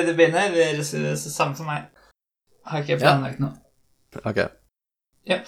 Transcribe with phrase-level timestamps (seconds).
[0.00, 0.46] vil du begynne?
[0.50, 1.88] Eller det samme for meg?
[2.70, 3.54] Har ikke planlagt noe.
[4.24, 4.42] Ok.
[5.28, 5.40] Ja.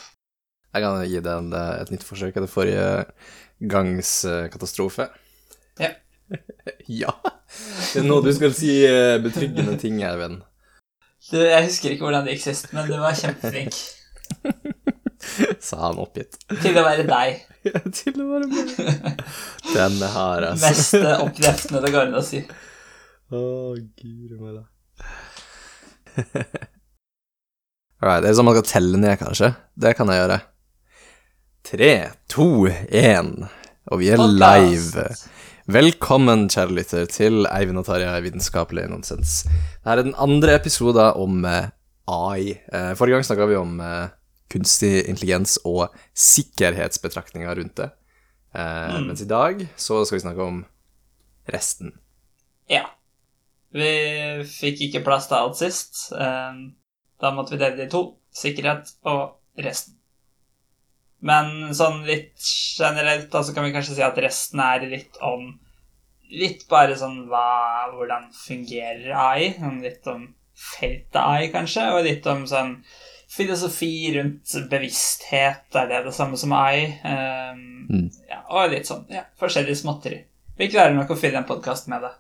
[0.73, 2.87] Jeg kan gi deg en, eh, et nytt forsøk etter forrige
[3.73, 5.09] gangs eh, katastrofe.
[5.81, 5.93] Ja.
[7.03, 7.13] ja.
[7.93, 10.41] Det er noe du skal si eh, betryggende ting, Eivind.
[11.31, 13.77] Du, jeg husker ikke hvordan det gikk sist, men du var kjempeflink
[15.63, 16.35] Sa han oppgitt.
[16.65, 17.43] til å være deg.
[17.63, 19.21] Ja, Til å være meg.
[19.71, 20.99] Den har jeg, altså.
[20.99, 22.41] Mest eh, det går an å si.
[23.33, 24.63] Å, guri meg da.
[28.21, 29.49] det er sånn man skal telle ned, kanskje?
[29.73, 30.37] Det kan jeg gjøre.
[31.65, 31.89] Tre,
[32.29, 33.49] to, én,
[33.89, 35.07] og vi er live.
[35.73, 39.49] Velkommen, kjære lytter, til Eivind og Tarjei vitenskapelig nonsens.
[39.49, 41.73] Dette er den andre episoden om eh,
[42.13, 42.61] AI.
[42.69, 44.13] Eh, forrige gang snakka vi om eh,
[44.53, 47.95] kunstig intelligens og sikkerhetsbetraktninger rundt det.
[48.53, 49.07] Mm.
[49.07, 50.67] Mens i dag så skal vi snakke om
[51.49, 51.97] resten.
[52.69, 52.91] Ja.
[53.73, 56.13] Vi fikk ikke plass til alt sist.
[56.13, 56.63] Eh,
[57.23, 58.17] Da måtte vi dele det i to.
[58.35, 59.95] Sikkerhet og resten.
[61.23, 62.43] Men sånn litt
[62.79, 65.53] generelt da, så kan vi kanskje si at resten er litt om
[66.33, 69.51] Litt bare sånn hva, hvordan fungerer AI?
[69.59, 70.23] Sånn litt om
[70.57, 72.71] feltet AI, kanskje, og litt om sånn
[73.29, 75.69] filosofi rundt bevissthet.
[75.77, 76.87] Er det det samme som AI?
[77.05, 78.09] Um, Mm.
[78.31, 80.23] ja, og litt sånn ja, forskjellig småtteri.
[80.57, 82.13] Vi klarer nok å fylle en podkast med det.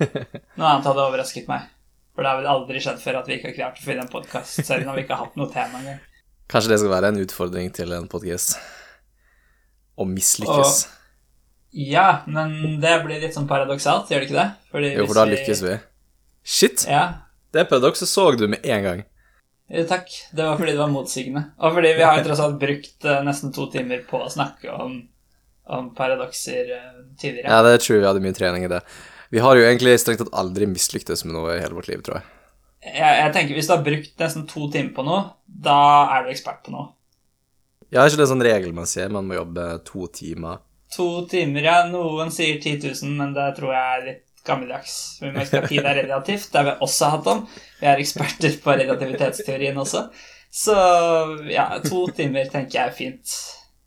[0.00, 1.70] Noe annet hadde overrasket meg.
[2.16, 4.12] For det har vel aldri skjedd før at vi ikke har klart å finne en
[4.12, 5.98] podkast, selv når vi ikke har hatt noe tema engang.
[6.48, 8.54] Kanskje det skal være en utfordring til en podcast
[9.96, 10.78] Å mislykkes.
[11.76, 14.48] Ja, men det blir litt sånn paradoksalt, gjør det ikke det?
[14.72, 15.74] Fordi Jo, for da lykkes vi.
[16.46, 16.86] Shit!
[16.88, 17.02] Ja.
[17.52, 19.02] Det paradokset så du med en gang.
[19.68, 20.12] Ja, takk.
[20.32, 21.42] Det var fordi det var motsigende.
[21.58, 25.00] Og fordi vi har tross alt brukt eh, nesten to timer på å snakke om,
[25.74, 27.50] om paradokser eh, tidligere.
[27.50, 28.80] Ja, det tror vi hadde mye trening i det.
[29.30, 32.20] Vi har jo egentlig strengt tatt aldri mislyktes med noe i hele vårt liv, tror
[32.20, 32.32] jeg.
[32.86, 35.78] Jeg, jeg tenker Hvis du har brukt nesten to timer på noe, da
[36.14, 36.92] er du ekspert på noe.
[37.90, 39.10] Ja, er ikke det sånn regel man sier?
[39.12, 40.62] Man må jobbe to timer.
[40.94, 41.76] To timer, ja.
[41.90, 44.96] Noen sier 10 000, men det tror jeg er litt gammeldags.
[45.22, 46.48] Vi må huske at tid er relativt.
[46.52, 47.44] Det har vi også hatt om.
[47.80, 50.06] Vi er eksperter på relativitetsteorien også.
[50.56, 50.76] Så
[51.50, 53.38] ja, to timer tenker jeg er fint.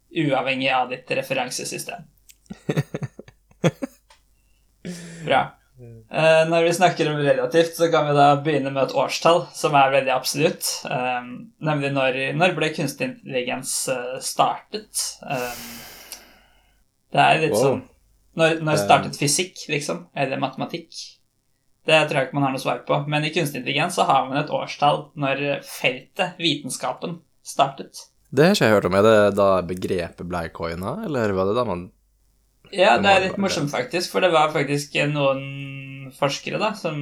[0.09, 2.07] Uavhengig av ditt referansesystem.
[5.25, 5.41] Bra.
[5.79, 9.77] Uh, når vi snakker om relativt, så kan vi da begynne med et årstall som
[9.79, 10.67] er veldig absolutt.
[10.89, 11.29] Um,
[11.63, 15.05] nemlig når, når ble kunstig intelligens uh, startet?
[15.23, 15.69] Um,
[17.15, 17.63] det er litt Wow.
[17.63, 17.85] sånn
[18.39, 18.83] når, når Eh.
[18.85, 20.03] startet fysikk, liksom?
[20.15, 20.91] Eller matematikk?
[21.87, 22.99] Det tror jeg ikke man har noe svar på.
[23.09, 28.03] Men i kunstig intelligens så har man et årstall når feltet, vitenskapen, startet.
[28.31, 28.95] Det har ikke jeg hørt om.
[28.99, 31.87] Er det da begrepet blei coina, eller var det da man
[32.71, 34.11] Ja, Det er litt morsomt, faktisk.
[34.11, 36.95] For det var faktisk noen forskere da, som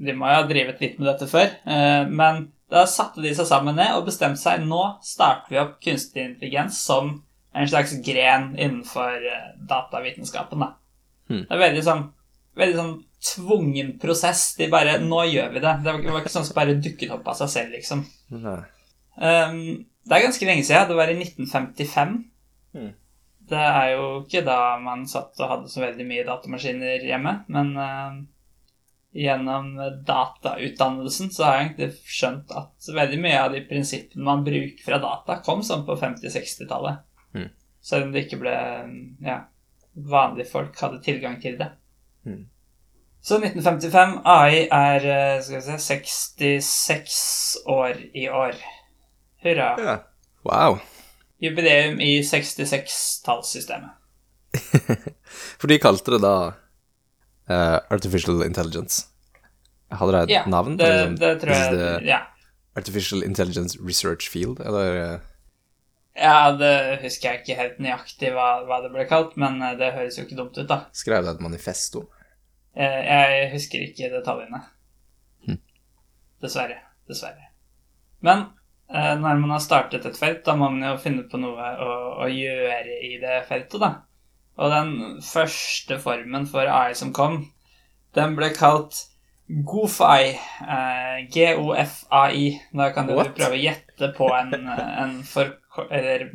[0.00, 1.50] De må jo ha drevet litt med dette før.
[1.66, 5.80] eh, Men da satte de seg sammen ned og bestemte seg nå starter vi opp
[5.82, 7.22] kunstig intelligens som
[7.54, 10.60] en slags gren innenfor eh, datavitenskapen.
[10.60, 10.72] da.
[11.28, 11.44] Hmm.
[11.48, 12.04] Det er veldig sånn
[12.56, 12.94] veldig sånn
[13.34, 14.54] tvungen prosess.
[14.56, 15.74] De bare Nå gjør vi det.
[15.84, 18.04] Det var, det var ikke sånn som bare dukket opp av seg selv, liksom.
[19.20, 20.88] Um, det er ganske lenge siden.
[20.88, 22.16] Det var i 1955.
[22.74, 22.90] Hmm.
[23.50, 27.72] Det er jo ikke da man satt og hadde så veldig mye datamaskiner hjemme, men
[27.74, 28.20] uh,
[29.10, 29.72] gjennom
[30.06, 35.00] datautdannelsen så har jeg egentlig skjønt at veldig mye av de prinsippene man bruker fra
[35.02, 37.02] data, kom sånn på 50-60-tallet.
[37.34, 37.50] Mm.
[37.82, 38.54] Selv om det ikke ble
[39.24, 39.42] Ja,
[39.94, 41.72] vanlige folk hadde tilgang til det.
[42.26, 42.44] Mm.
[43.20, 44.20] Så 1955.
[44.24, 47.18] AI er eh, skal vi se, 66
[47.68, 48.56] år i år.
[49.42, 49.74] Hurra.
[49.80, 49.96] Ja.
[50.44, 50.80] Wow.
[51.40, 53.96] Jubileum i 66-tallssystemet.
[55.60, 59.06] For de kalte det da uh, Artificial Intelligence.
[59.90, 60.76] Hadde det et yeah, navn?
[60.78, 62.20] det, Liksom, det tror jeg ja.
[62.78, 65.18] Artificial Intelligence Research Field, eller eh,
[66.20, 69.92] ja, det husker jeg ikke helt nøyaktig hva, hva det ble kalt, men eh, det
[69.96, 70.84] høres jo ikke dumt ut, da.
[70.96, 72.04] skrev det et manifesto?
[72.76, 74.62] Jeg, jeg husker ikke detaljene.
[75.48, 75.58] Hm.
[76.44, 76.78] Dessverre.
[77.10, 77.50] Dessverre.
[78.26, 78.59] Men eh,
[78.90, 81.90] når man har startet et felt, da må man jo finne på noe å,
[82.24, 83.92] å gjøre i det feltet, da.
[84.60, 87.44] Og den første formen for AI som kom,
[88.18, 89.06] den ble kalt
[89.50, 90.26] GOFAI.
[90.62, 92.42] Eh, G-O-F-A-I.
[92.76, 93.32] Da kan du What?
[93.38, 95.54] prøve å gjette på en, en for...
[95.90, 96.26] Eller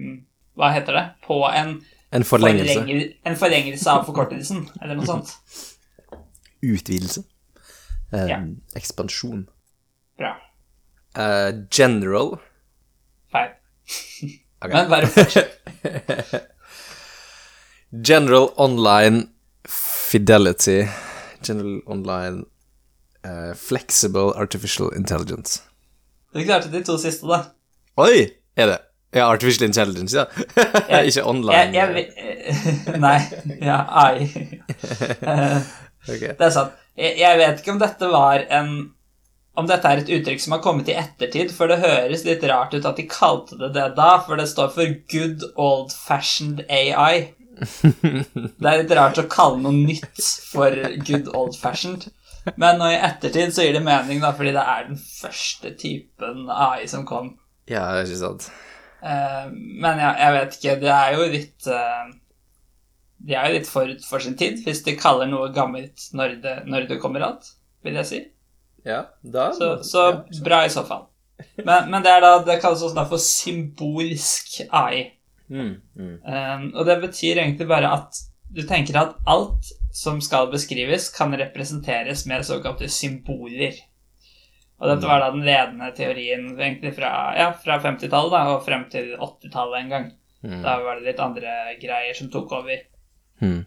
[0.56, 1.04] hva heter det?
[1.28, 1.78] På en
[2.16, 2.80] En forlengelse?
[2.80, 5.36] forlenger- en forlengelse av forkortelsen, eller noe sånt.
[6.64, 7.24] Utvidelse?
[8.14, 8.40] Eh, Ja.
[8.80, 9.46] Ekspansjon?
[10.18, 10.34] Bra.
[11.18, 12.38] Eh, general?
[13.32, 13.50] Feil.
[14.66, 14.74] Okay.
[14.74, 15.52] Men bare fortsett.
[18.08, 19.28] General Online
[20.12, 20.88] Fidelity.
[21.44, 22.46] General Online
[23.26, 25.62] uh, Flexible Artificial Intelligence.
[26.34, 27.44] Du klarte de to siste, da.
[28.02, 28.32] Oi!
[28.58, 28.78] Er det?
[29.14, 30.26] Ja, Artificial Intelligence, ja.
[31.04, 31.54] Ikke online.
[31.76, 33.20] Jeg, jeg, nei.
[33.62, 34.26] Ja, AI.
[35.22, 35.62] Eh,
[36.06, 36.20] Ok.
[36.22, 36.74] Det er sant.
[36.98, 38.76] Jeg, jeg vet ikke om dette var en
[39.56, 42.76] Om dette er et uttrykk som har kommet i ettertid, for det høres litt rart
[42.76, 47.32] ut at de kalte det det da, for det står for good old fashioned AI.
[48.60, 50.20] Det er litt rart å kalle noe nytt
[50.52, 50.76] for
[51.08, 52.10] good old fashioned.
[52.60, 56.50] Men nå i ettertid så gir det mening, da, fordi det er den første typen
[56.52, 57.32] AI som kom.
[57.72, 58.50] Ja, det er ikke sant.
[59.06, 60.78] Eh, men ja, jeg vet ikke.
[60.84, 62.14] Det er jo litt eh,
[63.26, 66.56] De er jo litt forut for sin tid, hvis de kaller noe gammelt når det,
[66.70, 67.56] når det kommer alt,
[67.86, 68.22] vil jeg si.
[68.86, 70.06] Ja, da Så, så
[70.46, 71.08] bra i så fall.
[71.58, 75.12] Men, men det er da Det kalles også da for symbolsk AI.
[75.50, 76.14] Mm, mm.
[76.26, 78.22] Um, og det betyr egentlig bare at
[78.56, 83.78] du tenker at alt som skal beskrives, kan representeres med såkalte symboler.
[84.76, 89.14] Og dette var da den ledende teorien egentlig fra, ja, fra 50-tallet og frem til
[89.16, 90.10] 80-tallet en gang.
[90.44, 90.60] Mm.
[90.66, 92.84] Da var det litt andre greier som tok over.
[93.42, 93.64] Mm.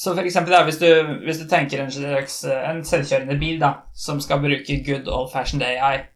[0.00, 0.86] Så for eksempel, da, hvis, du,
[1.26, 5.28] hvis du tenker en slags eh, en selvkjørende bil da, som skal bruke good old
[5.32, 6.06] fashioned AI,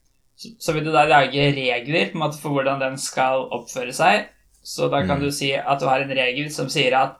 [0.40, 3.92] så, så vil du da lage regler på en måte for hvordan den skal oppføre
[3.92, 4.30] seg.
[4.64, 5.26] Så da kan Mm.
[5.26, 7.18] du si at du har en regel som sier at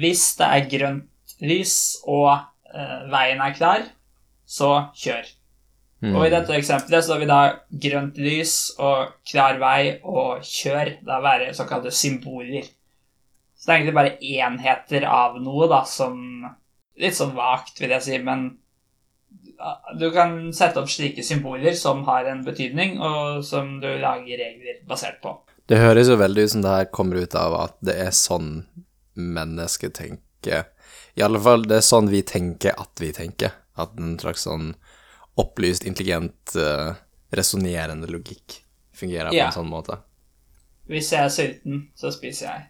[0.00, 1.76] hvis det er grønt lys
[2.08, 2.30] og
[2.72, 3.84] eh, veien er klar,
[4.48, 5.28] så kjør.
[6.00, 6.14] Mm.
[6.16, 7.42] Og i dette eksempelet så vil da
[7.84, 12.64] grønt lys og klar vei og kjør da være såkalte symboler.
[13.60, 16.16] Så det er egentlig bare enheter av noe, da, som
[17.00, 18.58] Litt sånn vagt, vil jeg si, men
[19.96, 24.82] du kan sette opp slike symboler som har en betydning, og som du lager regler
[24.88, 25.32] basert på.
[25.70, 28.50] Det høres jo veldig ut som det her kommer ut av at det er sånn
[29.16, 30.66] mennesket tenker.
[31.16, 33.54] I alle fall, det er sånn vi tenker at vi tenker.
[33.80, 34.74] At en slags sånn
[35.40, 36.92] opplyst, intelligent, uh,
[37.32, 38.60] resonnerende logikk
[38.92, 39.46] fungerer på Ja.
[39.48, 40.00] en sånn måte.
[40.90, 42.66] Hvis jeg er sulten, så spiser jeg.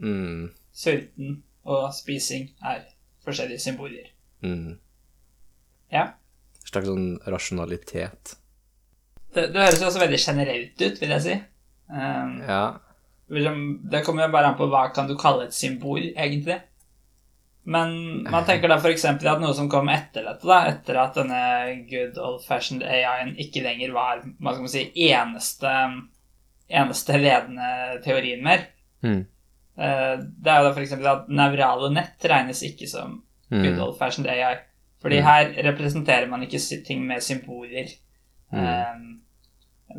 [0.00, 2.84] Mm, Sulten og spising er
[3.24, 4.08] forskjellige symboler.
[4.42, 4.78] mm.
[5.92, 6.06] Ja.
[6.62, 8.36] En slags sånn rasjonalitet.
[9.34, 11.34] Det, det høres jo også veldig generelt ut, vil jeg si.
[11.92, 12.62] Um, Ja.
[13.32, 16.58] Det kommer jo bare an på hva kan du kalle et symbol, egentlig.
[17.64, 19.04] Men man tenker da f.eks.
[19.06, 21.42] at noe som kom etter dette, da, etter at denne
[21.88, 25.74] good old fashioned AI-en ikke lenger var hva skal man si, eneste,
[26.68, 28.68] eneste ledende teorien mer
[29.02, 29.24] Mm.
[29.78, 30.92] Eh, Det er jo da f.eks.
[30.92, 33.80] at nevrale nett regnes ikke som good Mm.
[33.82, 34.58] old fashioned AI.
[35.02, 35.24] Fordi Mm.
[35.24, 37.88] her representerer man ikke ting med symboler.
[38.52, 38.58] Mm.
[38.58, 38.94] Eh,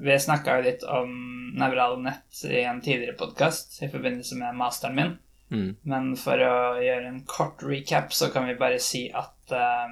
[0.01, 4.95] vi snakka jo litt om nevrale nett i en tidligere podkast i forbindelse med masteren
[4.95, 5.17] min.
[5.51, 5.75] Mm.
[5.85, 9.89] Men for å gjøre en kort recap, så kan vi bare si at eh,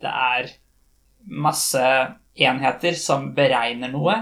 [0.00, 0.50] det er
[1.26, 1.82] masse
[2.36, 4.14] enheter som beregner noe,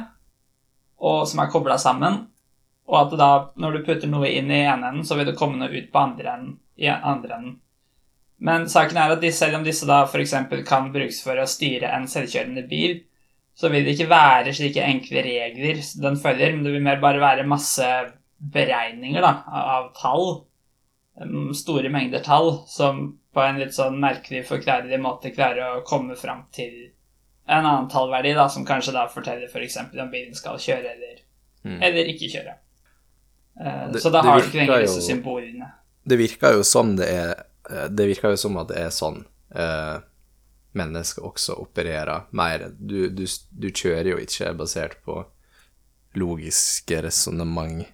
[1.00, 2.29] og som er kobla sammen.
[2.91, 5.56] Og at da, når du putter noe inn i ene enden, så vil det komme
[5.60, 6.58] noe ut på andre enden.
[6.76, 7.60] I andre enden.
[8.44, 10.34] Men saken er at de, selv om disse da f.eks.
[10.69, 12.98] kan brukes for å styre en selvkjørende bil,
[13.55, 17.22] så vil det ikke være slike enkle regler den følger, men det vil mer bare
[17.22, 17.86] være masse
[18.55, 20.43] beregninger da, av tall.
[21.22, 26.19] um, Store mengder tall som på en litt sånn merkelig, forklarelig måte klarer å komme
[26.19, 26.91] fram til
[27.46, 29.79] en annen tallverdi, da, som kanskje da forteller f.eks.
[29.94, 31.22] om bilen skal kjøre eller,
[31.64, 31.79] Mm.
[31.81, 32.58] eller ikke kjøre.
[33.61, 35.73] Eh, Det- så da har du ikke virker disse symbolene.
[36.06, 37.31] Det virker jo som det er
[37.70, 40.01] eh, Det virker jo som at det er sånn eh,
[40.75, 42.70] mennesker også opererer mer.
[42.79, 45.25] Du, du, du kjører jo ikke basert på
[46.15, 47.87] logiske resonnement.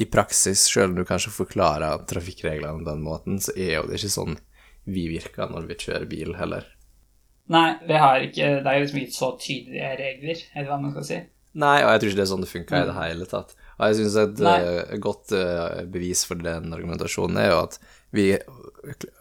[0.00, 3.98] I praksis, sjøl om du kanskje forklarer trafikkreglene på den måten, så er jo det
[4.00, 4.38] ikke sånn
[4.88, 6.64] vi virker når vi kjører bil, heller.
[7.52, 10.94] Nei, vi har ikke, det er jo liksom ikke så tydelige regler, eller hva man
[10.94, 11.18] skal si.
[11.54, 13.54] Nei, og jeg tror ikke det er sånn det funker i det hele tatt.
[13.82, 17.80] Og jeg syns et eh, godt eh, bevis for den argumentasjonen er jo at
[18.14, 18.26] vi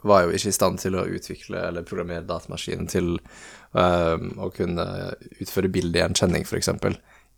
[0.06, 4.86] var jo ikke i stand til å utvikle eller programmere datamaskinen til eh, å kunne
[5.42, 6.70] utføre bildegjenkjenning, f.eks.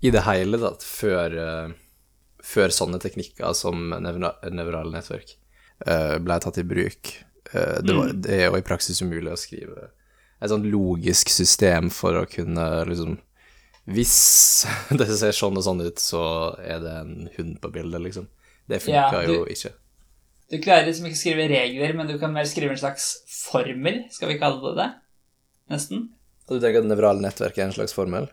[0.03, 2.11] I det hele tatt før, eh,
[2.43, 5.37] før sånne teknikker som nevra nevrale nettverk
[6.23, 7.09] ble tatt i bruk.
[7.51, 9.89] Det, var, det er jo i praksis umulig å skrive
[10.39, 13.17] et sånn logisk system for å kunne liksom
[13.89, 14.15] hvis
[14.99, 16.23] det ser sånn og sånn ut, så
[16.63, 18.29] er det en hund på bildet, liksom.
[18.69, 19.73] Det funka ja, jo ikke.
[20.53, 24.05] Du klarer liksom ikke å skrive regler, men du kan mer skrive en slags formel,
[24.13, 24.89] skal vi kalle det det?
[25.73, 26.07] Nesten.
[26.47, 28.29] Og du tenker at nevrale nettverk er en slags formel?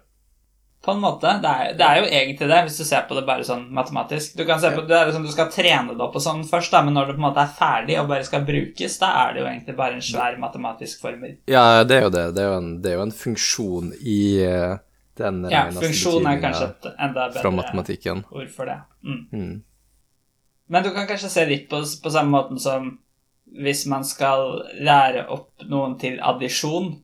[0.84, 1.32] på en måte.
[1.42, 4.36] Det er, det er jo egentlig det, hvis du ser på det bare sånn matematisk.
[4.38, 6.72] Du kan se på, det er liksom, du skal trene det opp og sånn først,
[6.72, 9.34] da, men når det på en måte er ferdig og bare skal brukes, da er
[9.34, 11.36] det jo egentlig bare en svær matematisk formel.
[11.50, 12.24] Ja, det er jo det.
[12.36, 14.78] Det er jo en, det er jo en funksjon i eh,
[15.18, 18.24] den Ja, funksjonen funksjon er kanskje et enda fra bedre matematikken.
[18.30, 18.78] ord for det.
[19.04, 19.26] Mm.
[19.32, 19.62] Mm.
[20.68, 22.98] Men du kan kanskje se litt på, på samme måten som
[23.60, 27.00] hvis man skal lære opp noen til addisjon,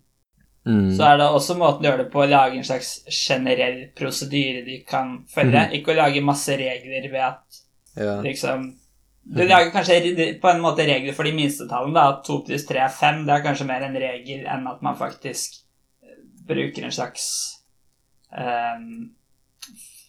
[0.67, 0.97] Mm.
[0.97, 4.65] så er det også måten å gjøre det på å lage en slags generell prosedyre
[4.67, 5.61] de kan følge.
[5.69, 5.73] Mhm.
[5.79, 7.61] Ikke å lage masse regler ved at
[7.97, 8.21] Ja.
[8.21, 8.75] liksom
[9.29, 12.79] Du lager kanskje på en måte regler for de minste tallene, at to pluss tre
[12.81, 13.25] er fem.
[13.27, 15.55] Det er kanskje mer en regel enn at man faktisk
[16.03, 16.09] eh,
[16.47, 17.56] bruker en slags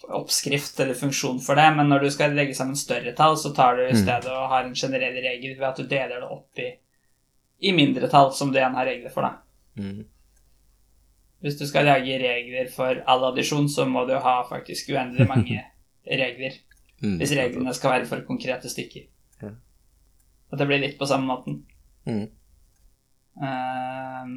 [0.08, 1.68] oppskrift eller funksjon for det.
[1.76, 4.02] Men når du skal legge sammen større tall, så tar du i Mm.
[4.04, 6.70] stedet og har en generell regel ved at du deler det opp i,
[7.62, 9.38] i mindre tall, som du igjen har regler for, da.
[9.82, 10.06] Mm.
[11.42, 15.64] Hvis du skal lage regler for all addisjon, så må du ha faktisk uendelig mange
[16.24, 16.54] regler.
[17.02, 17.18] Mm.
[17.20, 19.06] Hvis reglene skal være for konkrete stykker.
[19.42, 19.52] Ja.
[20.52, 21.66] Og det blir litt på samme måten.
[22.08, 22.30] Mm.
[23.44, 24.32] Ehm,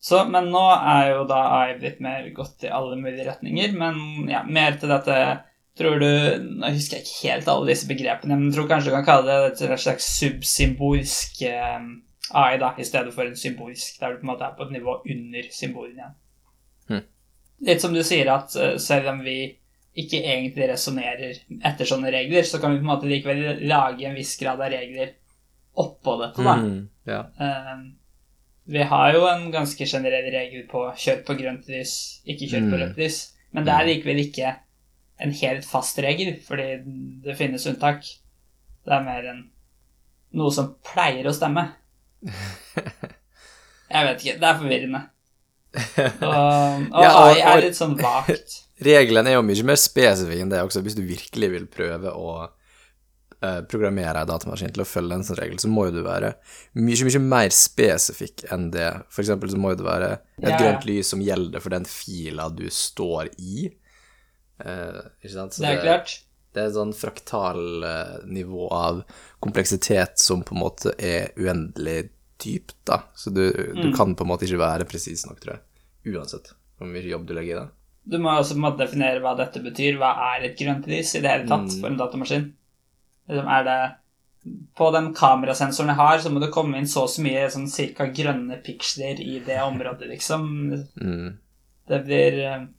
[0.00, 3.72] så, men nå er jo da AI blitt mer gått i alle mulige retninger.
[3.76, 5.20] Men ja, mer til dette
[5.78, 6.08] Tror du
[6.60, 9.36] Nå husker jeg ikke helt alle disse begrepene, men jeg tror kanskje du kan kalle
[9.46, 11.86] det et slags subsymbolsk eh,
[12.36, 14.74] AI, da, i stedet for en symbolsk, der du på en måte er på et
[14.74, 16.18] nivå under symbolen igjen.
[16.90, 17.06] Hmm.
[17.70, 19.38] Litt som du sier, at eh, selv om vi
[20.00, 21.40] ikke egentlig resonnerer
[21.70, 24.74] etter sånne regler, så kan vi på en måte likevel lage en viss grad av
[24.74, 25.14] regler
[25.80, 26.58] oppå dette, da.
[26.60, 26.78] Mm.
[27.08, 27.24] Ja.
[27.40, 27.72] Eh,
[28.70, 31.94] vi har jo en ganske generell regel på kjør på grønt lys,
[32.26, 32.80] ikke kjør på Mm.
[32.84, 33.18] rødt lys.
[33.52, 34.52] Men det er likevel ikke
[35.20, 36.68] en helt fast regel, fordi
[37.24, 38.04] det finnes unntak.
[38.86, 39.42] Det er mer enn
[40.38, 41.66] noe som pleier å stemme.
[43.90, 44.36] Jeg vet ikke.
[44.40, 45.00] Det er forvirrende.
[46.26, 48.56] Og, og Ja, og- AI er litt sånn vagt.
[48.90, 50.80] Regelen er jo mye mer spesifikk enn det også.
[50.86, 52.48] Hvis du virkelig vil prøve å
[53.42, 56.34] eh, programmere en datamaskin til å følge en sånn regel, så må jo du være
[56.74, 58.88] mye, mye mer spesifikk enn det.
[59.08, 60.10] For eksempel så må jo det være
[60.42, 63.70] et Ja, grønt lys som gjelder for den fila du står i.
[64.64, 65.52] Eh, ikke sant?
[65.56, 66.18] Så Det er klart.
[66.52, 69.02] det er et sånn fraktal eh, nivå av
[69.40, 73.02] kompleksitet som på en måte er uendelig dypt, da.
[73.14, 73.96] Så du, du Mm.
[73.96, 76.14] kan på en måte ikke være presis nok, tror jeg.
[76.16, 77.68] Uansett hvor mye jobb du legger i det.
[78.08, 79.98] Du må også på en måte definere hva dette betyr.
[80.00, 81.80] Hva er et grønt lys i det hele tatt Mm.
[81.80, 82.46] for en datamaskin?
[83.30, 83.78] Liksom, er det
[84.74, 87.66] På den kamerasensoren jeg har, så må det komme inn så og så mye sånn
[87.68, 90.46] cirka grønne piksler i det området, liksom.
[90.96, 91.34] Mm.
[91.90, 92.38] Det blir,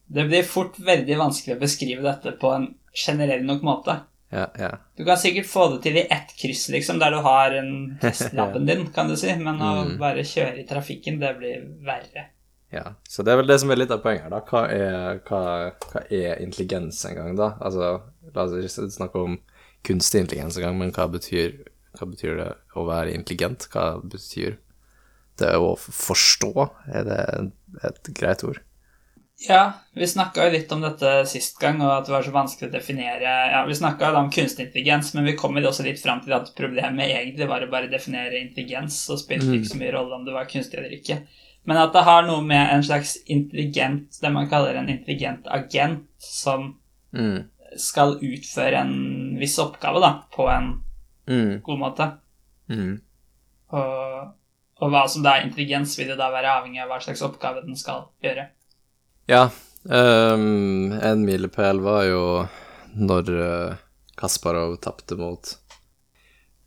[0.10, 2.66] det blir fort veldig vanskelig å beskrive dette på en
[2.98, 4.00] generell nok måte.
[4.34, 4.72] Ja, ja.
[4.98, 8.66] Du kan sikkert få det til i ett kryss, liksom, der du har en testlabben
[8.66, 9.98] din, kan du si, men å Mm.
[10.02, 12.26] bare kjøre i trafikken, det blir verre.
[12.72, 14.42] Ja, så det er vel det som er litt av poenget her, da.
[14.50, 15.44] Hva er, hva,
[15.92, 17.52] hva er intelligens en gang, da?
[17.62, 18.00] Altså,
[18.34, 19.38] la oss ikke snakke om
[19.84, 21.56] kunstig intelligens engang, men hva betyr,
[21.98, 23.68] hva betyr det å være intelligent?
[23.74, 24.58] Hva betyr
[25.42, 26.52] det å forstå?
[26.94, 27.22] Er det
[27.88, 28.62] et greit ord?
[29.42, 32.68] Ja, vi snakka jo litt om dette sist gang, og at det var så vanskelig
[32.70, 36.22] å definere Ja, vi snakka om kunstig intelligens, men vi kom jo også litt fram
[36.22, 39.56] til at problemet egentlig var å bare definere intelligens, og spilte Mm.
[39.58, 41.24] ikke så mye rolle om det var kunstig eller ikke.
[41.66, 46.06] Men at det har noe med en slags intelligent Det man kaller en intelligent agent,
[46.20, 46.76] som
[47.14, 47.50] Mm.
[47.80, 50.84] Skal utføre en viss oppgave, da, på en
[51.30, 51.62] Mm.
[51.64, 52.06] god måte.
[52.70, 52.96] Mm.
[53.72, 54.32] Og,
[54.82, 57.62] og hva som da er intelligens, vil jo da være avhengig av hva slags oppgave
[57.64, 58.48] den skal gjøre.
[59.30, 59.46] Ja,
[59.86, 62.24] um, en milepæl var jo
[62.98, 63.76] når eh,
[64.18, 65.54] Kasparov tapte mot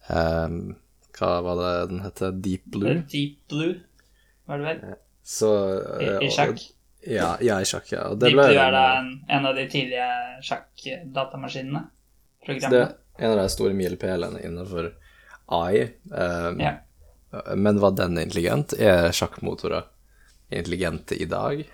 [0.09, 0.75] um,
[1.19, 2.23] Hva var det den het?
[2.43, 2.95] Deep Blue?
[3.13, 3.75] Deep Blue,
[4.49, 4.95] var det vel?
[5.25, 5.51] Så
[6.01, 6.55] I, eh, i sjakk.
[6.57, 6.71] og-
[7.07, 8.07] Ja, ja, i sjakk, ja.
[8.15, 10.09] Det ble er da en, en av de tidlige
[10.47, 11.83] sjakkdatamaskinene.
[12.47, 14.93] Det er en av de store milepælene innenfor
[15.53, 15.89] AI.
[16.11, 16.75] Um, Ja.
[17.57, 18.73] Men var den intelligent?
[18.79, 19.89] Er sjakkmotorer
[20.51, 21.65] intelligente i dag?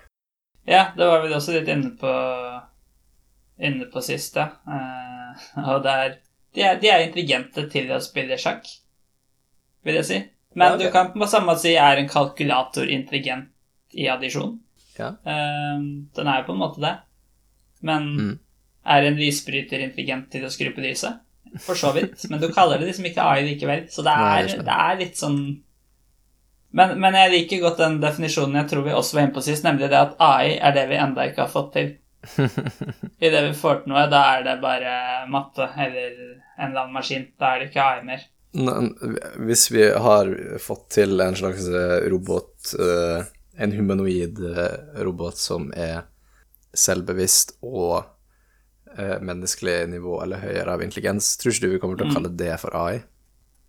[0.65, 2.11] ja, det var vi også litt inne på
[3.61, 4.47] inne på sist, ja.
[4.65, 6.15] Uh, og det er
[6.53, 8.65] de, er de er intelligente til å spille sjakk,
[9.85, 10.19] vil jeg si.
[10.53, 10.81] Men Ja, ok.
[10.81, 13.49] du kan på samme måte si er en kalkulator intelligent
[13.93, 14.57] i addisjon.
[14.99, 15.09] Ja.
[15.25, 15.81] Eh,
[16.15, 16.95] den er jo på en måte det.
[17.81, 18.39] Men Mm.
[18.85, 21.19] er en lysbryter intelligent til å skru på lyset?
[21.59, 22.29] For så vidt.
[22.29, 23.87] Men du kaller det liksom ikke AI likevel.
[23.91, 25.41] Så det er, Nei, det er litt sånn
[26.73, 29.63] men, men jeg liker godt den definisjonen jeg tror vi også var inne på sist,
[29.65, 31.89] nemlig det at AI er det vi enda ikke har fått til.
[33.25, 34.93] I det vi får til noe, da er det bare
[35.27, 37.25] matte eller en eller annen maskin.
[37.41, 38.23] Da er det ikke AI mer.
[39.43, 40.31] Hvis vi har
[40.63, 43.27] fått til en slags eh, robot, eh,
[43.61, 46.07] en humanoid eh, robot som er
[46.73, 48.01] selvbevisst og
[48.97, 51.35] eh, menneskelig nivå eller høyere av intelligens.
[51.37, 53.01] Tror ikke du vi kommer til å kalle det for AI?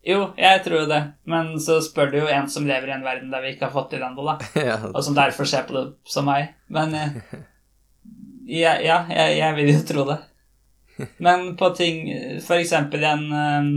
[0.02, 3.30] Jo, jeg tror det, men så spør du jo en som lever i en verden
[3.30, 4.34] der vi ikke har fått til ennå, da.
[4.70, 6.56] ja, Og som derfor ser på det som meg.
[6.74, 7.18] Men eh,
[8.64, 10.20] ja, ja jeg, jeg vil jo tro det.
[11.24, 12.04] Men på ting
[12.44, 13.68] For eksempel en, eh,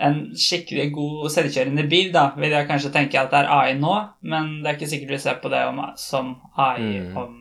[0.00, 3.94] en skikkelig god selvkjørende bil, da, vil jeg kanskje tenke at det er AI nå,
[4.22, 7.16] men det er ikke sikkert vi ser på det om, som AI Mm.
[7.16, 7.36] om,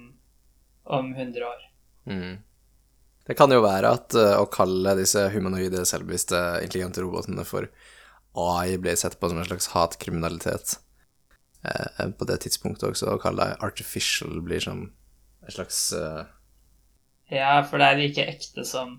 [0.86, 1.62] om 100 år.
[2.10, 2.38] Mm.
[3.30, 7.68] Det kan jo være at eh, å kalle disse humanoide, selvbevisste, intelligente robotene for
[8.40, 10.78] AI blir sett på som en slags hatkriminalitet
[11.66, 13.14] eh, på det tidspunktet også.
[13.14, 14.88] Å kalle det artificial blir som
[15.46, 16.24] en slags eh,
[17.38, 18.98] Ja, for det er like ekte som,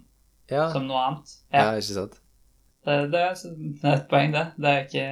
[0.51, 1.35] ja, som noe annet.
[1.51, 2.21] ja, Ja, ikke sant?
[2.87, 3.41] Det, det, er,
[3.95, 4.47] et poeng, det.
[4.57, 5.09] Det er ikke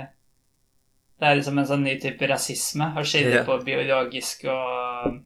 [1.19, 3.45] Det er liksom en sånn ny type rasisme å skille Ja.
[3.47, 5.19] på biologisk og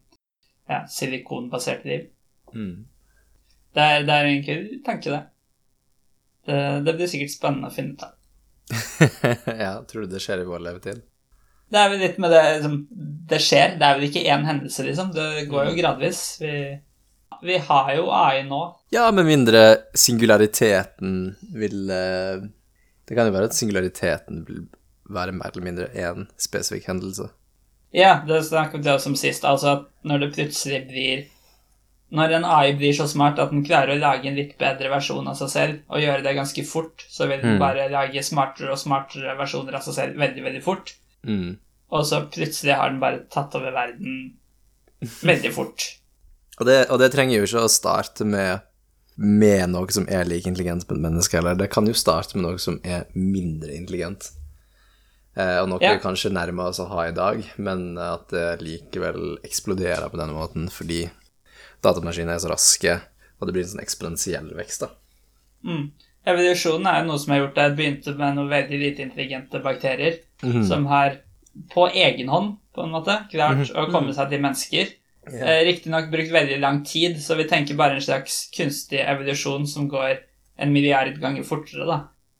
[0.70, 2.08] ja, silikonbasert liv.
[2.54, 2.86] Mm.
[3.74, 5.22] Det er, det er kul tanke, det.
[6.48, 6.58] det.
[6.86, 8.18] Det blir sikkert spennende å finne ut av.
[9.64, 11.02] ja, tror du det skjer i vår levetid?
[11.72, 12.74] Det er vel litt med det liksom,
[13.30, 13.76] Det skjer.
[13.80, 15.12] Det er vel ikke én hendelse, liksom.
[15.16, 16.22] Det går jo gradvis.
[16.42, 16.52] Vi,
[17.42, 18.60] vi har jo AI nå.
[18.94, 19.62] Ja, med mindre
[19.98, 22.42] singulariteten vil eh,
[23.08, 24.66] Det kan jo være at singulariteten vil
[25.12, 27.28] være mer eller mindre én spesifikk hendelse.
[27.92, 29.44] Ja, det snakket vi også om sist.
[29.44, 31.24] Altså at når det plutselig blir
[32.12, 35.28] Når en AI blir så smart at den klarer å lage en litt bedre versjon
[35.28, 37.58] av seg selv, og gjøre det ganske fort, så vil den Mm.
[37.62, 40.92] bare lage smartere og smartere versjoner av seg selv veldig, veldig fort.
[41.24, 41.56] Mm.
[41.90, 44.34] Og så plutselig har den bare tatt over verden
[45.00, 45.86] veldig fort.
[46.60, 48.60] Og det, og det trenger jo ikke å starte med,
[49.16, 51.54] med noe som er like intelligent som et menneske, heller.
[51.58, 54.30] det kan jo starte med noe som er mindre intelligent.
[55.36, 55.94] Eh, og noe Ja.
[55.94, 60.34] vi kanskje nærmer oss å ha i dag, men at det likevel eksploderer på denne
[60.36, 61.06] måten fordi
[61.82, 63.00] datamaskiner er så raske,
[63.40, 64.88] og det blir en sånn eksponentiell vekst, da.
[65.64, 65.90] Mm.
[66.26, 67.64] Evolusjonen er jo noe som har gjort det.
[67.64, 70.64] Jeg begynte med noen veldig lite intelligente bakterier Mhm.
[70.68, 71.16] som har
[71.70, 74.92] på egen hånd på en måte klart å komme seg til mennesker.
[75.30, 79.86] Eh, Riktignok brukt veldig lang tid, så vi tenker bare en slags kunstig evolusjon som
[79.88, 80.16] går
[80.58, 81.98] en milliard ganger fortere, da.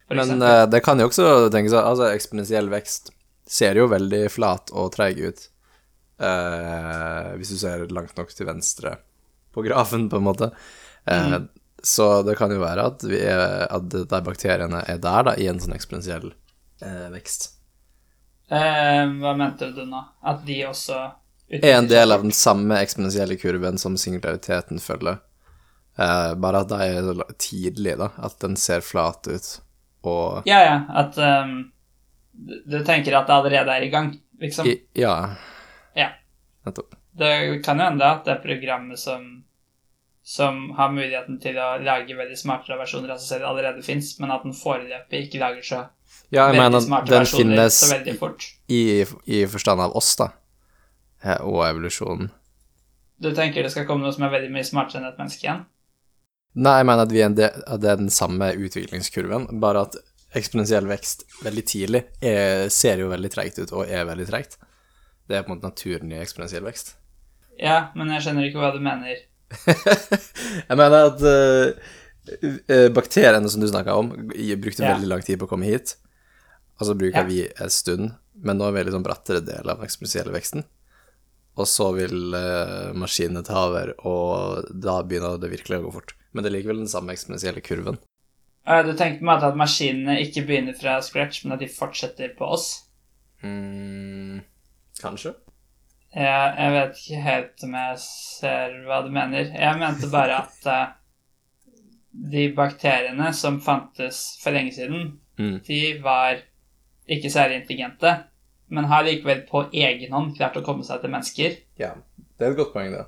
[0.08, 3.12] For Men eh, det kan jo også tenkes at altså, eksponentiell vekst
[3.46, 5.48] ser jo veldig flat og treig ut.
[6.22, 8.96] uh, hvis du ser langt nok til venstre
[9.54, 10.52] på grafen, på en måte.
[11.06, 11.40] Eh,
[11.82, 15.48] Så det kan jo være at, vi er, at de bakteriene er der, da, i
[15.50, 16.28] en sånn eksponentiell
[17.10, 17.48] vekst.
[18.48, 20.04] Hva mente du nå?
[20.22, 21.00] At de også
[21.62, 25.20] Er en del av den samme eksponentielle kurven som singulariteten følger.
[25.98, 28.08] Uh, bare at de er så tidlig, da.
[28.24, 29.50] At den ser flat ut.
[30.08, 30.78] Og Ja, ja.
[31.02, 31.72] At um,
[32.32, 34.66] du, tenker at det allerede er i gang, liksom?
[34.66, 35.36] i, Ja,
[35.94, 36.08] Ja.
[36.66, 36.96] nettopp.
[37.12, 39.44] Det kan jo hende at det er programmet som
[40.22, 44.30] som har muligheten til å lage veldig smartere versjoner av seg selv, allerede fins, men
[44.30, 45.80] at den foreløpig ikke lager så
[46.30, 48.46] Ja, jeg veldig mener smarte den versjoner finnes så veldig fort.
[48.70, 48.82] i,
[49.26, 50.28] i forstand av oss, da,
[51.42, 52.30] og evolusjonen.
[53.22, 55.64] Du tenker det skal komme noe som er veldig mye smartere enn et menneske igjen?
[56.54, 59.86] Nei, jeg mener at, vi er en del, at det er den samme utviklingskurven, bare
[59.86, 59.94] at
[60.36, 64.58] eksponentiell vekst veldig tidlig er, ser jo veldig treigt ut, og er veldig treigt.
[65.28, 66.94] Det er på en måte naturen i eksponentiell vekst.
[67.60, 69.22] Ja, men jeg skjønner ikke hva du mener.
[70.68, 71.90] jeg mener at eh,
[72.66, 74.94] eh, bakteriene som du snakka om, brukte Ja.
[74.94, 75.96] veldig lang tid på å komme hit.
[76.80, 77.28] Og så bruker Ja.
[77.28, 80.64] vi en stund, men nå er vi en sånn brattere del av den eksponentielle veksten.
[81.60, 86.14] Og så vil uh, maskinene ta over, og da begynner det virkelig å gå fort.
[86.32, 87.98] Men det er likevel den samme eksponentielle kurven.
[88.62, 92.68] Du tenkte meg at maskinene ikke begynner fra scratch, men at de fortsetter på oss?
[93.42, 94.38] Mm,
[95.02, 95.34] kanskje?
[96.14, 99.50] Jeg, jeg vet ikke helt om jeg ser hva du mener.
[99.50, 100.94] Jeg mente bare at uh,
[102.32, 105.62] de bakteriene som fantes for lenge siden, Mm.
[105.64, 106.42] de var
[107.08, 108.10] ikke særlig intelligente,
[108.72, 111.56] men har likevel på egen hånd klart å komme seg til mennesker.
[111.80, 111.92] Ja,
[112.38, 113.04] det er et godt poeng, det.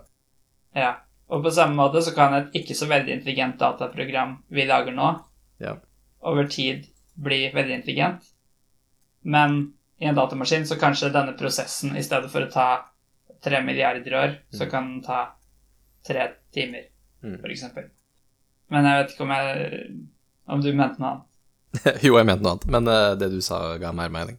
[0.76, 0.90] Ja.
[1.32, 5.14] Og på samme måte så kan et ikke så veldig intelligent dataprogram vi lager nå,
[5.62, 5.76] Ja.
[6.20, 6.84] over tid
[7.16, 8.22] bli veldig intelligent.
[9.22, 12.66] Men i en datamaskin så kanskje denne prosessen, i stedet for å ta
[13.44, 15.22] tre milliarder år, så kan den ta
[16.06, 16.90] tre timer,
[17.24, 17.40] Mm.
[17.48, 17.88] eksempel.
[18.70, 19.90] Men jeg vet ikke om jeg
[20.48, 22.02] om du mente noe annet.
[22.04, 24.36] jo, jeg mente noe annet, men eh, det du sa, ga mer mening.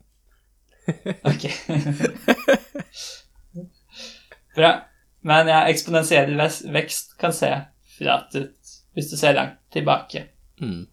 [1.25, 1.45] Ok.
[4.55, 4.71] Bra.
[5.25, 6.35] Men ja, eksponentiell
[6.73, 7.49] vekst kan se
[7.97, 10.25] flat ut hvis du ser langt tilbake.
[10.61, 10.85] Mm.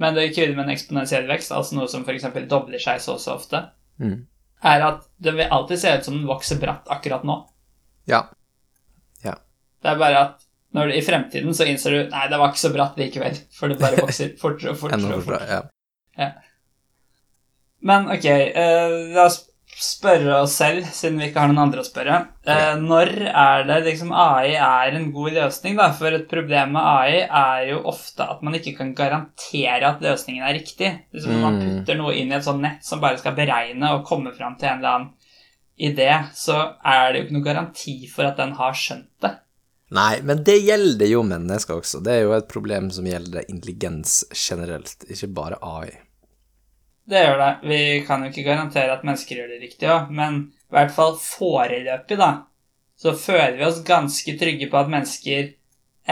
[0.00, 2.24] Men det kule med en eksponentiell vekst, altså noe som f.eks.
[2.48, 3.64] dobler seg så og så ofte,
[4.00, 4.22] Mm.
[4.64, 7.34] er at det vil alltid se ut som den vokser bratt akkurat nå.
[8.08, 8.22] Ja.
[9.22, 9.34] Ja.
[9.84, 12.62] Det er bare at når du, i fremtiden så innser du nei, det var ikke
[12.62, 15.12] så bratt likevel, for det bare vokser fortere og fortere.
[15.18, 15.46] Og fortere.
[15.52, 15.60] Ja.
[16.18, 16.30] Ja.
[17.82, 19.40] Men ok, uh, la oss
[19.82, 22.18] spørre oss selv, siden vi ikke har noen andre å spørre.
[22.46, 25.88] Uh, når er det liksom AI er en god løsning, da?
[25.96, 30.44] For et problem med AI er jo ofte at man ikke kan garantere at løsningen
[30.46, 30.92] er riktig.
[31.14, 31.64] Liksom Når man Mm.
[31.80, 34.68] putter noe inn i et sånt nett som bare skal beregne og komme fram til
[34.68, 35.10] en eller annen
[35.80, 39.32] idé, så er det jo ikke noen garanti for at den har skjønt det.
[39.90, 42.02] Nei, men det gjelder jo mennesker også.
[42.04, 45.90] Det er jo et problem som gjelder intelligens generelt, ikke bare AI.
[47.08, 47.50] Det gjør det.
[47.68, 51.16] Vi kan jo ikke garantere at mennesker gjør det riktig òg, men i hvert fall
[51.18, 52.28] foreløpig, da,
[52.96, 55.50] så føler vi oss ganske trygge på at mennesker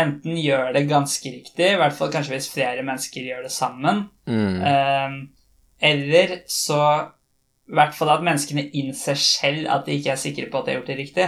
[0.01, 4.09] enten gjør det ganske riktig, i hvert fall kanskje hvis flere mennesker gjør det sammen,
[4.27, 4.61] Mm.
[4.63, 5.17] eh,
[5.91, 6.83] eller så
[7.71, 10.73] i hvert fall at menneskene innser selv at de ikke er sikre på at de
[10.73, 11.27] har gjort det riktig.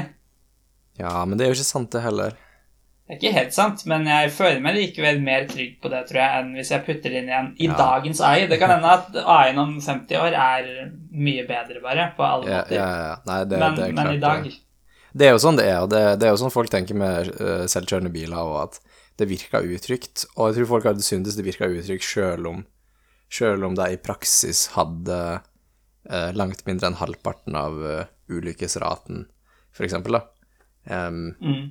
[0.98, 2.34] Ja, men det er jo ikke sant, det heller.
[3.06, 6.20] Det er ikke helt sant, men jeg føler meg likevel mer trygg på det, tror
[6.22, 7.74] jeg, enn hvis jeg putter det inn igjen i Ja.
[7.76, 8.46] dagens AI.
[8.48, 10.68] Det kan hende at AI-en om 50 år er
[11.10, 12.76] mye bedre, bare, på alle Ja, måter.
[12.78, 13.16] ja, ja.
[13.26, 14.46] Nei, det, men, det er men i dag
[15.12, 15.26] det.
[15.26, 17.66] Er jo sånn det er, og det, det er jo sånn folk tenker med uh,
[17.68, 18.78] selvkjørende biler, og at
[19.20, 20.24] det virker utrygt.
[20.38, 22.62] Og jeg tror folk hadde syntes det virka utrygt sjøl om,
[23.28, 29.26] selv om de i praksis hadde uh, langt mindre enn halvparten av uh, ulykkesraten,
[29.74, 30.22] for eksempel, da.
[30.88, 31.62] Em, mm,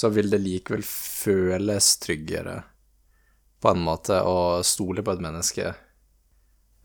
[0.00, 2.56] så vil det likevel føles tryggere
[3.60, 5.66] på en måte å stole på et menneske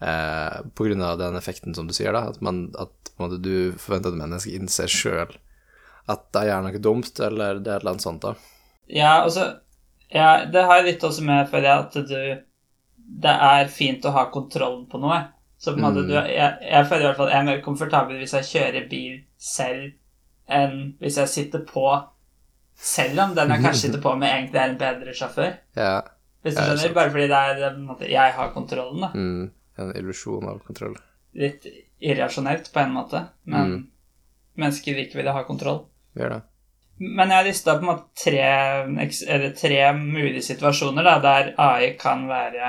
[0.02, 2.26] eh, på grunn av den effekten som du sier, da.
[2.34, 5.38] At, man, at måte, du forventer at et menneske innser sjøl
[6.12, 8.36] at de gjør noe dumt, eller det er et eller annet sånt, da.
[8.94, 9.46] Ja, altså
[10.14, 12.44] ja, Det har jeg litt også med, føler jeg, at du
[13.26, 15.18] Det er fint å ha kontrollen på noe.
[15.58, 16.08] Så på en måte, Mm.
[16.10, 19.16] du, jeg, jeg føler i hvert fall jeg er mer komfortabel hvis jeg kjører bil
[19.38, 19.94] selv,
[20.52, 21.86] enn hvis jeg sitter på
[22.76, 25.58] selv om den jeg kanskje sitter på med, egentlig er en bedre sjåfør.
[25.76, 26.02] Ja.
[26.44, 26.94] Hvis du Ja, er skjønner.
[26.94, 29.02] Bare fordi det er måte, jeg har kontrollen.
[29.02, 29.10] da.
[29.14, 30.96] Mm, en illusjon av kontroll.
[31.34, 31.66] Litt
[32.02, 33.88] irrasjonelt på en måte, men Mm.
[34.58, 35.86] mennesker liker vil ha kontroll.
[36.16, 36.42] Gjør det.
[37.00, 38.40] Men jeg har lista på en måte tre,
[39.28, 42.68] eller tre mulige situasjoner da, der AI kan være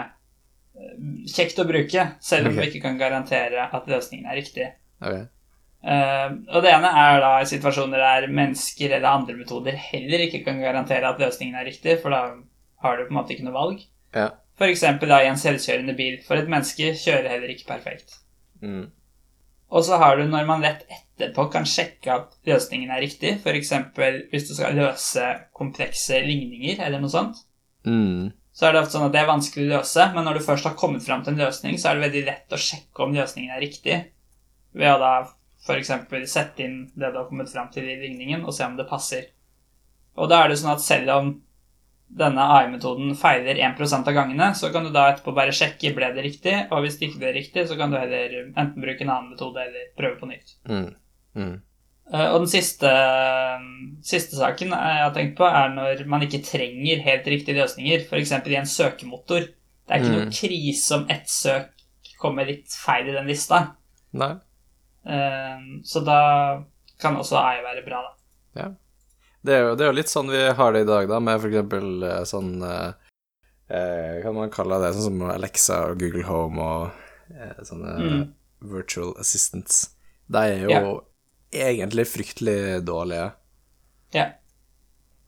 [0.76, 0.96] eh,
[1.30, 2.64] kjekt å bruke, selv om okay.
[2.64, 4.72] vi ikke kan garantere at løsningen er riktig.
[5.00, 5.28] Ok.
[5.86, 10.42] Eh, og det ene er da i situasjoner der mennesker eller andre metoder heller ikke
[10.48, 12.24] kan garantere at løsningen er riktig, for da
[12.82, 13.84] har du på en måte ikke noe valg.
[14.16, 14.30] Ja.
[14.58, 18.16] For eksempel da i en selvkjørende bil, for et menneske kjører heller ikke perfekt.
[18.64, 18.88] Mm.
[19.70, 23.72] Og så har du når man rett etterpå kan sjekke at løsningen er riktig, f.eks.
[24.30, 25.24] hvis du skal løse
[25.56, 27.42] komplekse ligninger eller noe sånt,
[27.86, 28.32] Mm.
[28.50, 30.64] så er det ofte sånn at det er vanskelig å løse, men når du først
[30.66, 33.52] har kommet fram til en løsning, så er det veldig lett å sjekke om løsningen
[33.54, 33.98] er riktig,
[34.74, 35.12] ved å da
[35.66, 35.90] f.eks.
[36.30, 39.26] sette inn det du har kommet fram til i ligningen, og se om det passer.
[40.16, 41.34] Og da er det sånn at selv om
[42.16, 46.22] denne AI-metoden feiler 1% av gangene, så kan du da etterpå bare sjekke ble det
[46.22, 49.32] riktig, og hvis det ikke ble riktig, så kan du heller enten bruke en annen
[49.34, 50.54] metode eller prøve på nytt.
[50.70, 50.86] Mm.
[51.34, 51.56] Mm.
[52.12, 52.92] Eh, Og den siste,
[54.06, 58.32] siste saken jeg har tenkt på, er når man ikke trenger helt riktige løsninger, f.eks.
[58.46, 59.48] i en søkemotor.
[59.86, 60.18] Det er ikke Mm.
[60.22, 61.72] noe krise om ett søk
[62.18, 63.74] kommer litt feil i den lista.
[64.16, 64.36] Nei.
[65.06, 66.64] Eh, Så da
[67.00, 68.12] kan også AI være bra, da.
[68.62, 68.68] Ja.
[69.46, 71.44] Det er, jo, det er jo litt sånn vi har det i dag, da, med
[71.46, 72.88] eksempel eh, sånn eh,
[73.70, 74.94] eh, kan man kalle det?
[74.96, 76.88] Sånn som Alexa og Google Home og
[77.30, 78.24] eh, sånne Mm.
[78.72, 79.90] virtual assistants.
[80.26, 80.80] De er jo Ja.
[81.68, 83.28] egentlig fryktelig dårlige.
[84.16, 84.26] Ja.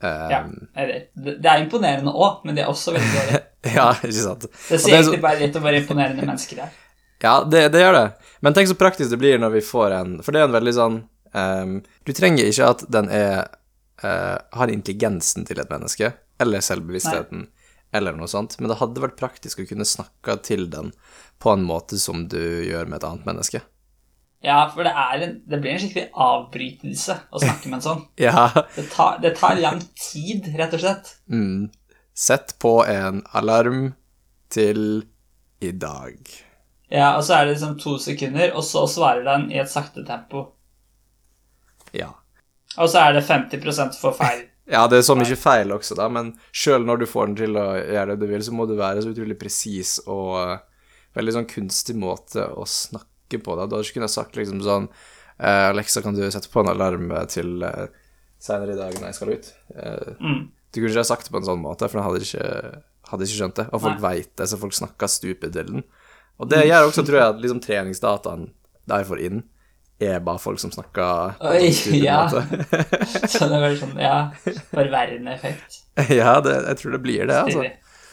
[0.03, 0.41] Eh, ja.
[0.75, 3.41] Eller, det er imponerende òg, men det er også veldig dårlig.
[3.79, 4.47] ja, ikke sant?
[4.69, 6.77] Det sier er egentlig bare litt om hvor imponerende mennesker er.
[7.22, 8.09] Ja, det, det gjør det.
[8.40, 10.74] Men tenk så praktisk det blir når vi får en For det er en veldig
[10.76, 10.98] sånn
[11.35, 11.72] um,
[12.07, 13.48] Du trenger ikke at den er
[14.04, 17.48] uh, har intelligensen til et menneske, eller selvbevisstheten,
[17.90, 20.92] eller noe sånt, men det hadde vært praktisk å kunne snakke til den
[21.42, 23.62] på en måte som du gjør med et annet menneske.
[24.44, 28.04] Ja, for det, en, det blir en skikkelig avbrytelse å snakke med en sånn.
[28.28, 28.46] Ja.
[28.76, 31.14] Det tar, det tar lang tid, rett og slett.
[31.26, 31.70] Mm.
[32.14, 33.92] Sett på en alarm
[34.54, 35.02] til
[35.59, 36.22] i dag.
[36.90, 40.05] Ja, og så er det liksom to sekunder, og så svarer den i et sakte
[40.09, 40.46] tempo.
[41.92, 42.12] Ja.
[42.79, 44.46] Og så er det 50 for feil.
[44.68, 47.55] Ja, det er så mye feil også, da, men sjøl når du får den til
[47.57, 50.59] å gjøre det du vil, så må du være så utrolig presis og eh,
[51.16, 53.57] veldig sånn kunstig måte å snakke på.
[53.57, 56.68] Da Du hadde ikke kunnet sagt liksom sånn eh, Alexa, kan du sette på en
[56.74, 57.87] alarm til uh,
[58.44, 59.48] seinere i dag når jeg skal ut?
[59.72, 60.44] Eh, Mm.
[60.53, 62.53] du kunne ikke ha sagt det på en sånn måte, for da hadde ikke,
[63.09, 63.66] hadde ikke skjønt det.
[63.72, 65.87] Og folk veit det, så folk snakker stupid til den.
[66.38, 68.48] Og det gjør også, tror jeg, at liksom treningsdataen
[68.88, 69.40] de får inn,
[70.01, 72.20] er bare folk som snakker Oi, en ja.
[73.33, 74.18] Så det var sånn, ja,
[74.70, 75.81] forverrende effekt.
[76.20, 77.64] ja, det, jeg tror det blir det, altså.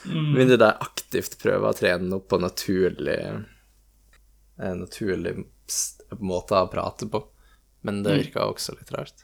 [0.05, 0.31] Mm.
[0.31, 3.15] Med mindre de aktivt prøver å trene opp på naturlig
[4.61, 5.35] En naturlig
[6.21, 7.23] måte å prate på.
[7.85, 8.19] Men det Mm.
[8.23, 9.23] virker også litt rart.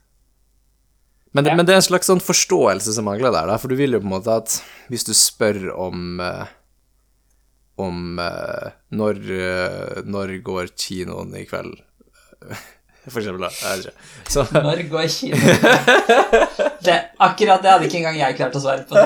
[1.34, 1.56] Men det, Ja.
[1.56, 4.00] men det er en slags sånn forståelse som mangler der, da, for du vil jo
[4.02, 4.58] på en måte at
[4.90, 6.46] hvis du spør om eh,
[7.82, 11.76] om eh, når, eh, når går kinoen i kveld
[13.02, 13.48] For eksempel.
[13.50, 13.98] Jeg vet ikke.
[14.30, 15.42] Så, Når går kinoen?
[16.86, 18.94] Det, akkurat det hadde ikke engang jeg klart å svare på.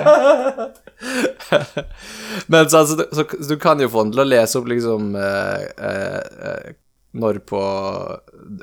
[2.51, 5.15] Men så, altså, så, så du kan jo få den til å lese opp liksom
[5.19, 6.67] eh, eh, eh,
[7.15, 7.61] når på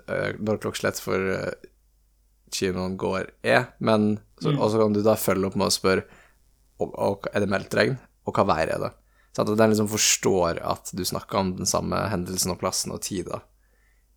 [0.04, 1.52] eh, Når klokkeslett for eh,
[2.52, 4.58] kinoen går er, men så, Mm.
[4.58, 6.02] Og så kan du da følge opp med å spørre
[6.82, 7.94] og, og, er det meldt regn,
[8.26, 8.90] og hva vær er det?
[9.32, 13.00] Sånn at den liksom forstår at du snakker om den samme hendelsen og plassen og
[13.02, 13.40] tida.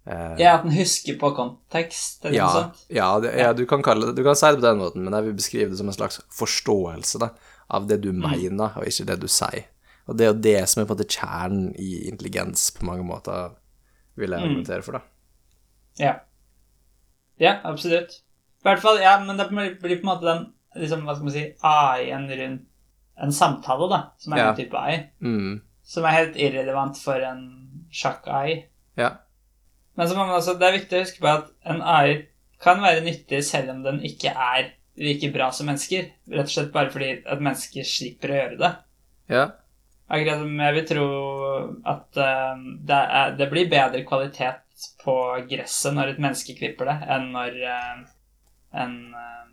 [0.05, 2.81] Eh, Ja, at den husker på kontekst, eller ja, noe sånt.
[2.91, 5.13] ja, det, ja du, kan kalle det, du kan si det på den måten, men
[5.13, 7.29] jeg vil beskrive det som en slags forståelse da,
[7.69, 8.21] av det du Mm.
[8.29, 9.65] mener, og ikke det du sier.
[10.07, 13.03] Og det er jo det som er på en måte kjernen i intelligens på mange
[13.07, 13.55] måter,
[14.15, 14.45] vil jeg Mm.
[14.51, 15.01] argumentere for, da.
[15.97, 16.13] Ja.
[17.39, 18.19] Ja, absolutt.
[18.61, 21.23] I hvert fall, ja, men det blir blir på en måte den liksom, hva skal
[21.25, 22.61] man si, AI-en rundt
[23.21, 24.49] en samtale, da, som er Ja.
[24.49, 25.61] en type ei, Mm.
[25.83, 28.65] som er helt irrelevant for en sjakk-ei.
[28.97, 29.17] Ja.
[29.97, 32.25] Men så må man også, det er viktig å huske på at en AI
[32.61, 36.09] kan være nyttig selv om den ikke er like bra som mennesker.
[36.31, 38.75] Rett og slett bare fordi at mennesker slipper å gjøre det.
[39.29, 39.45] Ja.
[40.09, 41.05] Akkurat som jeg vil tro
[41.85, 44.61] at uh, det, er, det blir bedre kvalitet
[45.03, 45.15] på
[45.49, 48.03] gresset når et menneske klipper det, enn når uh,
[48.83, 49.44] en, uh,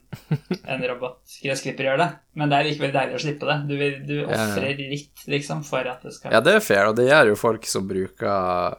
[0.64, 2.08] en robotgressklipper gjør det.
[2.38, 3.56] Men det er likevel deilig å slippe det.
[3.70, 6.96] Du, vil- du ofrer litt, liksom, for at det skal ja, det er fair, og
[6.98, 8.76] det gjør jo folk som bruker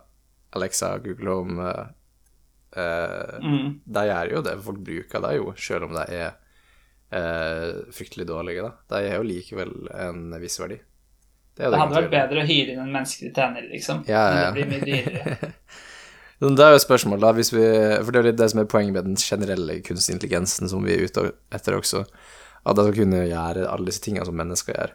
[0.53, 1.83] Alexa, og Google Home eh,
[2.83, 3.67] eh, mm.
[3.97, 6.27] De gjør jo det, folk bruker det jo, selv om de er
[7.13, 8.73] eh, fryktelig dårlige, da.
[8.93, 10.77] De har jo likevel en viss verdi.
[11.53, 14.05] Det, Det hadde vært bedre å hyre inn en menneskelig tjener, liksom.
[14.09, 15.51] Ja, ja, Men det blir mye dyrere.
[16.43, 17.63] Det er jo et spørsmål, da, hvis vi,
[18.03, 20.91] for det er litt det som er poenget med den generelle kunstig intelligensen som vi
[20.97, 22.01] er ute etter også,
[22.65, 24.91] at de skal kunne gjøre alle disse tingene som mennesker gjør,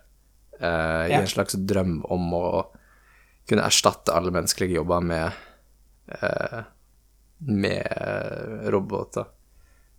[0.61, 1.21] eh, i Ja.
[1.23, 2.67] en slags drøm om å
[3.49, 5.33] kunne erstatte alle menneskelige jobber med,
[6.21, 6.63] eh,
[7.41, 9.27] med roboter.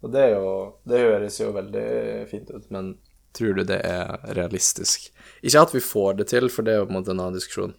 [0.03, 2.97] Og det er jo, det høres jo veldig fint ut, men
[3.33, 5.09] tror du det er realistisk?
[5.43, 7.33] Ikke at vi får det til, for det er jo på en måte en annen
[7.33, 7.73] diskusjon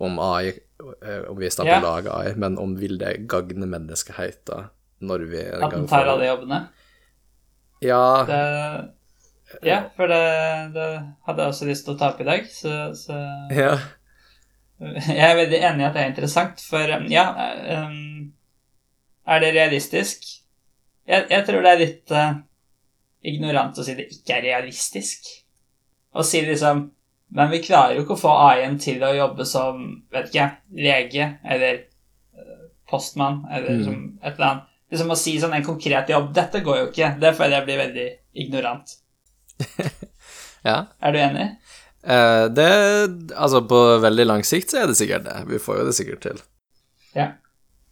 [0.00, 2.98] om AI, eh, om vi er i stand til å lage AI, men om vil
[3.00, 4.70] det gagne menneskeheten
[5.02, 6.60] når vi en At den tar alle jobbene.
[7.82, 10.22] Ja, Det, ja, for det,
[10.72, 10.86] det
[11.26, 13.18] hadde jeg også lyst til å ta opp i dag, så, så
[13.52, 13.74] ja.
[14.82, 17.26] Jeg er veldig enig i at det er interessant, for um, ja
[17.84, 18.32] um,
[19.28, 20.24] Er det realistisk?
[21.06, 22.40] Jeg, jeg tror det er litt uh,
[23.22, 25.28] ignorant å si det ikke er realistisk.
[26.14, 26.88] Å si liksom
[27.32, 29.80] Men vi klarer jo ikke å få AI-en til å jobbe som
[30.12, 31.78] vet ikke, lege eller
[32.36, 33.84] uh, postmann eller Mm.
[33.86, 34.68] som et eller annet.
[34.92, 37.14] Liksom å si sånn en konkret jobb Dette går jo ikke.
[37.22, 38.08] Det føler jeg blir veldig
[38.44, 38.92] ignorant.
[40.68, 40.76] ja.
[41.00, 41.46] Er du enig?
[42.02, 42.68] Eh, det
[43.36, 45.38] Altså, på veldig lang sikt så er det sikkert det.
[45.48, 46.42] Vi får jo det sikkert til.
[47.16, 47.30] Ja.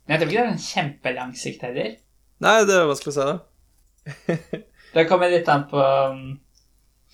[0.05, 1.95] Men jeg tror ikke det er en kjempelang sikt heller.
[2.45, 3.39] Nei, det er vanskelig å si, da.
[4.95, 6.23] Det kommer litt an på um,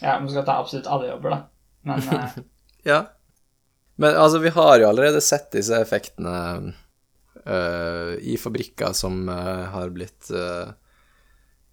[0.01, 1.41] Ja, om du skal ta absolutt alle jobber, da.
[1.87, 2.41] Men eh,
[2.87, 3.05] Ja.
[3.97, 6.35] Men altså, vi har jo allerede sett disse effektene
[7.49, 10.75] uh, i fabrikker som uh, har blitt uh,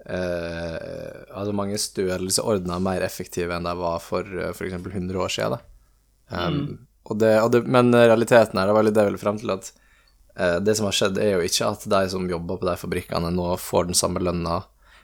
[0.04, 4.76] Altså mange størrelseordner mer effektive enn de var for uh, f.eks.
[4.80, 5.58] 100 år siden.
[5.58, 6.48] Da.
[6.48, 6.58] Um,
[7.08, 9.52] og det, og det, men realiteten her, det var litt det jeg ville frem til,
[9.58, 9.74] at
[10.66, 13.52] det som har skjedd, er jo ikke at de som jobber på de fabrikkene, nå
[13.62, 14.64] får den samme lønna,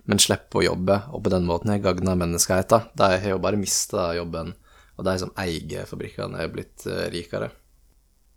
[0.09, 2.87] men slipper å jobbe, og på den måten har gagna menneskeheten.
[2.97, 4.55] De har jo bare mista jobben,
[4.99, 7.53] og de som eier fabrikkene, er blitt eh, rikere.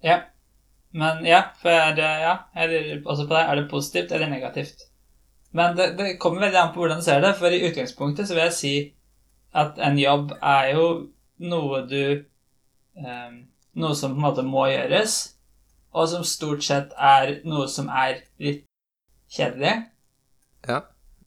[0.05, 0.23] ja.
[0.93, 3.43] Men ja, for er det, ja, jeg lurer også på det.
[3.43, 4.83] Er det positivt eller negativt?
[5.57, 8.37] Men det, det kommer veldig an på hvordan du ser det, for i utgangspunktet så
[8.37, 8.75] vil jeg si
[9.57, 10.85] at en jobb er jo
[11.49, 12.05] noe du
[13.01, 13.41] um,
[13.73, 15.15] Noe som på en måte må gjøres,
[15.97, 18.67] og som stort sett er noe som er litt
[19.33, 19.71] kjedelig.
[20.69, 20.83] Ja.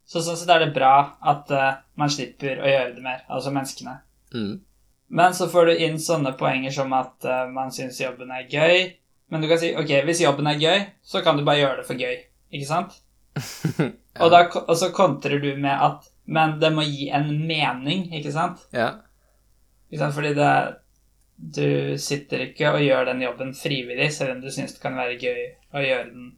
[0.06, 0.92] Så sånn sett er det bra
[1.26, 3.96] at uh, man slipper å gjøre det mer, altså menneskene.
[4.36, 4.60] Mm.
[5.08, 8.88] Men så får du inn sånne poenger som at uh, man syns jobben er gøy.
[9.30, 11.88] Men du kan si ok, hvis jobben er gøy, så kan du bare gjøre det
[11.88, 12.18] for gøy.
[12.56, 12.96] Ikke sant?
[14.22, 18.32] og, da, og så kontrer du med at Men det må gi en mening, ikke
[18.34, 18.64] sant?
[18.74, 18.94] Ja.
[19.92, 20.16] Ikke sant?
[20.16, 20.52] Fordi det
[21.36, 25.20] Du sitter ikke og gjør den jobben frivillig, selv om du syns det kan være
[25.20, 25.42] gøy
[25.76, 26.32] å gjøre den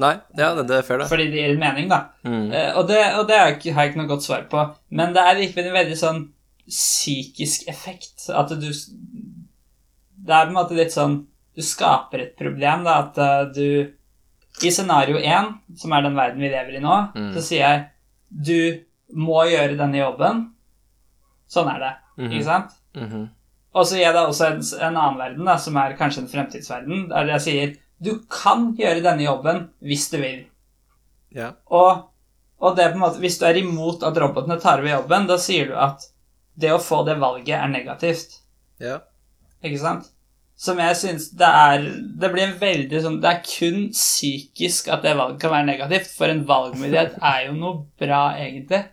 [0.00, 1.06] Nei, ja, det, det er fair, det.
[1.06, 2.00] fordi det gir en mening, da.
[2.26, 2.48] Mm.
[2.50, 4.64] Uh, og det, og det har jeg ikke- noe godt svar på.
[4.90, 6.18] Men det er en veldig sånn
[6.68, 8.28] psykisk effekt.
[8.30, 8.70] At du
[10.24, 14.64] Det er på en måte litt sånn Du skaper et problem, da, at eh, du
[14.66, 17.32] I scenario én, som er den verden vi lever i nå, Mm.
[17.34, 17.84] så sier jeg
[18.30, 20.40] du må gjøre denne jobben.
[21.50, 22.30] Sånn er det, Mhm.
[22.32, 22.70] ikke sant?
[22.96, 23.28] Mhm.
[23.74, 26.28] Og så gir jeg deg også en, en annen verden, da, som er kanskje en
[26.28, 30.44] fremtidsverden, der jeg sier du kan gjøre denne jobben hvis du vil.
[31.34, 31.52] Ja.
[31.70, 32.04] Og,
[32.60, 35.26] og det er på en måte, hvis du er imot at robotene tar over jobben,
[35.26, 36.06] da sier du at
[36.60, 38.40] det å få det valget er negativt.
[38.82, 39.00] ja.
[39.64, 40.10] Ikke sant?
[40.60, 41.80] Som jeg syns det er
[42.20, 46.12] Det blir en veldig sånn Det er kun psykisk at det valget kan være negativt,
[46.14, 48.84] for en valgmulighet er jo noe bra, egentlig.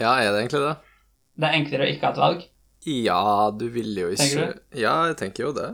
[0.00, 0.74] Ja, er det egentlig det?
[1.34, 2.46] Det er enklere å ikke ha et valg.
[2.86, 5.68] Ja, du vil jo ikke Tenker Ja, jeg tenker jo det.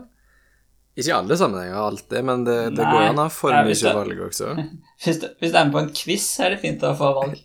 [1.01, 2.91] Ikke i alle sammenhenger alltid, men det, det Nei.
[2.93, 4.51] går an å ha for mye valg også.
[5.03, 7.39] Hvis du, hvis du er med på en quiz, er det fint å få valg,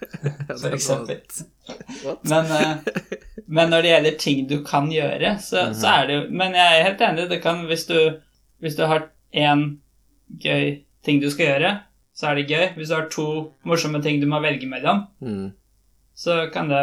[0.60, 1.20] for eksempel.
[2.26, 3.12] Men, eh,
[3.46, 6.66] men når det gjelder ting du kan gjøre, så, så er det jo Men jeg
[6.80, 7.28] er helt enig.
[7.30, 7.96] Det kan, hvis, du,
[8.62, 9.62] hvis du har én
[10.42, 11.70] gøy ting du skal gjøre,
[12.16, 12.64] så er det gøy.
[12.80, 13.26] Hvis du har to
[13.68, 15.52] morsomme ting du må velge mellom, Mm.
[16.16, 16.82] så kan det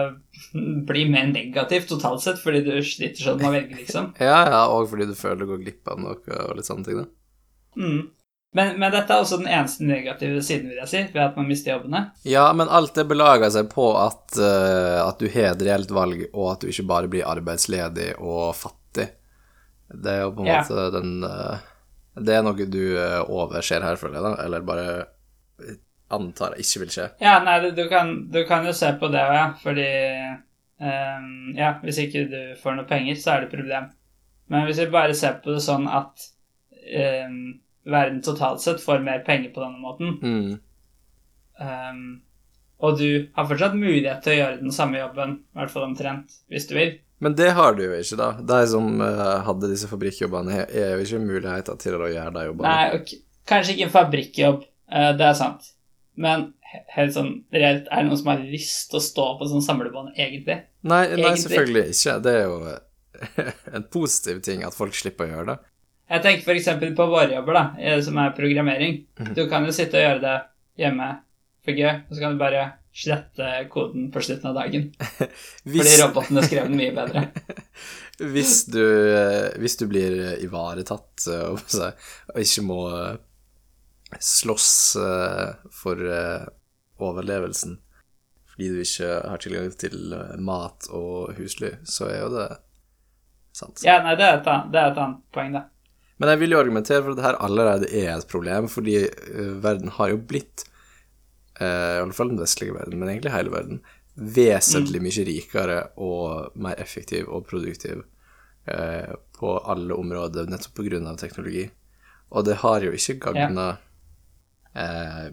[0.87, 4.11] bli mer negativt totalt sett, fordi du sliter sånn med å velge, liksom.
[4.19, 6.99] Ja, ja, og fordi du føler du går glipp av noe og litt sånne ting,
[7.03, 7.07] da.
[7.79, 8.03] Mm.
[8.53, 11.47] Men, men dette er også den eneste negative siden, vil jeg si, ved at man
[11.49, 12.03] mister jobbene.
[12.29, 16.21] Ja, men alt det belager seg på at, uh, at du har et reelt valg,
[16.35, 19.07] og at du ikke bare blir arbeidsledig og fattig.
[19.89, 20.61] Det er jo på en Ja.
[20.61, 21.57] måte den uh,
[22.13, 24.45] Det er noe du uh, overser her, føler jeg, da.
[24.45, 24.87] Eller bare
[26.15, 27.07] antar jeg ikke vil skje.
[27.23, 29.47] Ja, nei, du, du, kan, du kan jo se på det òg, ja.
[29.63, 29.89] Fordi
[30.83, 33.89] um, Ja, hvis ikke du får noe penger, så er det et problem.
[34.51, 36.27] Men hvis vi bare ser på det sånn at
[36.83, 37.39] um,
[37.89, 40.59] verden totalt sett får mer penger på denne måten, Mm.
[41.59, 42.03] um,
[42.83, 46.33] og du har fortsatt mulighet til å gjøre den samme jobben, i hvert fall omtrent,
[46.51, 48.29] hvis du vil Men det har du jo ikke, da.
[48.43, 52.67] De som uh, hadde disse fabrikkjobbene, er jo ikke muligheter til å gjøre de jobbene.
[52.73, 53.21] Nei, okay.
[53.47, 55.69] kanskje ikke en fabrikkjobb, uh, det er sant.
[56.15, 56.53] Men
[56.93, 60.13] helt sånn reelt, er det noen som har lyst til å stå på sånn samlebånd,
[60.17, 60.59] egentlig?
[60.83, 61.43] Nei, nei, Egentlig.
[61.45, 62.15] selvfølgelig ikke.
[62.25, 62.57] Det er jo
[63.77, 65.57] en positiv ting at folk slipper å gjøre det.
[66.13, 66.95] Jeg tenker f.eks.
[66.97, 69.03] på våre jobber, da, eh, som er programmering.
[69.19, 69.33] Mhm.
[69.37, 70.37] Du kan jo sitte og gjøre det
[70.83, 71.09] hjemme
[71.63, 74.89] for gøy, og så kan du bare slette koden på slutten av dagen.
[75.65, 77.25] Fordi robotene skrev den mye bedre.
[78.35, 82.81] hvis, du, eh, hvis du blir ivaretatt eh, og ikke må
[84.21, 86.45] slåss eh, for eh,
[87.01, 87.79] overlevelsen
[88.53, 92.49] fordi du ikke har tilgang til eh, mat og husly, så er jo det
[93.57, 93.81] sant.
[93.85, 95.63] Ja, nei, det er et annet, det er et annet poeng, det.
[96.21, 98.99] Men jeg vil jo argumentere for at det her allerede er et problem, fordi
[99.63, 100.67] verden har jo blitt,
[101.57, 103.81] i alle fall den vestlige verden, men egentlig hele verden,
[104.15, 108.03] vesentlig mye rikere og mer effektiv og produktiv
[108.65, 111.69] eh, på alle områder, nettopp av teknologi.
[112.29, 113.77] Og det har jo ikke gagna
[114.75, 115.29] eh,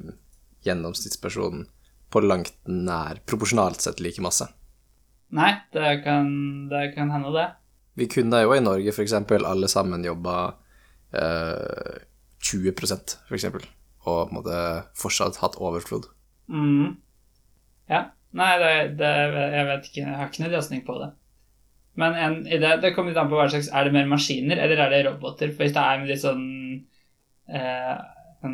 [0.67, 1.67] gjennomsnittspersonen
[2.11, 4.49] på langt nær, proporsjonalt sett, like masse.
[5.37, 6.31] Nei, det kan,
[6.71, 7.49] det kan hende, det.
[7.99, 10.37] Vi kunne jo i Norge eksempel alle sammen jobba
[11.15, 12.01] eh,
[12.41, 13.67] 20 for eksempel,
[14.07, 14.59] og på en måte
[14.99, 16.11] fortsatt hatt overflod.
[16.51, 16.97] Mm.
[17.91, 18.09] Ja.
[18.31, 19.11] Nei, det, det,
[19.57, 21.09] jeg vet ikke, jeg har ikke noen løsning på det.
[21.99, 24.79] Men en idé, det kommer litt an på hva slags Er det mer maskiner, eller
[24.85, 25.51] er det roboter?
[25.51, 26.45] For hvis det er litt sånn
[27.51, 27.97] eh,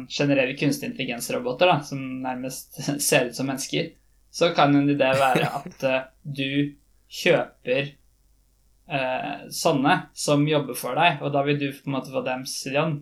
[0.08, 3.92] generelle kunstig intelligens-roboter, som nærmest ser ut som mennesker,
[4.30, 6.74] så kan en idé være at eh, du
[7.06, 7.82] kjøper
[8.90, 12.66] eh, sånne som jobber for deg, og da vil du på en måte få dems
[12.74, 12.94] lønn.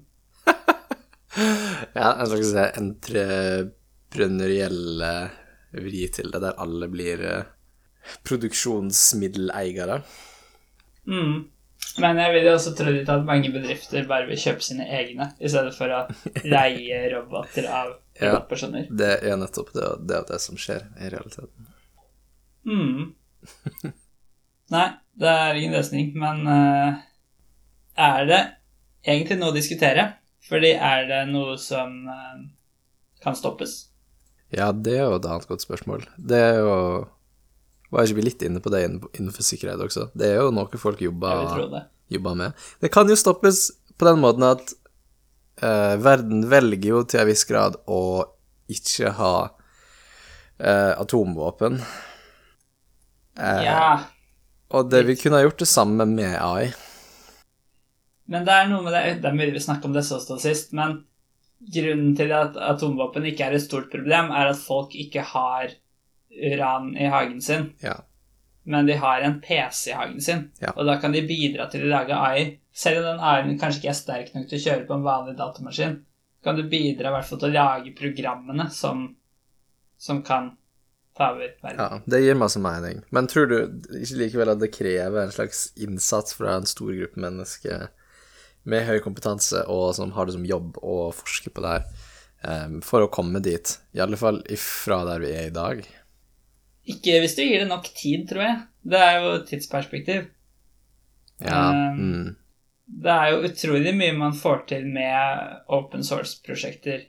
[1.34, 5.28] Ja, en slags entreprenøriell eh,
[5.74, 7.48] vri til det, der alle blir eh,
[8.28, 9.96] produksjonsmiddeleiere.
[11.08, 11.50] Mm.
[12.02, 15.50] Men jeg vil jo også tro at mange bedrifter bare vil kjøpe sine egne, i
[15.50, 16.00] stedet for å
[16.42, 18.38] leie roboter av Ja.
[18.46, 21.64] Det er nettopp det, det, er det som skjer i realiteten.
[22.62, 23.08] Mm.
[24.74, 24.84] Nei,
[25.18, 27.00] det er ingen løsning, men uh,
[27.98, 28.38] er det
[29.02, 30.06] egentlig noe å diskutere?
[30.46, 32.38] Fordi er det noe som uh,
[33.24, 33.74] kan stoppes?
[34.54, 36.06] Ja, det er jo et annet godt spørsmål.
[36.14, 36.78] Det er jo
[37.94, 40.08] Var ikke vi litt inne på det innenfor sikkerhet også?
[40.18, 41.82] Det er jo noe folk jobber, det.
[42.16, 42.64] jobber med.
[42.82, 44.72] Det kan jo stoppes på den måten at
[45.62, 48.00] uh, verden velger jo til en viss grad å
[48.74, 51.78] ikke ha uh, atomvåpen.
[53.38, 53.86] Uh, Ja,
[54.74, 56.72] Og det vi kunne ha gjort det samme med AI.
[58.26, 60.38] men det er noe med det Det er mulig vi snakket om det så stå
[60.40, 61.04] sist, men
[61.74, 65.76] grunnen til at atomvåpen ikke er et stort problem, er at folk ikke har
[66.34, 67.94] uran i hagen sin, Ja.
[68.64, 70.50] men de har en PC i hagen sin.
[70.60, 70.72] Ja.
[70.76, 72.58] Og da kan de bidra til å lage AI.
[72.74, 75.36] Selv om den AI-en kanskje ikke er sterk nok til å kjøre på en vanlig
[75.38, 76.00] datamaskin,
[76.44, 79.04] kan du bidra i hvert fall til å lage programmene som,
[79.98, 80.56] som kan
[81.16, 81.78] ta over verden.
[81.78, 83.02] ja, det gir masse mening.
[83.14, 83.58] Men tror du
[84.00, 87.86] ikke likevel at det krever en slags innsats fra en stor gruppe mennesker
[88.64, 93.04] med høy kompetanse og som har det som jobb å forske på det her, for
[93.06, 93.76] å komme dit?
[93.94, 95.84] I alle fall ifra der vi er i dag.
[96.90, 98.56] Ikke hvis du gir det nok tid, tror jeg.
[98.84, 100.26] Det er jo tidsperspektiv.
[101.40, 101.60] Ja.
[101.70, 102.32] Um, mm.
[103.04, 107.06] Det er jo utrolig mye man får til med open source-prosjekter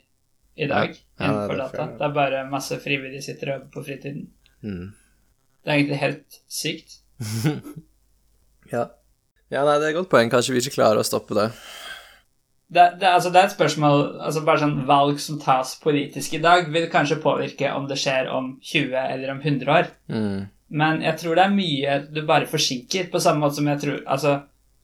[0.56, 1.88] i dag Ja, ja, innenfor det er data.
[1.98, 4.30] Det er bare masse frivillige sitter og øver på fritiden.
[4.64, 4.94] Mm.
[5.60, 7.00] Det er egentlig helt sykt.
[8.66, 8.80] Ja.
[9.46, 10.26] ja, nei, det er et godt poeng.
[10.26, 11.44] Kanskje vi ikke klarer å stoppe det.
[12.66, 16.42] Det, det, altså, det er et spørsmål altså Bare sånn valg som tas politisk i
[16.42, 19.92] dag, vil kanskje påvirke om det skjer om 20 eller om 100 år.
[20.10, 20.48] Mm.
[20.80, 24.00] Men jeg tror det er mye du bare forsinker, på samme måte som jeg tror
[24.02, 24.32] Altså,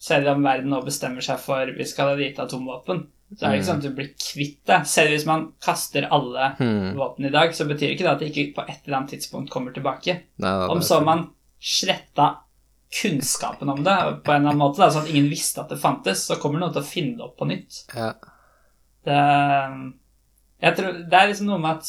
[0.02, 3.02] selv om verden nå bestemmer seg for vi skal ha lite atomvåpen,
[3.32, 4.78] så er det ikke sånn at du blir kvitt det.
[4.90, 6.88] Selv hvis man kaster alle mm.
[6.98, 9.52] våpen i dag, så betyr ikke det at det ikke på et eller annet tidspunkt
[9.52, 10.18] kommer tilbake.
[10.42, 11.30] Nei, Om så man
[11.62, 12.28] sletta
[12.92, 15.80] kunnskapen om det på en eller annen måte, da, sånn at ingen visste at det
[15.80, 17.78] fantes, så kommer noen til å finne det opp på nytt.
[17.96, 18.10] Ja.
[19.06, 19.20] Det,
[20.62, 21.88] jeg tror, det er liksom noe med at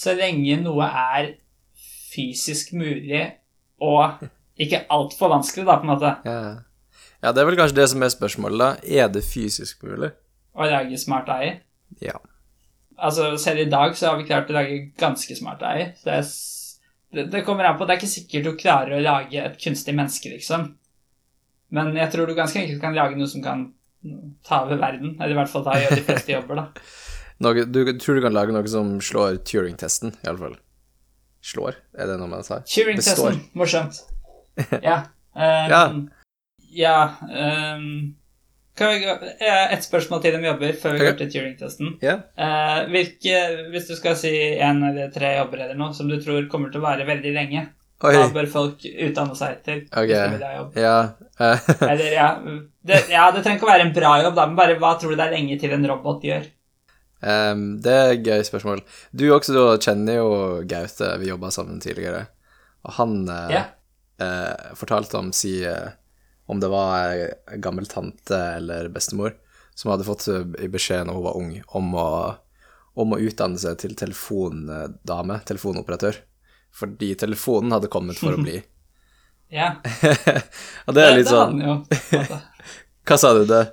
[0.00, 1.30] så lenge noe er
[2.10, 3.22] fysisk mulig
[3.80, 4.26] og
[4.60, 6.40] ikke altfor vanskelig, da, på en måte, Ja.
[7.22, 8.70] ja, det er vel kanskje det som er spørsmålet, da.
[9.04, 10.10] Er det fysisk mulig?
[10.60, 11.60] å lage smart AI
[12.02, 12.18] Ja.
[12.98, 15.92] Altså, selv i dag så har vi klart å lage ganske smart AI.
[15.96, 16.26] Så det, er,
[17.12, 19.94] det, det kommer an på Det er ikke sikkert du klarer å lage et kunstig
[19.96, 20.68] menneske, liksom.
[21.74, 23.68] Men jeg tror du ganske enkelt kan lage noe som kan
[24.46, 25.16] ta over verden.
[25.18, 26.86] Eller i hvert fall ta gjøre de fleste jobber, da.
[27.40, 30.58] Noe, du tror du kan lage noe som slår Turing-testen, iallfall?
[31.40, 31.78] Slår?
[31.96, 32.60] Er det noe man sier?
[32.68, 33.44] Turing-testen.
[33.56, 34.02] Morsomt.
[34.84, 35.06] Ja.
[35.32, 35.80] Um, Ja.
[36.76, 36.96] ja
[37.78, 41.92] um, kan vi gå, eh, Et spørsmål til om jobber før vi går til Turing-testen.
[42.04, 42.22] Yeah.
[42.36, 42.88] Eh,
[43.72, 46.82] hvis du skal si én eller tre jobber eller noe som du tror kommer til
[46.82, 47.66] å vare veldig lenge,
[48.00, 48.14] Oi.
[48.16, 49.82] hva bør folk utdanne seg til?
[49.90, 50.08] Ok.
[50.08, 50.78] hvis de vil ha jobb?
[50.80, 50.94] Ja.
[51.36, 52.30] eh, Eller, ja,
[52.80, 55.12] det, ja, det trenger ikke å være en bra jobb, da, men bare hva tror
[55.12, 56.48] du det er lenge til en robot gjør?
[57.20, 58.80] Um, det er et gøy spørsmål.
[59.12, 60.28] Du også da kjenner jo
[60.68, 62.24] Gaute, vi jobba sammen tidligere,
[62.88, 63.66] og han uh, yeah.
[64.22, 65.90] uh, fortalte om si eh,
[66.50, 69.36] om det var ei gammel tante eller bestemor
[69.74, 72.08] som hadde fått eh, beskjed når hun var ung, om å,
[73.00, 76.20] om å utdanne seg til telefondame, telefonoperatør.
[76.76, 78.60] Fordi telefonen hadde kommet for å bli.
[79.50, 79.80] Ja,
[80.86, 81.56] og det er litt sånn.
[83.08, 83.64] Hva sa du, det?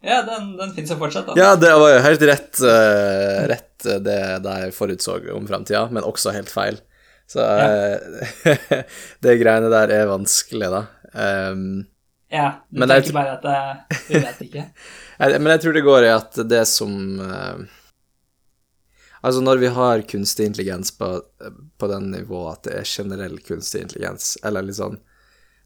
[0.00, 1.34] Ja, den, den fins jo fortsatt, da.
[1.36, 4.16] Ja, det var jo helt rett, uh, rett eh, det
[4.46, 6.80] de forutså om framtida, men også helt feil.
[7.28, 8.80] Så eh,
[9.20, 10.80] det greiene der er vanskelig, da.
[11.12, 11.84] Um,
[12.30, 14.64] Ja, du Men jeg bare at det, du vet ikke.
[15.42, 16.92] men jeg tror det går i at det som
[17.24, 17.62] eh,
[19.20, 21.08] Altså, når vi har kunstig intelligens på,
[21.78, 24.96] på den nivået at det er generell kunstig intelligens, eller litt sånn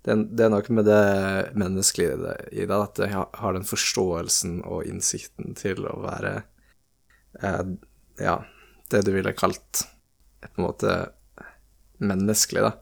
[0.02, 2.34] Det, det er noe med det menneskelige i det,
[2.64, 6.34] i det at det har den forståelsen og innsikten til å være
[7.42, 7.62] eh,
[8.24, 8.40] Ja,
[8.90, 9.84] det du ville kalt
[10.40, 10.96] på en måte
[12.04, 12.72] menneskelig, da.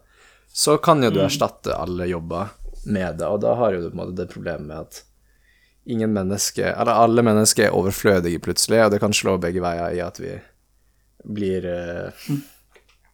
[0.53, 2.51] Så kan jo du erstatte alle jobber
[2.85, 5.03] med det, og da har jo du på en måte det problemet med at
[5.85, 10.01] ingen mennesker, eller alle mennesker er overflødige plutselig, og det kan slå begge veier i
[10.03, 10.37] at vi
[11.23, 12.25] blir uh,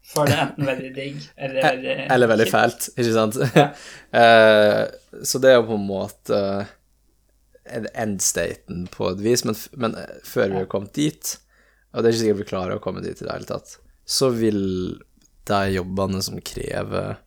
[0.10, 3.36] Får det enten veldig digg eller veldig Eller veldig fælt, ikke sant?
[4.20, 4.84] Eh,
[5.22, 6.40] så det er jo på en måte
[7.70, 11.36] en endstaten på et vis, men, men eh, før vi har kommet dit,
[11.94, 13.76] og det er ikke sikkert vi klarer å komme dit i det hele tatt,
[14.10, 14.64] så vil
[15.50, 17.20] de jobbene som krever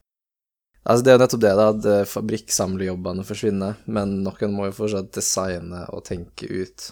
[0.82, 4.74] Altså, det er jo nettopp det, da, at eh, fabrikksamlejobbene forsvinner, men noen må jo
[4.80, 6.88] fortsatt designe og tenke ut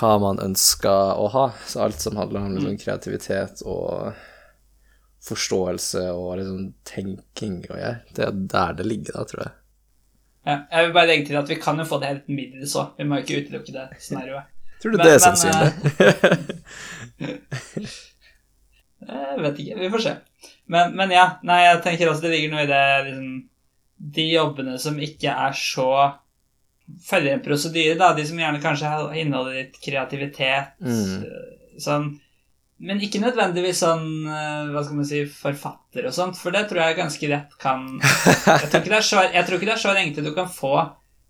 [0.00, 1.44] hva man ønsker å ha.
[1.70, 4.16] Så alt som handler om liksom, kreativitet og
[5.24, 9.54] forståelse og liksom tenking og greier, det er der det ligger, da, tror jeg.
[10.44, 12.90] Ja, jeg vil bare legge til at vi kan jo få det helt middels òg.
[12.98, 14.50] Vi må jo ikke utelukke det scenarioet.
[14.82, 15.70] Tror du Men- det er sannsynlig?
[19.04, 19.78] Jeg vet ikke.
[19.80, 20.12] Vi får se.
[20.70, 23.32] Men, men ja, nei, jeg tenker også det ligger noe i det liksom,
[24.16, 25.88] De jobbene som ikke er så
[27.04, 28.10] Følger en prosedyre, da.
[28.16, 30.74] De som gjerne kanskje inneholder litt kreativitet.
[30.84, 31.22] Mm.
[31.24, 32.10] eh, Sånn
[32.84, 36.82] Men ikke nødvendigvis sånn eh, Hva skal man si forfatter og sånt, for det tror
[36.82, 39.08] jeg ganske rett kan Jeg tror ikke det er
[39.80, 40.76] så, jeg det du kan få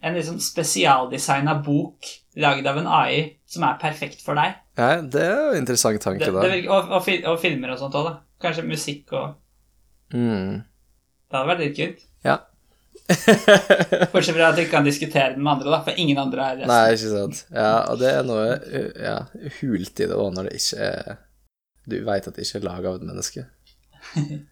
[0.05, 4.59] en liksom spesialdesigna bok lagd av en AI som er perfekt for deg.
[4.77, 6.51] Nei, det er jo en interessant tanke, tanke, det da.
[6.51, 8.15] virker, og, og, og filmer og sånt òg, da.
[8.45, 9.41] Kanskje musikk og
[10.15, 10.63] Mm.
[11.31, 12.03] Det hadde vært litt kult.
[12.25, 12.37] Ja.
[14.13, 16.63] Bortsett fra at du ikke kan diskutere den med andre, da, for ingen andre er
[16.71, 17.43] Nei, ikke sant.
[17.53, 18.55] Ja, og det er noe
[18.95, 19.17] ja,
[19.59, 21.19] hult i det òg, når det ikke er
[21.85, 23.47] Du veit at det ikke er laga av et menneske.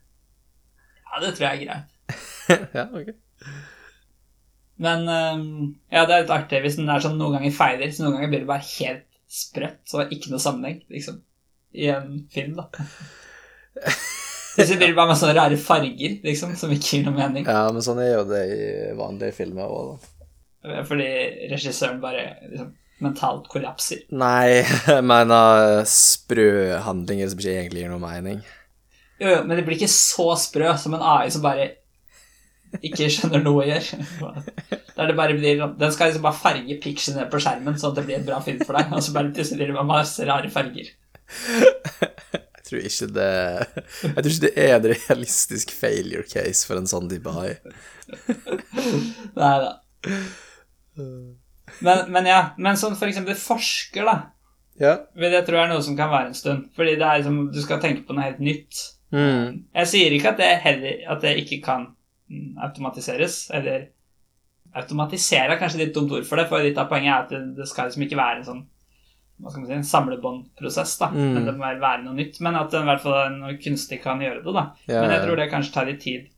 [1.12, 2.20] Ja, det tror jeg er greit.
[2.78, 3.08] ja, ok.
[4.80, 5.42] Men øhm,
[5.92, 8.30] ja, det er litt artig hvis den er sånn noen ganger feiler, så noen ganger
[8.32, 11.18] blir det bare helt sprøtt, så det er ikke noe sammenheng, liksom,
[11.76, 12.70] i en film, da.
[14.52, 17.46] Plutselig blir det bare med sånne rare farger, liksom, som ikke gir noe mening.
[17.48, 18.64] Ja, men sånn er jo det i
[18.98, 19.94] vanlige filmer òg,
[20.62, 20.82] da.
[20.86, 21.06] Fordi
[21.50, 22.68] regissøren bare liksom,
[23.02, 24.02] mentalt kollapser.
[24.14, 24.60] Nei,
[24.92, 26.50] jeg mener sprø
[26.84, 28.42] handlinger som ikke egentlig gir noe mening.
[29.22, 31.70] Jo, jo, men det blir ikke så sprø som en AI som bare
[32.84, 34.04] ikke skjønner noe å gjøre.
[34.96, 37.98] Der det bare blir, sånn- den skal liksom bare farge pixene på skjermen, sånn at
[38.02, 38.92] det blir en bra film for deg.
[38.92, 40.92] Og så bare plutselig blir det bare masse rare farger.
[42.72, 43.28] Tror ikke det
[44.02, 47.52] Jeg tror ikke det er en realistisk failure case for en sånn type AI.
[49.42, 49.72] Nei da.
[51.82, 54.16] Men, men ja, men sånn for eksempel forsker, da,
[54.80, 54.94] Ja.
[55.16, 56.68] vil jeg tro er noe som kan være en stund.
[56.76, 58.82] Fordi det er liksom, du skal tenke på noe helt nytt.
[59.12, 59.64] Mm.
[59.76, 61.90] Jeg sier ikke at det, heller, at det ikke kan
[62.64, 63.90] automatiseres, eller
[64.72, 67.40] Automatisere er kanskje litt dumt ord for det, for litt av poenget er at det,
[67.58, 68.62] det skal liksom ikke være en sånn
[69.42, 71.08] hva skal man si, en samlebåndprosess, da.
[71.10, 71.32] Mm.
[71.34, 72.38] Men det må være noe nytt.
[72.44, 74.68] Men at i hvert fall noe kunstig kan gjøre det, da.
[74.86, 76.28] Ja, Men jeg tror det kanskje tar litt tid.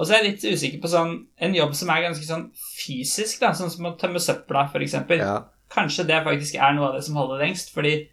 [0.00, 1.12] Og så er jeg litt usikker på sånn
[1.44, 5.22] en jobb som er ganske sånn fysisk, da, sånn som å tømme søpla, eksempel.
[5.22, 5.40] ja.
[5.70, 8.08] Kanskje det faktisk er noe av det som holder lengst, fordi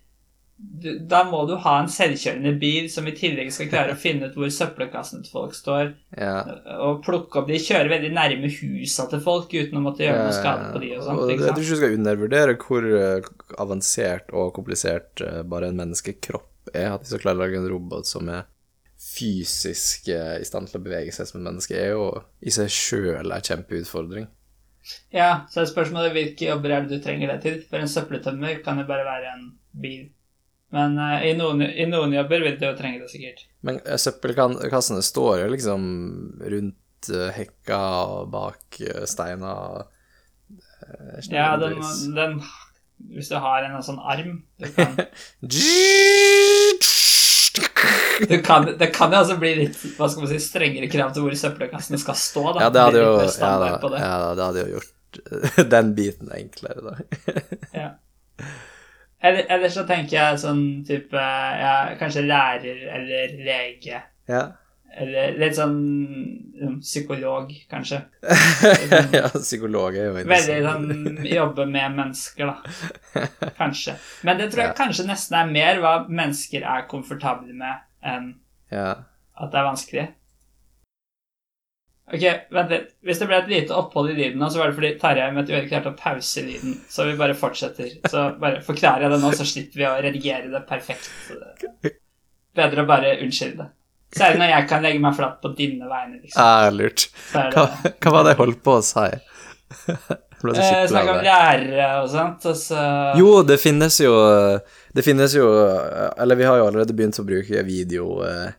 [0.57, 4.37] da må du ha en selvkjørende bil som i tillegg skal klare å finne ut
[4.37, 6.33] hvor søppelkassene til folk står, ja.
[6.81, 10.33] og plukke opp de kjører veldig nærme husa til folk uten å måtte gjøre noe
[10.33, 11.23] skade på de og sånt.
[11.29, 13.29] Jeg tror ikke du skal undervurdere hvor eh,
[13.61, 16.89] avansert og komplisert eh, bare en menneskekropp er.
[16.95, 18.49] At de skal klare å lage en robot som er
[18.97, 22.09] fysisk eh, i stand til å bevege seg som et menneske, er jo
[22.41, 24.25] i seg sjøl en kjempeutfordring.
[25.13, 27.63] Ja, så er spørsmålet hvilke jobber er det du trenger det til.
[27.69, 30.07] For en søppeltømmer kan jo bare være en bil.
[30.75, 33.45] Men uh, i, noen, i noen jobber vil du jo trenge det sikkert.
[33.67, 35.81] Men uh, søppelkassene står jo liksom
[36.43, 39.53] rundt uh, hekka og bak steina.
[41.31, 41.79] Ja, den,
[42.15, 42.37] den
[43.11, 44.93] Hvis du har en sånn arm du kan,
[48.29, 51.25] du kan, Det kan jo altså bli litt hva skal man si, strengere krav til
[51.25, 52.45] hvor søppelkassene skal stå.
[52.53, 52.67] Da.
[52.67, 54.03] Ja, det hadde jo ja, da, det.
[54.03, 54.93] ja, det hadde jo gjort
[55.73, 56.93] den biten enklere, da.
[57.73, 57.89] Ja.
[59.27, 61.19] Eller, eller så tenker jeg sånn type
[61.61, 63.99] ja, Kanskje lærer eller lege.
[64.29, 64.45] Ja.
[64.97, 65.75] Eller litt sånn
[66.63, 67.99] um, psykolog, kanskje.
[69.13, 73.51] ja, psykolog er jo Veldig sånn jobbe med mennesker, da.
[73.59, 73.93] Kanskje.
[74.25, 78.31] Men det tror jeg kanskje nesten er mer hva mennesker er komfortable med, enn
[78.73, 78.89] Ja.
[79.37, 80.07] at det er vanskelig.
[82.07, 82.23] Ok,
[82.55, 82.91] vent litt.
[83.03, 85.43] Hvis det ble et lite opphold i lyden nå, så var det fordi Terje med
[85.43, 86.77] et uhell klarte å pause lyden.
[86.89, 87.97] Så vi bare fortsetter.
[88.07, 91.09] Så bare forklarer jeg det nå, så slipper vi å redigere det perfekt.
[92.55, 93.73] Bedre å bare unnskylde det.
[94.15, 96.39] Særlig når jeg kan legge meg flatt på dine vegne, liksom.
[96.39, 97.09] Ja, lurt.
[97.35, 99.09] Er Hva, hva var det jeg holdt på å si?
[99.67, 102.81] Eh, skikkelig om lærere og sånt, og så
[103.17, 104.13] Jo, det finnes jo
[104.95, 105.47] Det finnes jo
[106.13, 108.53] Eller vi har jo allerede begynt å bruke video eh,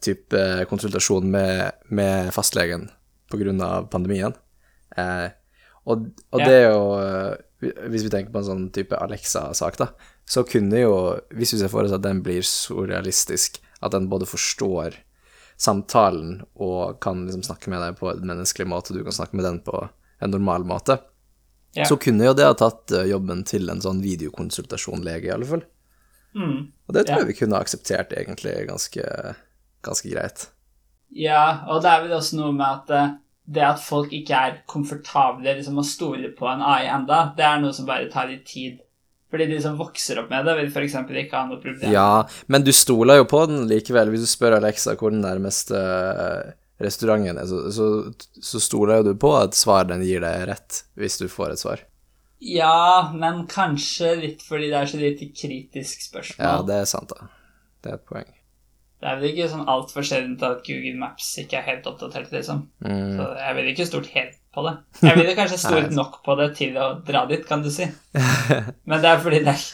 [0.00, 2.88] type eh, konsultasjon med, med fastlegen
[3.62, 4.32] av pandemien.
[4.96, 5.28] Eh,
[5.84, 6.46] og, og Ja.
[6.46, 7.36] det er jo eh,
[7.90, 9.88] Hvis vi tenker på en sånn type Alexa-sak, da,
[10.28, 10.94] så kunne jo
[11.34, 14.94] Hvis vi ser for oss at den blir så realistisk at den både forstår
[15.58, 19.36] samtalen og kan liksom snakke med deg på en menneskelig måte, og du kan snakke
[19.38, 19.88] med den på
[20.22, 20.98] en normal måte,
[21.76, 21.84] Ja.
[21.84, 25.62] så kunne jo det ha tatt eh, jobben til en sånn videokonsultasjon-lege, i alle fall.
[26.34, 26.72] mm.
[26.88, 27.24] Og det tror Ja.
[27.24, 29.34] jeg vi kunne ha akseptert egentlig ganske,
[29.88, 30.48] ganske greit.
[31.16, 33.16] Ja, og det er vel også noe med at eh,
[33.48, 37.62] det at folk ikke er komfortable liksom, å stole på en AI enda, det er
[37.62, 38.82] noe som bare tar litt tid.
[39.32, 40.94] Fordi de som vokser opp med det, vil f.eks.
[41.04, 41.90] ikke ha noe problem.
[41.92, 44.08] Ja, men du stoler jo på den likevel.
[44.12, 47.88] Hvis du spør Alexa hvor den nærmeste eh, restauranten er, så, så,
[48.40, 51.64] så stoler jo du på at svaret den gir deg rett, hvis du får et
[51.64, 51.84] svar.
[52.38, 56.44] Ja, men kanskje litt fordi det er så lite kritisk spørsmål.
[56.44, 57.28] Ja, det er sant, da.
[57.82, 58.37] Det er et poeng.
[58.98, 62.64] Det er vel ikke sånn altfor sjeldent at Google Maps ikke er helt oppdatert, liksom.
[62.82, 63.14] Mm.
[63.14, 64.72] Så jeg ville ikke stort helt på det.
[65.04, 67.86] Jeg ville kanskje stort nok på det til å dra dit, kan du si.
[68.90, 69.64] Men det er fordi det er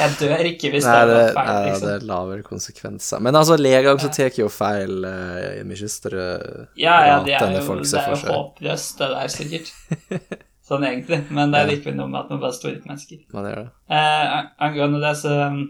[0.00, 1.86] Jeg dør ikke hvis Nei, det er feil, liksom.
[1.86, 3.22] Nei, det er lavere konsekvenser.
[3.22, 6.30] Men altså, leger også tar jo feil uh, i mye større
[6.74, 9.76] Ja, ja, det er jo, det er jo håpløst, det der, sikkert.
[10.72, 13.22] sånn egentlig, men det er likevel noe med at man bare står uten mennesker.
[13.34, 13.70] Man gjør det.
[13.94, 15.62] Eh, angående det, så eh,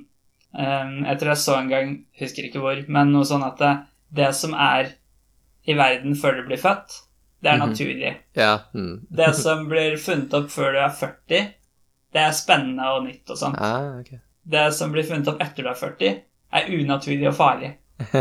[0.54, 3.72] Jeg tror jeg så en gang, husker ikke hvor, men noe sånn at det,
[4.12, 4.90] det som er
[5.66, 6.98] i verden før du blir født,
[7.42, 7.68] det er Mhm.
[7.70, 8.14] naturlig.
[8.36, 8.58] Ja.
[8.74, 9.06] Mm.
[9.10, 11.40] Det som blir funnet opp før du er 40,
[12.12, 13.56] det er spennende og nytt og sånn.
[13.58, 14.18] Ah, okay.
[14.44, 16.20] Det som blir funnet opp etter du er 40,
[16.52, 17.72] er unaturlig og farlig.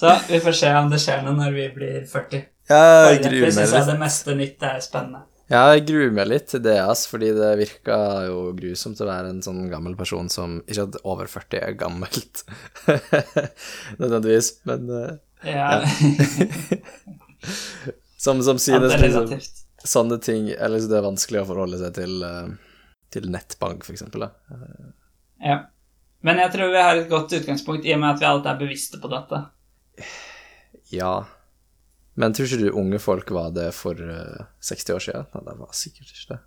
[0.00, 2.44] Så vi får se om det skjer noe når vi blir 40.
[2.70, 3.90] Ja, jeg gruer meg syns jeg litt.
[3.90, 5.24] det meste nytt er spennende.
[5.50, 7.96] Ja, jeg gruer meg litt til det, ass, fordi det virka
[8.28, 12.44] jo grusomt å være en sånn gammel person som Ikke at over 40 er gammelt,
[14.02, 15.16] nødvendigvis, men eh,
[15.50, 15.80] Ja,
[18.24, 19.34] som, som synes ja, liksom
[19.80, 22.54] sånne ting Eller så det er vanskelig å forholde seg til, eh,
[23.10, 24.28] til nettbank, for eksempel.
[24.28, 24.62] Da.
[25.42, 25.58] Ja.
[26.22, 28.60] Men jeg tror vi har et godt utgangspunkt i og med at vi alltid er
[28.60, 29.40] bevisste på dette.
[30.92, 31.14] Ja.
[32.18, 35.26] Men tror ikke du unge folk var det for eh, 60 år siden?
[35.34, 36.40] Nei, det var sikkert ikke det.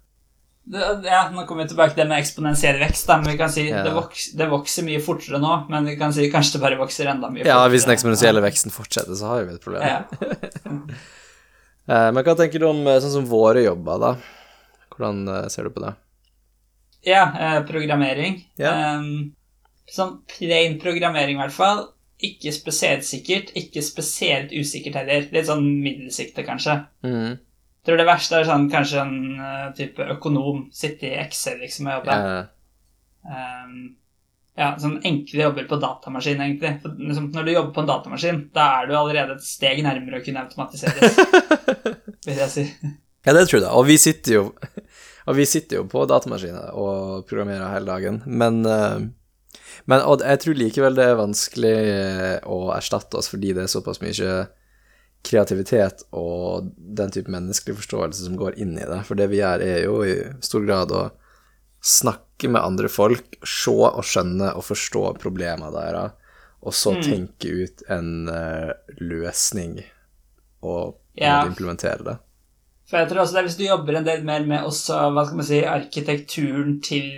[0.74, 3.08] Det, ja, Nå kommer vi tilbake til det med eksponentiell vekst.
[3.10, 3.82] Da, men vi kan si Ja.
[3.84, 7.10] det, voks, det vokser mye fortere nå, men vi kan si kanskje det bare vokser
[7.12, 7.52] enda mye fortere.
[7.52, 9.84] Ja, hvis den eksponentielle veksten fortsetter, så har vi et problem.
[9.84, 10.80] Ja.
[11.84, 14.12] Eh, men hva tenker du om eh, sånn som våre jobber, da?
[14.96, 15.90] Hvordan eh, ser du på det?
[17.04, 18.38] Ja, eh, programmering.
[18.56, 18.72] Ja.
[18.72, 19.34] Ehm,
[19.92, 21.82] sånn plain programmering, i hvert fall.
[22.24, 25.28] Ikke spesielt sikkert, ikke spesielt usikkert heller.
[25.34, 26.78] Litt sånn middelsikte, kanskje.
[27.04, 27.38] Mm.
[27.84, 30.68] Tror det verste er sånn kanskje en uh, type økonom.
[30.76, 32.20] Sitte i Excel liksom og jobbe.
[32.20, 32.42] Ja,
[33.24, 33.94] Um,
[34.54, 36.76] ja, sånn enkle jobber på datamaskin, egentlig.
[36.84, 40.20] For, liksom, når du jobber på en datamaskin, da er du allerede et steg nærmere
[40.20, 41.18] å kunne automatiseres,
[42.28, 42.66] vil jeg si.
[42.84, 43.72] ja, det tror jeg.
[43.72, 44.44] Og vi sitter jo
[45.40, 48.98] vi sitter jo på datamaskiner og programmerer hele dagen, men eh,
[49.90, 53.72] Men og jeg tror likevel det er vanskelig eh, å erstatte oss fordi det er
[53.72, 54.36] såpass mye
[55.24, 59.02] kreativitet og den type menneskelig forståelse som går inn i det.
[59.08, 61.04] For det vi gjør, er jo i stor grad å
[61.84, 66.16] snakke med andre folk, se og skjønne og forstå problemene deres,
[66.64, 68.72] og så tenke ut en eh,
[69.04, 69.82] løsning
[70.64, 71.44] og, Ja.
[71.46, 72.16] implementere det.
[72.90, 75.26] For jeg tror også det er hvis du jobber en del mer med også, hva
[75.28, 77.10] skal man si, arkitekturen til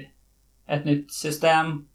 [0.67, 1.85] et nytt system,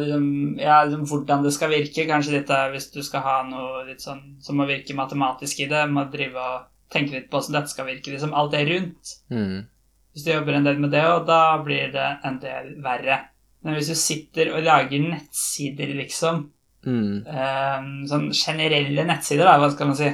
[0.00, 3.84] liksom, ja, liksom hvordan det skal virke, kanskje litt er hvis du skal ha noe
[3.86, 7.60] litt sånn som må virke matematisk i det, må drive og tenke litt på hvordan
[7.60, 9.14] dette skal virke, liksom alt det rundt.
[9.30, 9.66] Mm.
[10.12, 13.18] Hvis du jobber en del med det, og da blir det en del verre.
[13.62, 16.50] Men hvis du sitter og lager nettsider, liksom,
[16.86, 17.26] Mm.
[17.26, 20.10] um, sånn generelle nettsider, da, hva skal man si,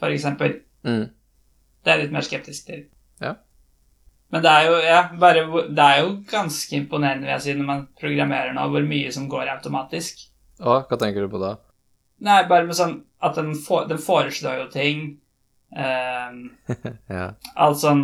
[0.00, 1.10] for eksempel, Mm.
[1.84, 2.84] det er jeg litt mer skeptisk til.
[3.20, 3.34] Ja.
[4.30, 5.40] Men det er jo, ja, bare,
[5.74, 9.26] det er jo ganske imponerende, vil jeg si, når man programmerer nå, hvor mye som
[9.32, 10.22] går automatisk.
[10.62, 11.56] Og hva tenker du på da?
[12.22, 15.04] Nei, bare med sånn at den, for, den foreslår jo ting.
[15.74, 16.42] ehm,
[17.10, 17.30] Ja.
[17.56, 18.02] alt sånn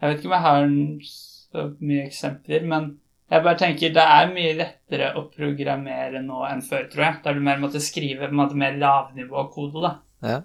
[0.00, 0.66] Jeg vet ikke om jeg har
[1.08, 2.90] så mye eksempler, men
[3.28, 7.16] jeg bare tenker det er mye lettere å programmere nå enn før, tror jeg.
[7.24, 9.90] Der du mer måtte skrive på en måte mer lavnivåkode, da.
[10.22, 10.38] ja.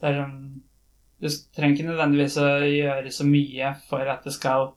[0.00, 0.38] Det er sånn
[1.22, 4.74] Du trenger ikke nødvendigvis å gjøre så mye for at det skal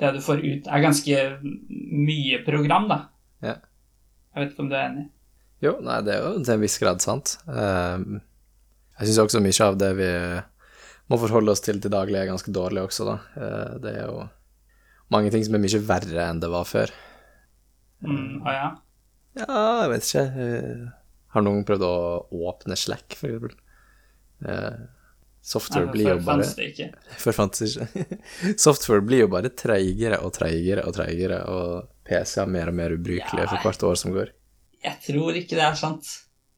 [0.00, 2.96] Det du får ut, er ganske mye program, da.
[3.46, 3.52] Ja.
[4.34, 5.04] Jeg vet ikke om du er enig?
[5.62, 7.36] Jo, nei, det er jo til en viss grad sant.
[7.46, 8.16] Ehm,
[8.98, 10.08] jeg syns også mye av det vi
[11.12, 13.14] må forholde oss til til daglig, er ganske dårlig også, da.
[13.38, 14.24] Eh, det er jo
[15.14, 16.90] mange ting som er mye verre enn det var før.
[18.02, 18.66] Mm, å ja.
[19.38, 20.26] Ja, jeg vet ikke.
[20.48, 20.84] Eh,
[21.38, 21.94] har noen prøvd å
[22.50, 23.56] åpne Slack, for eksempel?
[25.44, 26.44] Software blir jo før bare
[27.36, 28.18] fantes det ikke.
[28.66, 32.94] Software blir jo bare treigere og treigere og treigere, og PC er mer og mer
[32.96, 34.32] ubrukelige for hvert år som går.
[34.84, 36.08] Jeg tror ikke det er sant.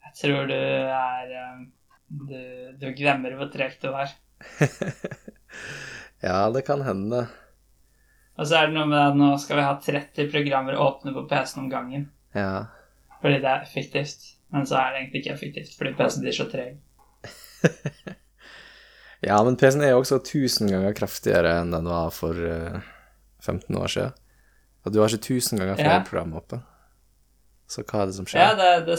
[0.07, 1.64] Jeg tror du er eh,
[2.07, 2.39] Du,
[2.78, 4.14] du glemmer hvor tregt du var.
[6.22, 7.26] Ja, det kan hende.
[8.37, 11.24] Og så er det noe med at nå skal vi ha 30 programmer åpne på
[11.28, 12.07] PC-en om gangen.
[12.37, 12.66] Ja.
[13.20, 14.24] Fordi det er effektivt.
[14.55, 16.78] Men så er det egentlig ikke effektivt, fordi PC-en blir så treg.
[19.27, 22.79] Ja, men PC-en er jo også 1000 ganger kraftigere enn den var for uh,
[23.43, 24.12] 15 år siden.
[24.87, 26.05] Og du har ikke 1000 ganger flere Ja.
[26.07, 26.61] program oppe.
[27.66, 28.61] Så hva er det som Ja, skjer?
[28.61, 28.99] det, det,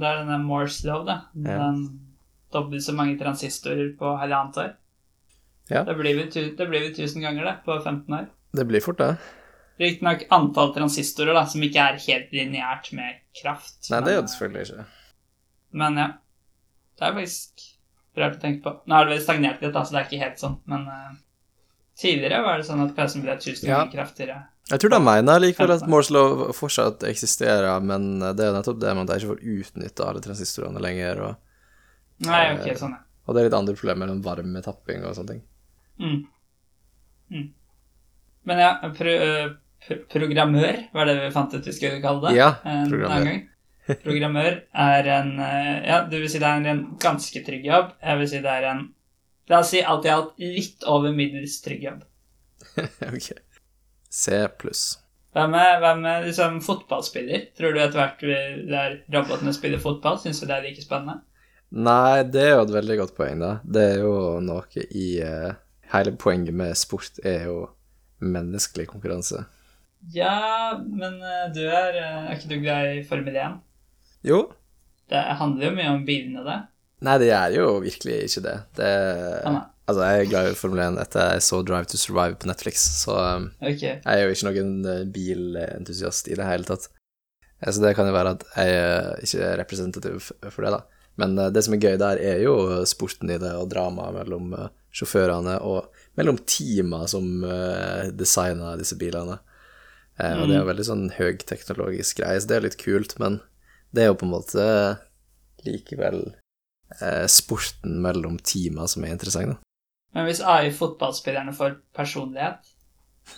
[0.00, 1.18] det er denne Moore's love, da.
[1.36, 1.58] Ja.
[1.66, 1.82] Den
[2.52, 4.70] dobbelt så mange transistorer på halvannet år.
[5.70, 5.82] Ja.
[5.84, 8.26] Det blir vel tu- det blir vel 1000 ganger, det, på 15 år.
[8.56, 9.18] Det blir fort, det.
[9.80, 13.90] Riktignok antall transistorer, da, som ikke er helt lineært med kraft.
[13.90, 14.84] Nei, det er det selvfølgelig ikke.
[15.72, 16.08] Men ja.
[16.98, 17.62] Det er faktisk
[18.18, 18.72] rart å tenke på.
[18.86, 21.12] Nå har det vel stagnert litt, da, så det er ikke helt sånn, men uh,
[21.98, 23.84] tidligere var det sånn at PC-en ble 1000 Ja.
[23.92, 24.40] kraftigere.
[24.70, 26.10] Jeg tror de mener likevel at.
[26.14, 30.22] Law fortsatt eksisterer, men det er nettopp det med at de ikke får utnytta alle
[30.24, 31.34] transistorene lenger, og,
[32.22, 33.00] Nei, Eh, ok, sånn, ja.
[33.26, 35.42] og det er litt andre problemer enn varmetapping og sånne ting.
[35.98, 36.20] Mm.
[37.32, 37.48] Mm.
[38.44, 39.48] Men ja, pro, eh,
[39.86, 42.36] pro, programmør var det vi fant ut vi skulle kalle det.
[42.38, 43.40] Ja, en annen gang.
[44.04, 47.94] Programmør er en eh, Ja, du vil si det er en ganske trygg jobb.
[48.02, 48.82] Jeg vil si det er en
[49.50, 52.04] La oss si alt i alt litt over middels trygg jobb.
[53.16, 53.32] ok.
[54.08, 54.84] C pluss.
[55.32, 57.48] Hvem er, hvem er liksom fotballspiller?
[57.56, 58.22] Tror du etter hvert
[58.68, 61.22] der robotene spiller fotball, syns du det er like spennende?
[61.72, 63.52] Nei, det er jo et veldig godt poeng, da.
[63.64, 65.54] Det er jo noe i uh,
[65.92, 67.56] Hele poenget med sport er jo
[68.20, 69.46] menneskelig konkurranse.
[70.12, 73.56] Ja, men uh, du er uh, Er ikke du glad i Formel 1?
[74.24, 74.44] Jo.
[75.10, 76.58] Det handler jo mye om bilene, det.
[77.02, 78.56] Nei, det gjør jo virkelig ikke det.
[78.78, 78.90] Det
[79.48, 79.60] Ah.
[79.90, 82.84] Altså, jeg er glad i Formel 1 etter jeg så Drive to Survive på Netflix,
[83.02, 83.80] så um, Ok.
[83.82, 86.86] jeg er jo ikke noen eh, bilentusiast i det hele tatt.
[87.60, 90.80] Eh, Så det kan jo være at jeg er ikke er representativ for det, da.
[91.18, 92.54] Men eh, det som er gøy der, er jo
[92.86, 97.26] sporten i det, og dramaet mellom eh, sjåførene, og mellom teama som
[98.14, 99.38] designer disse bilene.
[100.20, 100.42] Mm.
[100.42, 103.40] Og det er jo veldig sånn høyteknologisk greie, så det er litt kult, men
[103.92, 104.64] det er jo på en måte
[105.66, 106.22] likevel
[107.00, 109.60] eh, sporten mellom teama som er interessant, da.
[110.12, 112.68] Men hvis AI-fotballspillerne får personlighet,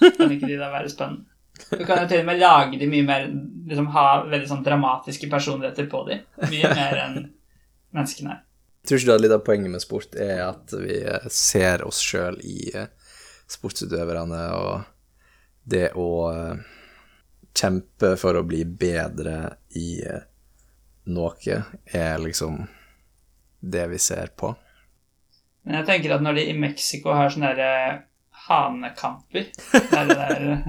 [0.00, 1.30] kan ikke de da være spennende?
[1.70, 3.28] Du kan jo til og med lage de mye mer
[3.68, 6.16] liksom Ha veldig sånn dramatiske personligheter på de.
[6.50, 7.20] Mye mer enn
[7.94, 8.40] menneskene er.
[8.84, 12.02] Tror ikke du at litt av poenget med sport er at vi eh, ser oss
[12.04, 12.90] sjøl i eh,
[13.48, 14.82] sportsutøverne, og
[15.64, 16.58] det å eh,
[17.54, 19.38] kjempe for å bli bedre
[19.78, 20.02] i
[21.10, 21.58] noe
[21.92, 22.62] er liksom
[23.64, 24.54] det vi ser på.
[25.64, 28.02] Men jeg tenker at når de i Mexico har sånne der
[28.44, 30.66] hanekamper Der der eh,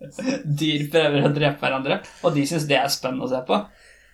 [0.60, 3.58] dyr prøver å drepe hverandre, og de syns det er spennende å se på,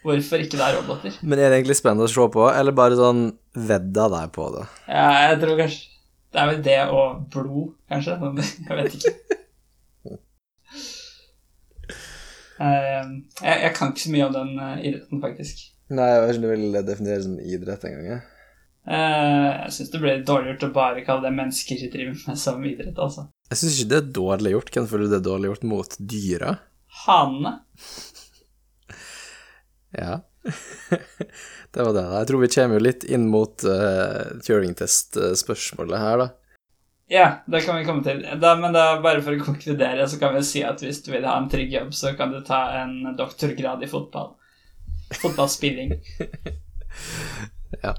[0.06, 1.18] hvorfor ikke det er roboter?
[1.22, 4.64] Men er det egentlig spennende å se på, eller bare sånn vedda deg på det?
[4.88, 5.92] Ja, jeg tror kanskje
[6.34, 8.16] Det er vel det og blod, kanskje.
[8.66, 9.12] Jeg vet ikke.
[10.10, 10.18] Eh,
[12.58, 15.64] Jeg, jeg kan ikke så mye om den eh, idretten, faktisk.
[15.92, 18.06] Nei, jeg vet ikke om du vil definere det som idrett engang.
[18.10, 18.22] jeg.
[18.86, 22.38] Eh, Jeg syns det blir dårlig gjort å bare kalle det mennesker som driver med
[22.42, 23.26] som idrett, altså.
[23.50, 24.72] Jeg syns ikke det er dårlig gjort.
[24.74, 26.56] Hvem føler du det er dårlig gjort mot dyra?
[27.06, 27.56] Hanene.
[29.96, 30.18] Ja.
[31.72, 32.02] det var det.
[32.18, 36.26] Jeg tror vi kommer jo litt inn mot uh, Turing-test-spørsmålet her, da.
[37.08, 38.24] Ja, det kan vi komme til.
[38.42, 41.26] Da, men da, bare for å konkludere, så kan vi si at hvis du vil
[41.28, 44.34] ha en trygg jobb, så kan du ta en doktorgrad i fotball.
[45.22, 45.96] Fotballspilling.
[47.82, 47.90] Ja.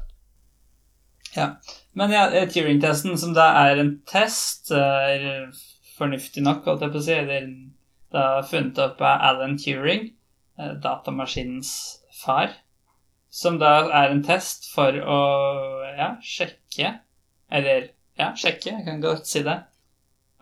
[1.35, 1.45] Ja.
[1.93, 5.51] Men ja, eh, Turing-testen, som da er en test, er
[5.97, 7.13] fornuftig nok, holdt jeg på å si.
[7.13, 7.49] Eller
[8.15, 10.07] da funnet opp av Alan Turing,
[10.57, 11.73] eh, datamaskinens
[12.23, 12.55] far.
[13.29, 15.19] Som da er en test for å
[15.97, 16.93] ja, sjekke
[17.53, 19.57] Eller ja, sjekke, jeg kan godt si det.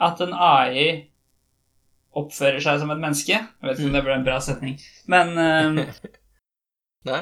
[0.02, 0.88] At en AI
[2.16, 3.36] oppfører seg som et menneske.
[3.36, 4.78] Jeg vet ikke om det ble en bra setning.
[5.12, 5.96] Men eh,
[7.10, 7.22] Nei?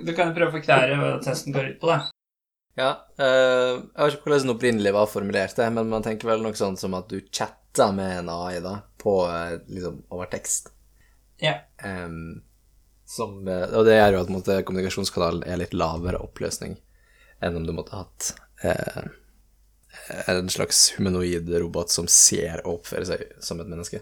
[0.00, 2.00] du kan jo prøve å forklare hva testen går ut på, da.
[2.74, 2.88] Ja.
[3.20, 6.80] uh, jeg vet ikke hvordan den opprinnelig var formulert, men man tenker vel noe sånt
[6.82, 10.72] som at du chatter med en AI da, på eh, liksom over tekst.
[11.42, 11.60] Ja.
[11.84, 12.42] Um,
[13.04, 16.78] som, eh, og det gjør jo at måtte, kommunikasjonskanalen er litt lavere oppløsning
[17.44, 18.30] enn om du måtte hatt
[18.64, 19.02] eh,
[20.28, 24.00] en slags humanoid robot som ser og oppfører seg som et menneske.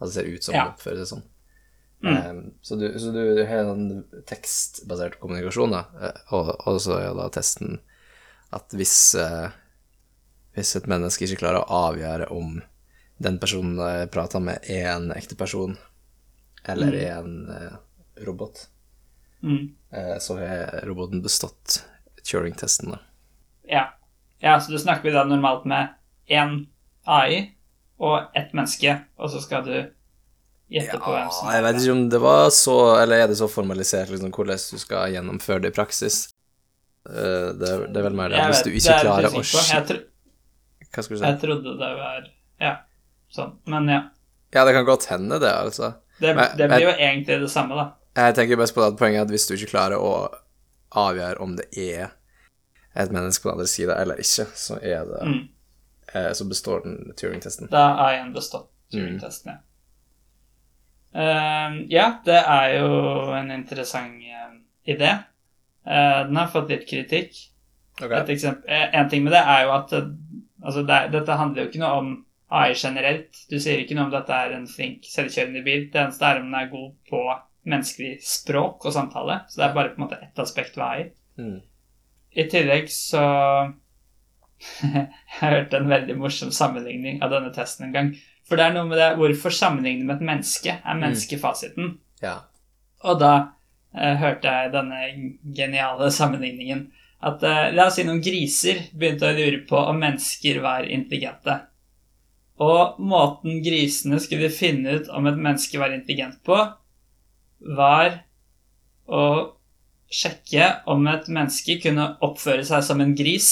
[0.00, 0.66] Altså ser ut som Ja.
[0.72, 1.24] oppfører seg sånn.
[2.04, 2.16] Mm.
[2.30, 7.14] Um, så, du, så du har en tekstbasert kommunikasjon, da, eh, og, og så er
[7.16, 7.78] da testen
[8.52, 9.48] at hvis, uh,
[10.54, 12.58] hvis et menneske ikke klarer å avgjøre om
[13.24, 15.78] den personen jeg prater med, er en ekte person
[16.68, 17.74] eller er en uh,
[18.26, 18.66] robot,
[19.44, 19.74] Mm.
[19.92, 21.82] uh, så har roboten bestått
[22.24, 22.94] Turing-testen.
[22.94, 22.98] da.
[23.68, 23.82] Ja.
[24.44, 25.94] Ja, så du snakker vi da normalt med
[26.28, 26.58] én
[27.08, 27.42] AI
[28.00, 29.74] og ett menneske, og så skal du
[30.74, 33.46] gjette på hvem som jeg vet ikke om det var så Eller er det så
[33.52, 36.22] formalisert liksom, hvordan du skal gjennomføre det i praksis?
[37.08, 38.40] Eh, det, er, det er vel mer det.
[38.48, 40.00] Hvis du ikke er klarer å jeg,
[40.88, 41.26] Hva skal du si?
[41.28, 42.30] jeg trodde det var
[42.62, 42.72] Ja,
[43.34, 43.56] sånn.
[43.68, 44.00] Men ja.
[44.54, 45.94] Ja, det kan godt hende, det, altså.
[46.20, 47.86] Det, Men- det blir jo egentlig det samme, da.
[48.14, 50.12] Jeg tenker best på det at poenget er at hvis du ikke klarer å
[50.94, 52.12] avgjøre om det er
[52.96, 55.48] et menneske på den andre sida eller ikke, så er det Mm.
[56.14, 57.68] eh, Så består den Turing-testen.
[57.70, 58.68] Da er en bestått.
[58.92, 59.58] Turing-testen, ja.
[61.14, 62.88] Uh, ja, det er jo
[63.38, 64.54] en interessant uh,
[64.90, 65.12] idé.
[65.86, 67.36] Uh, den har fått litt kritikk.
[68.02, 71.68] Eksempel, eh, en ting med det er jo at altså det, er- dette handler jo
[71.68, 72.08] ikke noe om
[72.50, 73.44] AI generelt.
[73.50, 75.86] Du sier ikke noe om dette er en flink selvkjørende bil.
[75.92, 77.20] Det eneste er om den er god på
[77.70, 79.40] menneskelig språk og samtale.
[79.48, 81.04] Så det er bare på en måte ett aspekt ved AI.
[81.38, 81.60] Mm.
[82.34, 83.24] I tillegg så
[84.84, 85.08] Jeg
[85.40, 88.10] hørte en veldig morsom sammenligning av denne testen en gang.
[88.48, 90.76] For det er noe med det Hvorfor sammenligne med et menneske?
[90.80, 91.96] Er menneskefasiten?
[92.24, 92.38] Ja.
[93.04, 93.32] Og da
[93.96, 95.00] eh, hørte jeg denne
[95.56, 96.86] geniale sammenligningen.
[97.24, 101.58] At eh, la oss si noen griser begynte å lure på om mennesker var intelligente.
[102.64, 106.58] Og måten grisene skulle finne ut om et menneske var intelligent på,
[107.74, 108.20] var
[109.10, 109.24] å
[110.14, 113.50] sjekke om et menneske kunne oppføre seg som en gris,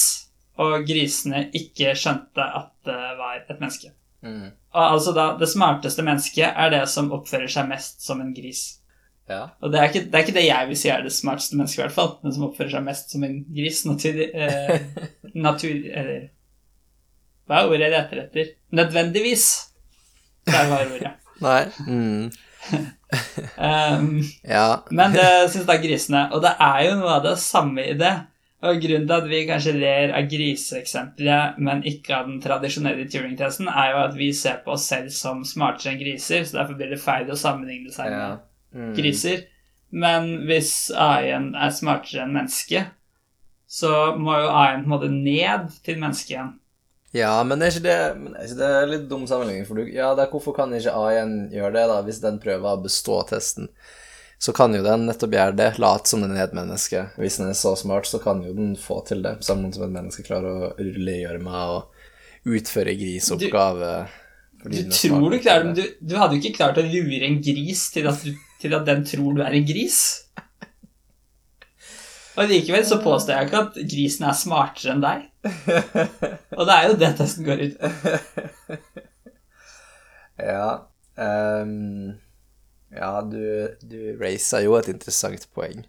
[0.61, 3.91] og grisene ikke skjønte at det var et menneske.
[4.23, 4.53] Mm.
[4.73, 8.79] Altså da, Det smarteste mennesket er det som oppfører seg mest som en gris.
[9.29, 9.47] Ja.
[9.63, 11.79] Og det er, ikke, det er ikke det jeg vil si er det smarteste mennesket,
[11.79, 12.15] i hvert fall.
[12.23, 13.83] men som oppfører seg mest som en gris.
[13.87, 14.23] Natur...
[14.23, 14.87] Eh,
[15.47, 16.29] natur eller
[17.49, 18.55] Hva er ordet jeg leter etter?
[18.79, 19.45] Nødvendigvis.
[20.47, 21.13] Der var ordet.
[21.43, 21.61] Nei.
[21.87, 22.31] Mm.
[23.57, 24.83] Um, Ja.
[24.89, 26.23] men det syns da grisene.
[26.33, 28.13] Og det er jo noe av det samme i det.
[28.63, 33.67] Og grunnen til at vi kanskje ler av griseeksempelet, men ikke av den tradisjonelle Turing-testen,
[33.67, 36.93] er jo at vi ser på oss selv som smartere enn griser, så derfor blir
[36.93, 38.31] det feil å sammenligne seg med ja.
[38.73, 38.93] Mm.
[38.97, 39.43] griser.
[39.91, 42.95] Men hvis AI-en er smartere enn mennesket,
[43.67, 46.53] så må jo AI-en på en måte ned til mennesket igjen.
[47.13, 49.67] Ja, men er ikke det, men er ikke det litt dum sammenligning?
[49.67, 52.81] For du, ja, er hvorfor kan ikke A1 gjøre det, da, hvis den prøver å
[52.81, 53.67] bestå testen?
[54.41, 57.05] Så kan jo den nettopp gjøre det, late som den er et menneske.
[57.21, 59.93] Hvis den er så smart, så kan jo den få til det, sammen som et
[59.93, 63.91] menneske klarer å rulle i gjørma og utføre griseoppgave.
[64.63, 67.37] Du tror du klarer det, men du, du hadde jo ikke klart å lure en
[67.45, 68.33] gris til at, du,
[68.63, 69.99] til at den tror du er en gris.
[72.33, 75.29] Og likevel så påstår jeg ikke at grisen er smartere enn deg.
[76.57, 77.81] Og det er jo det testen går ut.
[80.33, 80.89] Ja.
[81.15, 82.15] Um,
[82.89, 85.83] ja, du, du raiser jo et interessant poeng.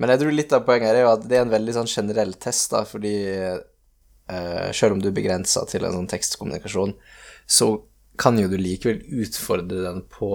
[0.00, 2.32] Men jeg tror litt av poenget er jo at det er en veldig sånn generell
[2.40, 6.96] test, da, fordi uh, selv om du er begrensa til en sånn tekstkommunikasjon,
[7.44, 7.70] så
[8.18, 10.30] kan jo du likevel utfordre den på,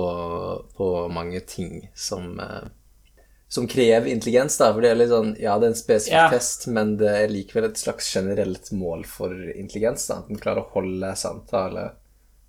[0.77, 2.69] på mange ting som eh,
[3.53, 6.29] som krever intelligens, da, for det er litt sånn Ja, det er en spesifikk Ja.
[6.31, 10.23] test, men det er likevel et slags generelt mål for intelligens, da.
[10.23, 11.83] At en klarer å holde samtale,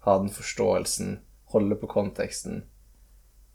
[0.07, 1.19] ha den forståelsen,
[1.53, 2.63] holde på konteksten.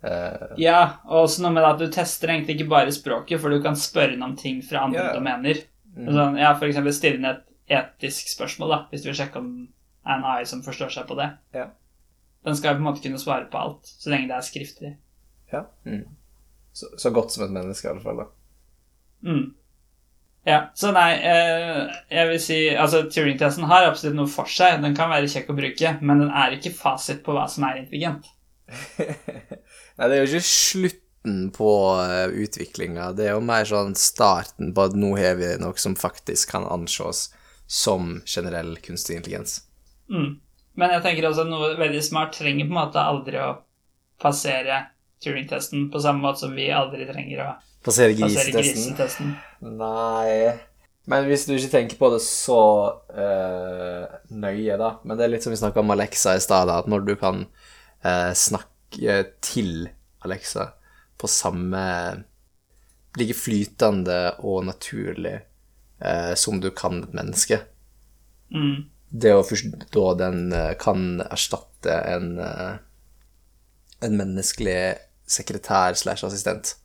[0.03, 3.63] Uh, Ja, og også noe med at du tester egentlig ikke bare språket, for du
[3.65, 5.17] kan spørre den om ting fra andre yeah.
[5.17, 5.63] domener.
[5.97, 9.49] Sånn, ja, for eksempel stille ned et etisk spørsmål, da, hvis du vil sjekke om
[9.65, 11.31] det er en AI som forstår seg på det.
[11.57, 11.65] Ja.
[12.45, 14.95] Den skal på en måte kunne svare på alt, så lenge det er skriftlig.
[15.51, 15.65] ja.
[15.85, 16.05] Mm.
[16.73, 18.23] Så, så godt som et menneske, i alle fall.
[18.23, 18.29] da.
[19.29, 19.47] Mm.
[20.47, 24.79] Ja, så nei, eh, jeg vil si Altså, Turing-testen har absolutt noe for seg.
[24.83, 27.81] Den kan være kjekk å bruke, men den er ikke fasit på hva som er
[27.83, 28.29] intelligent.
[29.97, 34.71] Nei, det er jo ikke slutten på uh, utviklinga, det er jo mer sånn starten
[34.73, 37.27] på at nå har vi noe som faktisk kan anses
[37.69, 39.59] som generell kunstig intelligens.
[40.09, 40.37] Mm.
[40.79, 43.51] Men jeg tenker også at noe veldig smart trenger på en måte aldri å
[44.21, 44.79] passere
[45.23, 47.49] Turing-testen på samme måte som vi aldri trenger å
[47.83, 48.55] Passere grisetesten.
[48.59, 49.35] grisetesten.
[49.79, 50.51] Nei
[51.07, 52.61] Men hvis du ikke tenker på det så
[53.15, 54.03] uh,
[54.35, 57.05] nøye, da Men det er litt som vi snakka om Alexa i stad, at når
[57.07, 57.45] du kan
[58.03, 59.89] uh, snakke til
[60.25, 60.73] Alexa
[61.19, 61.83] på samme
[63.17, 65.39] Like flytende og naturlig
[66.03, 67.63] uh, som du kan et menneske
[68.49, 68.89] Mm.
[69.09, 72.77] Det å forstå den eh, kan erstatte en eh,
[73.99, 74.79] en menneskelig
[75.29, 76.75] sekretær slash assistent.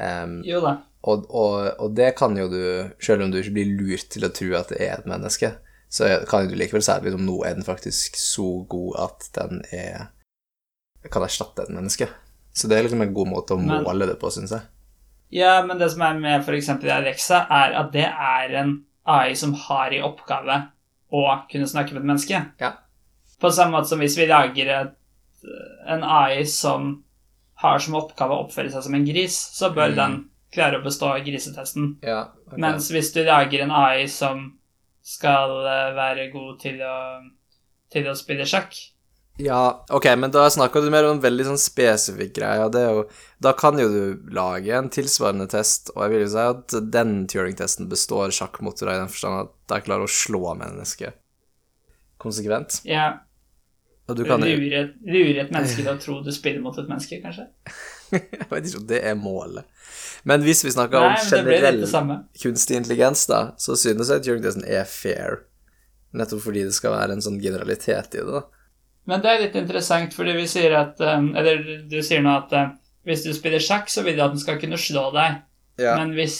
[0.00, 0.76] Um, Jo da.
[1.04, 2.62] og, og, og det kan jo du,
[3.04, 5.52] selv om du ikke blir lurt til å tro at det er et menneske,
[5.92, 10.08] så kan du likevel si at nå er den faktisk så god at den er
[11.10, 12.06] kan erstatte et menneske.
[12.52, 14.60] Så det er liksom en god måte å Men- måle det på, syns jeg.
[15.32, 16.68] Ja, men det som er med f.eks.
[16.68, 18.72] Alexa, er at det er en
[19.06, 20.56] AI som har i oppgave
[21.12, 22.40] å kunne snakke med et menneske.
[22.60, 22.72] Ja.
[23.40, 24.96] På samme måte som hvis vi lager et,
[25.88, 27.04] en AI som
[27.62, 29.96] har som oppgave å oppføre seg som en gris, så bør Mm.
[29.96, 30.14] den
[30.52, 31.98] klare å bestå grisetesten.
[32.02, 32.58] Ja, okay.
[32.58, 34.46] Mens hvis du lager en AI som
[35.02, 36.96] skal eh, være god til å,
[37.92, 38.74] til å spille sjakk
[39.40, 42.82] Ja, ok, men da snakker du mer om en veldig sånn spesifikk greie, og det
[42.84, 43.04] er jo
[43.40, 47.14] Da kan jo du lage en tilsvarende test, og jeg vil jo si at den
[47.30, 51.16] Turing-testen består sjakkmotorer i den forstand at de klarer å slå mennesket
[52.20, 52.82] konsekvent.
[52.84, 53.20] ja,
[54.10, 57.20] Og du kan lure, lure et menneske til å tro du spiller mot et menneske,
[57.22, 57.46] kanskje?
[58.10, 59.68] Jeg vet ikke om det er målet.
[60.26, 61.84] Men hvis vi snakker Nei, om generell
[62.42, 65.44] kunstig intelligens, da, så synes jeg Turing-testen er fair.
[66.12, 68.42] Nettopp fordi det skal være en sånn generalitet i det, da.
[69.08, 72.52] Men det er litt interessant, fordi vi sier at um, Eller du sier nå at
[72.52, 72.74] um,
[73.08, 75.40] hvis du spiller sjakk, så vil du at den skal kunne slå deg.
[75.80, 75.94] Ja.
[75.96, 76.36] Men hvis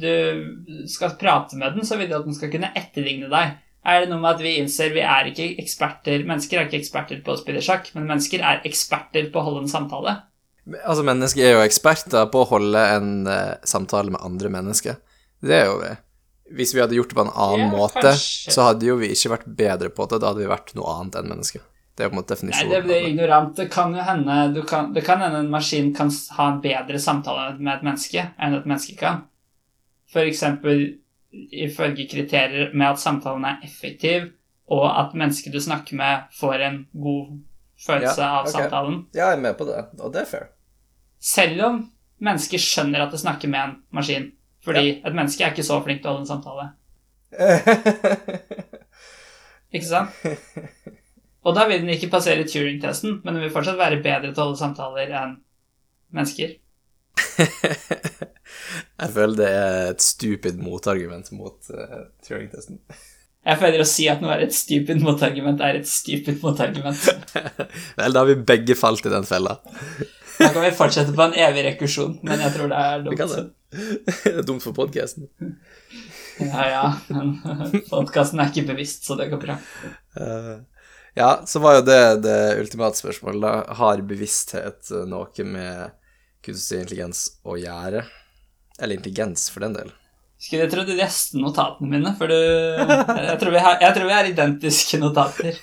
[0.00, 3.58] du skal prate med den, så vil du at den skal kunne etterligne deg.
[3.86, 7.22] Er det noe med at vi innser vi er ikke eksperter Mennesker er ikke eksperter
[7.24, 10.18] på å spille sjakk, men mennesker er eksperter på å holde en samtale.
[10.84, 15.00] Altså, mennesker er jo eksperter på å holde en uh, samtale med andre mennesker.
[15.40, 15.94] Det er jo det.
[16.54, 18.52] Hvis vi hadde gjort det på en annen Ja, måte, kanskje.
[18.52, 20.20] så hadde jo vi ikke vært bedre på det.
[20.20, 21.64] Da hadde vi vært noe annet enn mennesker.
[21.96, 23.50] Det er på en måte Nei, det blir ignorant.
[23.56, 27.00] Det kan jo hende du kan, Det kan hende en maskin kan ha en bedre
[27.02, 29.24] samtale med et menneske enn et menneske kan.
[30.10, 30.99] For eksempel
[31.32, 34.30] ifølge kriterier med at samtalen er effektiv,
[34.70, 37.38] og at mennesket du snakker med, får en god
[37.86, 38.52] følelse Ja, av okay.
[38.52, 38.98] samtalen.
[39.14, 40.50] Ja, jeg er med på det, og det er fair.
[41.20, 41.80] Selv om
[42.20, 44.30] mennesker skjønner at det snakker med en maskin.
[44.64, 46.66] Fordi et menneske er ikke så flink til å holde en samtale.
[49.70, 50.10] Ikke sant?
[51.46, 54.48] Og da vil den ikke passere Turing-testen, men den vil fortsatt være bedre til å
[54.48, 55.36] holde samtaler enn
[56.12, 56.56] mennesker.
[59.00, 62.82] jeg føler det er et stupid motargument mot uh, Turing-testen.
[63.40, 67.06] Jeg føler å si at noe er et stupid motargument, er et stupid motargument.
[67.96, 69.54] Vel, da har vi begge falt i den fella.
[70.40, 73.32] Da kan vi fortsette på en evig rekursjon, men jeg tror det er Vi kan
[73.32, 73.38] dumt.
[73.40, 73.56] det.
[74.24, 75.28] Det er dumt for podkasten.
[76.40, 77.34] Ja, ja, men
[77.88, 79.56] podkasten er ikke bevisst, så det går bra.
[80.18, 80.60] Uh...
[81.16, 83.76] ja, så var jo det det ultimate spørsmålet, da.
[83.80, 85.96] Har bevissthet eh, noe med
[86.44, 88.04] kunstig intelligens å gjøre?
[88.80, 89.90] Eller intelligens, for den del.
[90.40, 94.14] Skulle tro du leste notatene mine, for du jeg tror, vi har, jeg tror vi
[94.14, 95.58] har identiske notater.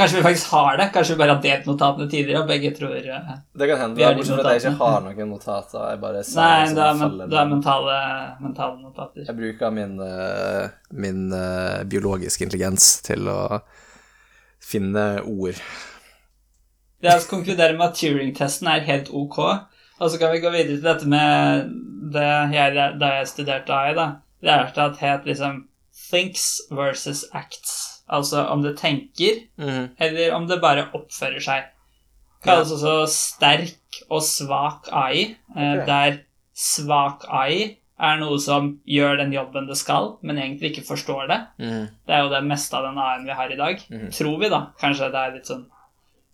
[0.00, 0.88] Kanskje vi faktisk har det?
[0.96, 4.08] Kanskje vi bare har delt notatene tidligere, og begge tror eh, Det kan hende, de
[4.18, 5.84] bortsett fra at jeg ikke har noen notater.
[5.92, 8.00] Jeg bare ser Nei, det er, men, det er mentale,
[8.42, 9.28] mentale notater.
[9.28, 10.74] Jeg bruker min, eh,
[11.06, 13.40] min eh, biologiske intelligens til å
[14.72, 15.62] finne ord.
[17.06, 19.38] La oss konkludere med at Turing-testen er helt ok.
[20.00, 21.72] Og så kan vi gå videre til dette med
[22.14, 24.06] det jeg, da jeg studerte AI, da.
[24.42, 25.66] Lærte at het liksom
[26.10, 28.02] thinks versus acts.
[28.10, 29.44] Altså om det tenker,
[30.00, 31.68] eller om det bare oppfører seg.
[32.42, 35.86] Kalles også sterk og svak AI, eh, Ok.
[35.86, 36.18] der
[36.56, 41.40] svak AI er noe som gjør den jobben det skal, men egentlig ikke forstår det.
[41.58, 41.86] Mm.
[42.06, 43.82] Det er jo det meste av den AI-en vi har i dag.
[43.90, 44.10] Mm.
[44.10, 44.62] Tror vi, da.
[44.80, 45.66] Kanskje det er litt sånn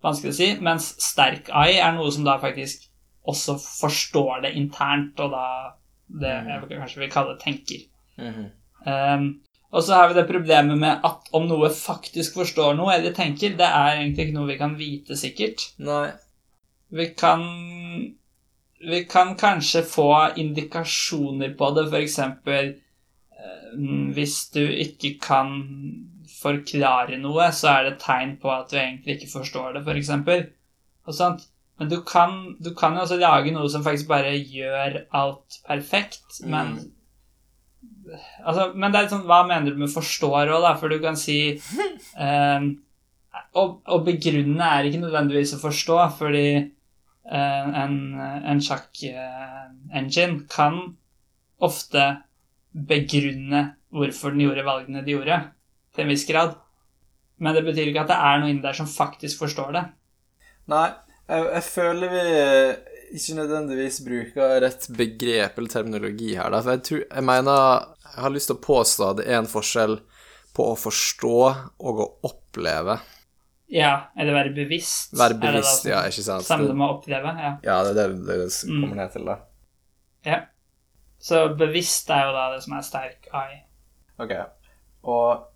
[0.05, 0.49] vanskelig å si.
[0.62, 2.87] Mens sterk AI er noe som da faktisk
[3.27, 5.47] også forstår det internt, og da
[6.07, 7.83] det jeg kanskje vil kalle tenker.
[8.20, 8.47] Mhm.
[8.87, 9.27] Um,
[9.74, 13.57] og så har vi det problemet med at om noe faktisk forstår noe eller tenker,
[13.59, 15.72] det er egentlig ikke noe vi kan vite sikkert.
[15.79, 16.12] Nei.
[16.95, 17.43] Vi kan
[18.87, 22.18] Vi kan kanskje få indikasjoner på det, f.eks.
[22.47, 25.55] Uh, hvis du ikke kan
[26.43, 30.12] forklare noe, så er det tegn på at du egentlig ikke forstår det, f.eks.
[31.07, 31.49] Og sånt.
[31.77, 36.43] Men du kan, du kan jo også lage noe som faktisk bare gjør alt perfekt,
[36.45, 36.79] men
[38.47, 40.77] Altså, men det er litt sånn, hva mener du med forstår òg, da?
[40.79, 41.39] For du kan si
[42.24, 42.66] eh,
[43.59, 50.79] å, å begrunne er ikke nødvendigvis å forstå, fordi eh, en, en sjakk-engine kan
[51.66, 52.07] ofte
[52.77, 53.64] begrunne
[53.97, 55.41] hvorfor den gjorde valgene de gjorde,
[55.97, 56.55] til en viss grad.
[57.43, 59.85] Men det betyr ikke at det er noe inni der som faktisk forstår det.
[60.72, 60.89] Nei,
[61.29, 62.22] jeg, jeg føler vi
[63.16, 66.61] ikke nødvendigvis bruker rett begrep eller terminologi her, da.
[66.62, 67.61] For jeg tror Jeg mener
[68.07, 69.99] Jeg har lyst til å påstå at det er en forskjell
[70.57, 71.33] på å forstå
[71.85, 72.95] og å oppleve.
[73.68, 75.11] Ja, eller være bevisst.
[75.18, 76.47] Være bevisst, ja, ikke sant?
[76.47, 77.51] Samme med å oppleve, ja.
[77.66, 78.81] Ja, det er det det det Mm.
[78.81, 79.37] kommer ned til, da.
[80.24, 80.39] ja.
[81.18, 83.62] Så bevisst er jo da det som er sterk AI.
[84.20, 84.33] Ok,
[85.05, 85.47] og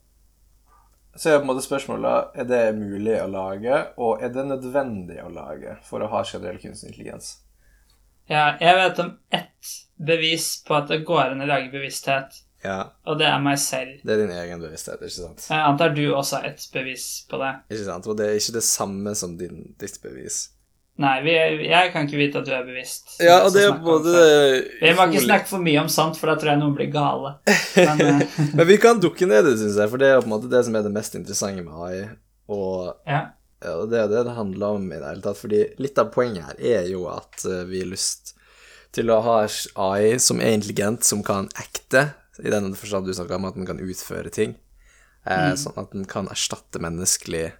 [1.20, 5.18] så er på en måte spørsmålet er det mulig å lage, og er det nødvendig
[5.20, 7.34] å lage for å ha generell kunstig intelligens?
[8.30, 12.90] Ja, jeg vet om ett bevis på at det går an å lage bevissthet, Ja,
[13.08, 14.00] og det er meg selv.
[14.04, 15.44] det er din egen bevissthet, ikke sant?
[15.48, 17.52] Jeg antar du også har et bevis på det.
[17.72, 18.06] Ikke sant?
[18.06, 20.42] Og det er ikke det samme som din, ditt bevis.
[21.01, 21.32] Nei, vi,
[21.64, 23.14] jeg kan ikke vite at du er bevisst.
[23.24, 24.11] Ja, og det er på både.
[24.82, 27.30] Vi må ikke snakke for mye om sant, for da tror jeg noen blir gale.
[27.78, 30.28] Men eh, Men vi kan dukke ned i det, syns jeg, for det er på
[30.28, 32.03] en måte det som er det mest interessante med AI.
[32.53, 33.22] Og, ja.
[33.64, 35.40] ja, og det er det det handler om i det hele tatt.
[35.40, 38.34] Fordi litt av poenget her er jo at eh, vi har lyst
[38.92, 42.11] til å ha AI som er intelligent, som kan acte,
[42.42, 44.59] i den forstand du snakka om, at den kan utføre ting.
[45.24, 47.51] Eh, Sånn at den kan erstatte menneskelig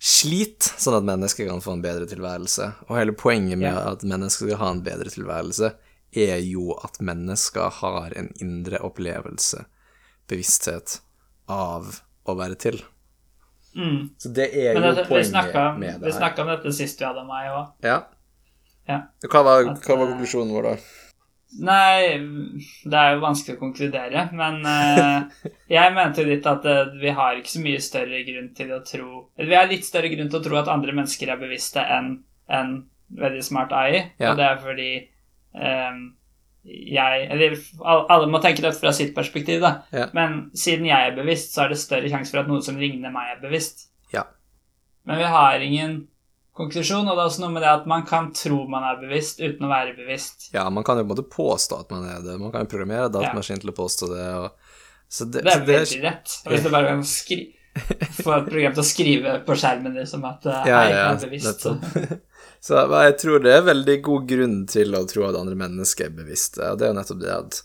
[0.00, 2.70] slit, sånn at mennesker kan få en bedre tilværelse.
[2.88, 5.74] Og hele poenget med at mennesker skal ha en bedre tilværelse,
[6.16, 9.66] er jo at mennesker har en indre opplevelse,
[10.30, 10.98] bevissthet,
[11.50, 12.80] av å være til.
[13.76, 14.08] Mm.
[14.18, 16.06] Så det er jo det, poenget snakka med det her.
[16.08, 17.70] Vi snakket om dette sist vi hadde meg òg.
[17.86, 18.00] Ja.
[18.88, 19.02] Ja.
[19.28, 20.99] Hva var, hva var eh, konklusjonen vår, da?
[21.58, 22.14] Nei,
[22.86, 27.10] det er jo vanskelig å konkludere, men uh, jeg mente jo litt at uh, vi
[27.16, 30.30] har ikke så mye større grunn til å tro Eller vi har litt større grunn
[30.30, 32.12] til å tro at andre mennesker er bevisste enn
[32.50, 32.70] en
[33.18, 34.30] veldig smart AI, Ja.
[34.30, 34.90] og det er fordi
[35.58, 36.00] um,
[36.62, 39.72] jeg Eller alle må tenke det fra sitt perspektiv, da.
[39.96, 40.06] Ja.
[40.14, 43.10] Men siden jeg er bevisst, så er det større sjanse for at noe som ligner
[43.14, 43.88] meg, er bevisst.
[44.12, 44.26] Ja.
[45.08, 45.94] Men vi har ingen
[46.56, 49.40] konklusjon, og det er også noe med det at man kan tro man er bevisst
[49.40, 50.50] uten å være bevisst.
[50.54, 52.36] Ja, man kan jo på en måte påstå at man er det.
[52.40, 54.26] Man kan jo programmere datamaskin til å påstå det.
[55.10, 56.36] Det, Det er veldig rett.
[56.46, 57.40] Hvis du bare kan skri
[58.20, 61.66] få et program til å skrive på skjermen liksom at uh, Ja, ja, er bevisst.
[62.66, 66.16] Så jeg tror det er veldig god grunn til å tro at andre mennesker er
[66.18, 67.60] bevisste, og det er jo nettopp det at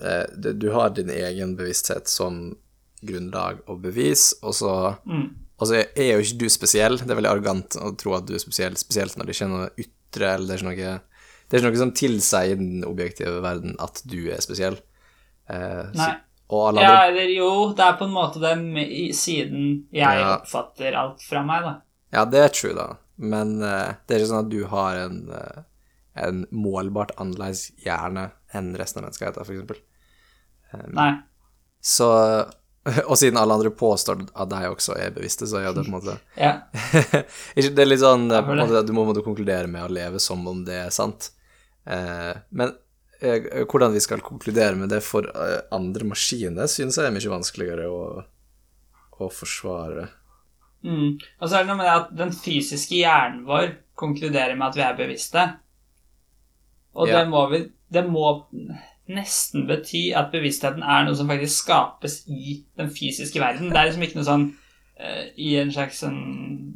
[0.00, 2.38] eh, du har din egen bevissthet som
[3.04, 5.26] grunnlag og bevis, og så Mm.
[5.62, 6.96] Og så er jo ikke du spesiell.
[6.98, 9.52] Det er veldig arrogant å tro at du er spesiell, spesielt når det ikke er
[9.52, 11.00] noe ytre, eller det er ikke noe
[11.52, 14.78] Det er ikke noe som tilsier i den objektive verden at du er spesiell.
[15.52, 16.12] Eh, Nei.
[16.48, 18.64] og alle Ja, eller jo, det er på en måte den
[19.12, 20.38] siden jeg Ja.
[20.38, 21.74] oppfatter alt fra meg, da.
[22.12, 22.86] Ja, det er true, da.
[23.18, 25.62] Men eh, det er ikke sånn at du har en, eh,
[26.24, 29.82] en målbart annerledes hjerne enn resten av menneskeheten, for eksempel.
[30.88, 31.10] Nei.
[31.82, 32.08] Så
[33.10, 35.98] Og siden alle andre påstår at de også er bevisste, så gjør det på en
[35.98, 36.52] måte Ja.
[37.54, 40.80] Det er litt sånn måte, Du må, måtte konkludere med å leve som om det
[40.86, 41.30] er sant.
[41.86, 42.74] Eh, men
[43.20, 47.34] eh, hvordan vi skal konkludere med det for eh, andre maskiner, synes jeg er mye
[47.36, 48.02] vanskeligere å,
[49.18, 50.08] å forsvare.
[50.82, 51.18] Mm.
[51.38, 54.78] Og så er det noe med det at den fysiske hjernen vår konkluderer med at
[54.80, 55.44] vi er bevisste.
[56.98, 57.20] Og Ja.
[57.20, 57.62] det må vi
[57.92, 58.26] Det må
[59.10, 63.72] nesten bety at bevisstheten er noe som faktisk skapes i den fysiske verden.
[63.72, 66.20] Det er liksom ikke noe sånn uh, i en slags sånn,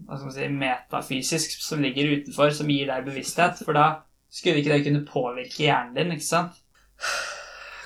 [0.09, 3.63] hva skal man si, metafysisk som ligger utenfor, som gir deg bevissthet.
[3.63, 3.89] For da
[4.33, 6.63] skulle ikke det kunne påvirke hjernen din, ikke sant?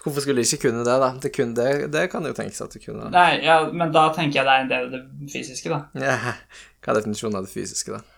[0.01, 1.11] Hvorfor skulle de ikke kunne det, da?
[1.23, 3.11] Det, kunne, det, det kan jo tenkes at det kunne.
[3.13, 5.83] Nei, ja, men da tenker jeg det er en del av det fysiske, da.
[6.01, 6.17] Ja.
[6.81, 8.17] Hva er definisjonen av det fysiske, da?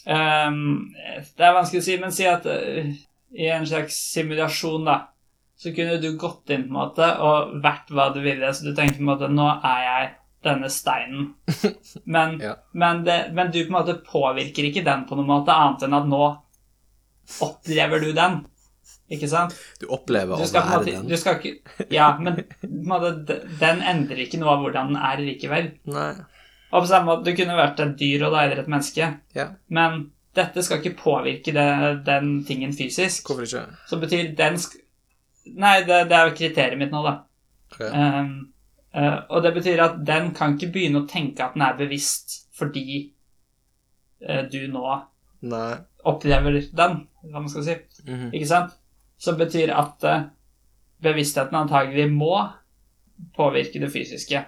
[0.00, 0.90] Um,
[1.36, 2.90] det er vanskelig å si, men si at uh,
[3.30, 4.96] i en slags simulasjon, da,
[5.60, 8.48] så kunne du gått inn på en måte og vært hva du ville.
[8.56, 10.10] Så du tenkte på en måte Nå er jeg
[10.46, 11.26] denne steinen.
[12.14, 12.54] Men, Ja.
[12.72, 15.98] men, det, men du på en måte påvirker ikke den på noen måte, annet enn
[15.98, 16.22] at nå
[17.44, 18.40] opplever du den.
[19.10, 19.54] Ikke sant?
[19.82, 21.08] Du opplever Du skal å være måte den?
[21.10, 22.40] du skal ikke, Ja, men
[22.86, 25.70] måte, den endrer ikke noe av hvordan den er likevel.
[25.90, 26.12] Nei.
[26.70, 29.08] Og på samme måte, Du kunne vært et dyr og da et menneske.
[29.34, 33.26] Ja, Men dette skal ikke påvirke det, den tingen fysisk.
[33.26, 33.66] hvorfor ikke?
[33.90, 34.78] Som betyr den sk
[35.46, 37.14] Nei, det, det er jo kriteriet mitt nå, da.
[37.70, 37.90] Okay.
[37.94, 38.32] Um,
[38.96, 42.36] uh, og det betyr at den kan ikke begynne å tenke at den er bevisst
[42.58, 42.84] fordi
[44.26, 44.84] uh, du nå
[45.48, 45.72] Nei.
[46.08, 47.78] opplever den, hva man skal si.
[48.04, 48.30] Mhm.
[48.34, 48.76] Ikke sant?
[49.20, 50.28] Som betyr at uh,
[51.04, 52.34] bevisstheten antagelig må
[53.36, 54.44] påvirke det fysiske.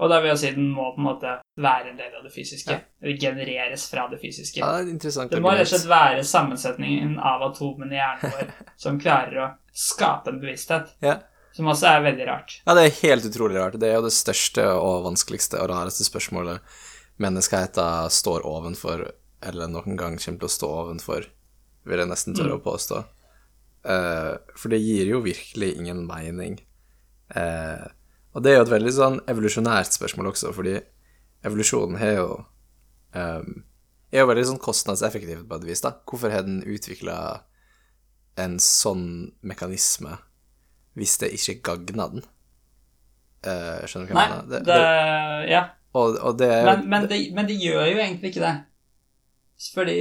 [0.00, 2.32] Og da vil jeg si den må på en måte være en del av det
[2.32, 2.76] fysiske.
[3.02, 4.62] Eller genereres fra det fysiske.
[4.62, 8.36] Ja, det er interessant Det må rett og slett være sammensetningen av atomene i hjernen
[8.36, 10.94] vår som klarer å skape en bevissthet.
[11.04, 11.18] Ja.
[11.52, 12.56] Som også er veldig rart.
[12.64, 13.76] Ja, det er helt utrolig rart.
[13.82, 16.64] Det er jo det største og vanskeligste og rareste spørsmålet
[17.20, 19.04] menneskeheten står ovenfor,
[19.44, 21.26] eller noen gang kommer til å stå ovenfor,
[21.84, 23.02] vil jeg nesten tørre å påstå.
[23.84, 26.58] Uh, for det gir jo virkelig ingen mening.
[27.30, 27.84] Eh,
[28.34, 30.76] og det er jo et veldig sånn evolusjonært spørsmål også, fordi
[31.46, 32.28] evolusjonen har jo
[33.16, 33.52] um,
[34.10, 35.94] er jo veldig sånn kostnadseffektivt på et vis, da.
[36.06, 37.16] Hvorfor har den utvikla
[38.40, 40.16] en sånn mekanisme
[40.98, 42.24] hvis det ikke gagna den?
[43.46, 44.64] Uh, skjønner du hva jeg mener?
[44.66, 44.80] det,
[45.48, 45.60] ja.
[45.96, 48.56] og, og det er Men, men, det, men det gjør jo egentlig ikke det.
[49.74, 49.96] Fordi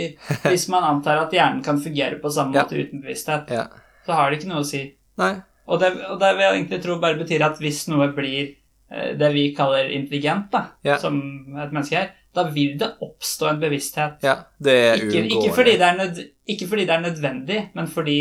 [0.48, 2.64] hvis man antar at hjernen kan fungere på samme Ja.
[2.66, 3.68] måte uten bevissthet, Ja.
[4.06, 4.82] så har det ikke noe å si.
[5.20, 5.34] Nei.
[5.70, 8.56] Og det, og det vil jeg egentlig tro bare betyr at hvis noe blir
[8.92, 10.98] eh, det vi kaller intelligent, da, Ja.
[11.02, 11.20] som
[11.58, 14.20] et menneske er, da vil det oppstå en bevissthet.
[14.26, 17.88] Ja, det er Ikke, ikke, fordi det er nød, ikke fordi det er nødvendig, men
[17.90, 18.18] fordi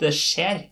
[0.00, 0.64] det skjer.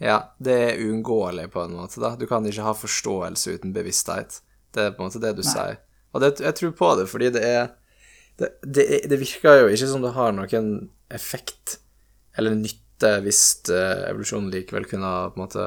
[0.00, 2.14] Ja, det er uunngåelig på en måte, da.
[2.18, 4.40] Du kan ikke ha forståelse uten bevissthet.
[4.74, 5.52] Det er på en måte det du Nei.
[5.52, 5.76] sier.
[6.14, 7.68] Og det, jeg tror på det, fordi det er
[8.38, 10.70] det, det, det virker jo ikke som det har noen
[11.14, 11.78] effekt
[12.36, 15.66] eller nytte hvis eh, evolusjonen likevel kunne ha på en måte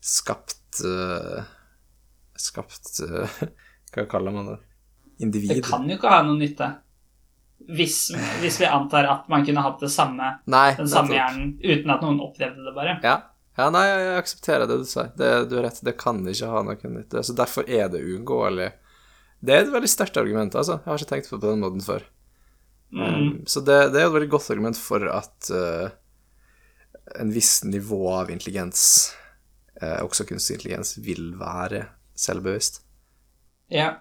[0.00, 1.42] skapt eh,
[2.40, 3.40] Skapt eh,
[3.94, 4.58] Hva kaller man det?
[5.20, 5.60] Individ?
[5.60, 6.70] Det kan jo ikke ha noe nytte.
[7.68, 7.96] Hvis,
[8.40, 12.04] hvis vi antar at man kunne hatt det samme, Nei, den samme hjernen uten at
[12.06, 12.94] noen opplevde det, bare.
[13.04, 13.16] Ja.
[13.58, 15.10] ja, nei, jeg aksepterer det du sier.
[15.18, 17.20] Det, du har rett, det kan ikke ha noe nytte.
[17.26, 18.70] Så derfor er det uunngåelig.
[19.44, 20.78] Det er et veldig sterkt argument, altså.
[20.80, 22.08] Jeg har ikke tenkt på det på den måten før.
[22.96, 23.04] Mm.
[23.04, 25.92] Um, så det, det er et veldig godt argument for at uh,
[27.18, 29.12] en viss nivå av intelligens,
[29.82, 32.82] eh, også kunstig intelligens, vil være selvbevisst.
[33.68, 33.96] Ja.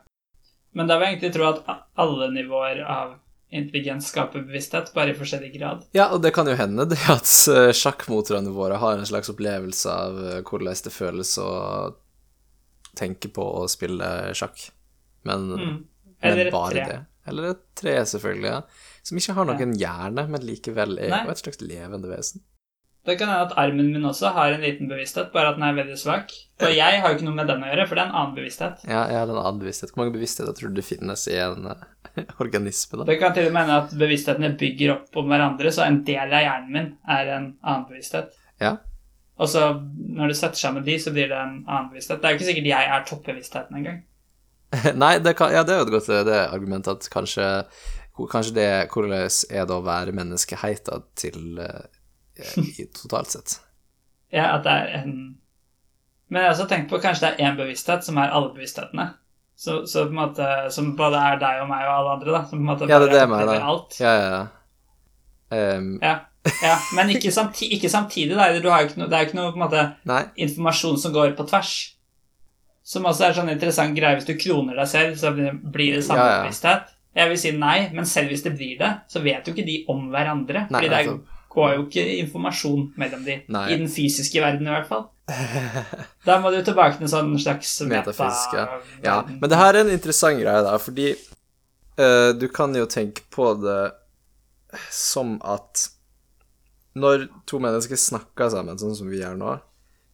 [0.74, 1.64] Men da vil jeg egentlig tro at
[1.98, 3.16] alle nivåer av
[3.52, 5.86] intelligens skaper bevissthet, bare i forskjellig grad.
[5.98, 9.90] Ja, og det kan jo hende det at eh, sjakkmotorene våre har en slags opplevelse
[9.90, 11.50] av eh, hvordan det føles å
[13.00, 14.70] tenke på å spille sjakk.
[15.26, 15.80] Men, Mm.
[16.22, 16.86] men bare tre.
[16.86, 17.00] det.
[17.28, 18.50] Eller et tre, selvfølgelig.
[18.50, 18.62] ja.
[19.04, 21.24] Som ikke har noen hjerne, men likevel er Nei.
[21.26, 22.42] jo et slags levende vesen.
[23.10, 25.78] Det kan hende at armen min også har en liten bevissthet, bare at den er
[25.80, 26.34] veldig svak.
[26.62, 28.36] Og jeg har jo ikke noe med den å gjøre, for det er en annen
[28.36, 28.84] bevissthet.
[28.86, 29.94] Ja, jeg har en annen bevissthet.
[29.94, 31.88] Hvor mange bevisstheter tror du det finnes i en uh,
[32.44, 33.08] organisme, da?
[33.10, 36.38] Det kan til og med hende at bevissthetene bygger opp om hverandre, så en del
[36.38, 38.38] av hjernen min er en annen bevissthet.
[38.62, 38.76] Ja.
[39.40, 39.66] Og så
[40.20, 42.20] når du setter sammen de, så blir det en annen bevissthet.
[42.22, 44.02] Det er jo ikke sikkert jeg er toppbevisstheten engang.
[45.02, 47.46] Nei, det, kan, ja, det er jo et godt det argumentet at kanskje,
[48.30, 51.88] kanskje det Hvordan er det å være menneskeheita til eh,
[53.02, 53.60] totalt sett?
[54.32, 55.14] Ja, at det er en
[56.30, 59.08] Men jeg har også tenkt på kanskje det er én bevissthet som er alle bevissthetene.
[59.60, 62.42] Så, så på en måte, Som både er deg og meg og alle andre, da.
[62.48, 63.98] Som på en måte Ja, det er det med opplever alt.
[64.00, 64.44] Ja, ja, ja.
[65.50, 65.88] Um...
[66.02, 66.14] Ja,
[66.64, 66.76] ja.
[66.96, 69.66] Men ikke, samti ikke samtidig, jo ikke noe, det er jo ikke noe på en
[69.66, 69.88] måte,
[70.46, 71.74] informasjon som går på tvers.
[72.86, 74.16] Som også er sånn interessant greie.
[74.22, 76.40] Hvis du kloner deg selv, så blir det samme Ja, ja.
[76.46, 76.96] bevissthet.
[77.20, 79.82] Jeg vil si nei, men selv hvis det blir det, så vet jo ikke de
[79.92, 80.68] om hverandre.
[80.70, 83.38] Nei, fordi det er- går jo ikke informasjon mellom de.
[83.52, 83.66] Nei.
[83.76, 85.06] I den fysiske verden, i hvert fall.
[86.26, 89.84] Der må du tilbake til en sånn slags Metafysisk, meta- Ja, men det her er
[89.84, 91.12] en interessant greie, da, fordi
[92.00, 93.82] uh, du kan jo tenke på det
[94.90, 95.88] som at
[97.00, 99.54] når to mennesker snakker sammen, sånn som vi gjør nå,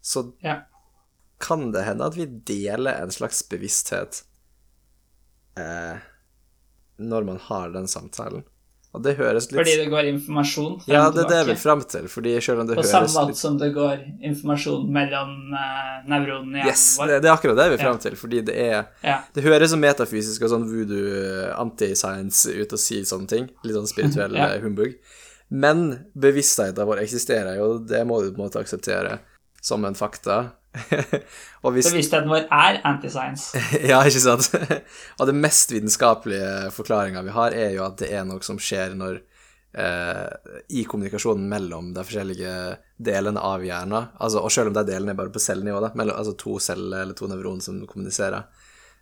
[0.05, 0.59] så Ja.
[1.39, 4.19] kan det hende at vi deler en slags bevissthet
[5.59, 5.97] uh,
[6.99, 8.43] når man har den samtalen.
[8.95, 11.81] Og det høres litt Fordi det går informasjon frem Ja, det er det vil fram
[11.91, 15.33] til, fordi selv om det På samme høres måte litt som det går informasjon mellom
[15.51, 17.11] uh, nevronene i hjernen Yes, vår.
[17.11, 17.89] det, det er akkurat det vi er Ja.
[17.89, 19.17] fram til, fordi det er Ja.
[19.35, 23.49] Det høres så metafysisk og sånn voodoo, anti-science ut å si sånne ting.
[23.63, 24.49] Litt sånn spirituell Ja.
[24.55, 24.95] eh, humbug.
[25.51, 29.19] Men bevisstheten vår eksisterer jo, det må du på en måte akseptere
[29.65, 30.39] som en fakta.
[31.63, 33.61] og hvis Bevisstheten vår er anti-science.
[33.89, 34.49] Ja, ikke sant?
[35.19, 38.93] og det mest vitenskapelige forklaringa vi har, er jo at det er noe som skjer
[38.99, 39.21] når
[39.81, 42.57] eh, I kommunikasjonen mellom de forskjellige
[43.09, 46.19] delene av hjernen, altså, og selv om de delene er bare på cellenivå, da, mellom,
[46.19, 48.45] altså to celler eller to nevroner som kommuniserer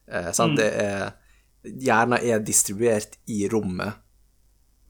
[0.08, 0.58] eh, sant?
[0.62, 1.20] Det er,
[1.64, 4.02] Hjernen er distribuert i rommet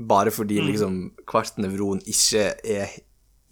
[0.02, 0.95] bare fordi liksom
[1.30, 2.95] hvert nevron ikke er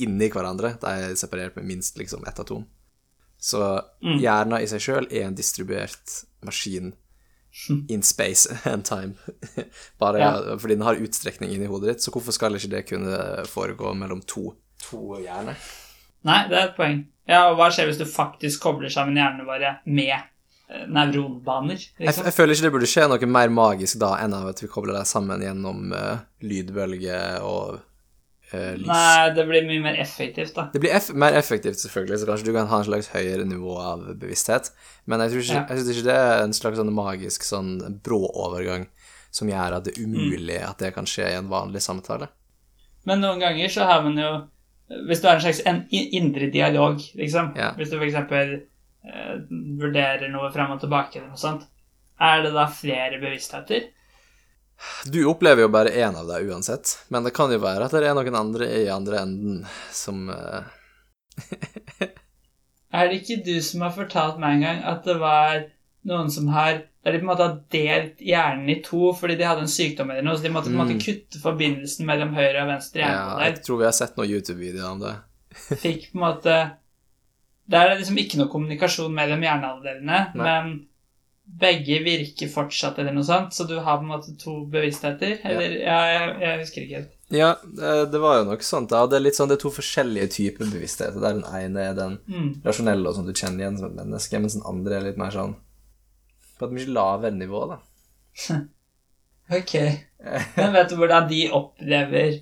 [0.04, 0.74] inni hverandre.
[0.82, 2.66] De er separert med minst liksom ett atom.
[3.42, 3.62] Så
[4.22, 6.92] hjernen i seg sjøl er en distribuert maskin
[7.94, 9.16] in space and time.
[10.00, 10.34] Bare Ja.
[10.58, 14.22] fordi den har utstrekning inni hodet ditt, så hvorfor skal ikke det kunne foregå mellom
[14.30, 14.54] to,
[14.86, 15.58] to hjerner?
[16.24, 17.02] Nei, det er et poeng.
[17.28, 21.80] Ja, og hva skjer hvis du faktisk kobler sammen hjernene våre med eh, nevronbaner?
[21.82, 22.26] Jeg, Liksom?
[22.30, 24.98] jeg føler ikke det burde skje noe mer magisk da enn av at vi kobler
[25.00, 27.80] dem sammen gjennom uh, lydbølger og
[28.54, 28.88] eh, lys.
[28.88, 30.68] Nei, det blir mye mer effektivt, da.
[30.74, 33.78] Det blir eff mer effektivt, selvfølgelig, så kanskje du kan ha en slags høyere nivå
[33.80, 34.72] av bevissthet,
[35.06, 35.66] men jeg tror ikke, Ja.
[35.70, 38.88] jeg synes ikke det er en slags sånn magisk sånn brå overgang
[39.32, 42.28] som gjør at det er umulig at det kan skje i en vanlig samtale.
[43.06, 44.48] Men noen ganger så har man jo
[45.08, 47.72] Hvis du har en slags en indre dialog, liksom Ja.
[47.78, 48.14] Hvis du f.eks.
[49.08, 49.38] Uh,
[49.80, 51.64] vurderer noe frem og tilbake eller noe sånt,
[52.20, 53.88] er det da flere bevisstheter?
[55.06, 58.06] Du opplever jo bare én av deg uansett, men det kan jo være at det
[58.06, 59.62] er noen andre i andre enden
[59.94, 60.62] som uh...
[62.92, 65.62] Er det ikke du som har fortalt meg en gang at det var
[66.08, 69.48] noen som har Der de på en måte har delt hjernen i to fordi de
[69.48, 72.62] hadde en sykdom eller noe, så de måtte på en måte kutte forbindelsen mellom høyre
[72.62, 73.24] og venstre hjerne.
[73.24, 75.16] Ja, jeg tror vi har sett noen YouTube-videoer om det.
[75.82, 76.58] Fikk på en måte
[77.72, 80.72] Der er det liksom ikke noe kommunikasjon mellom hjernehalvdelene, men
[81.60, 85.40] begge virker fortsatt eller noe sånt, så du har på en måte to bevisstheter?
[85.44, 87.12] Eller Ja, jeg, jeg husker ikke helt.
[87.32, 89.06] Ja, det, det var jo noe sånt, da.
[89.08, 91.16] Det er litt sånn, det er to forskjellige typer bevissthet.
[91.16, 92.50] Der den ene er den Mm.
[92.66, 95.32] rasjonelle og sånn du kjenner igjen som et menneske, mens den andre er litt mer
[95.36, 95.56] sånn
[96.60, 97.80] på et mye lavere nivå, da.
[99.52, 99.74] Ok.
[100.58, 102.40] Men vet du hvordan de opplever?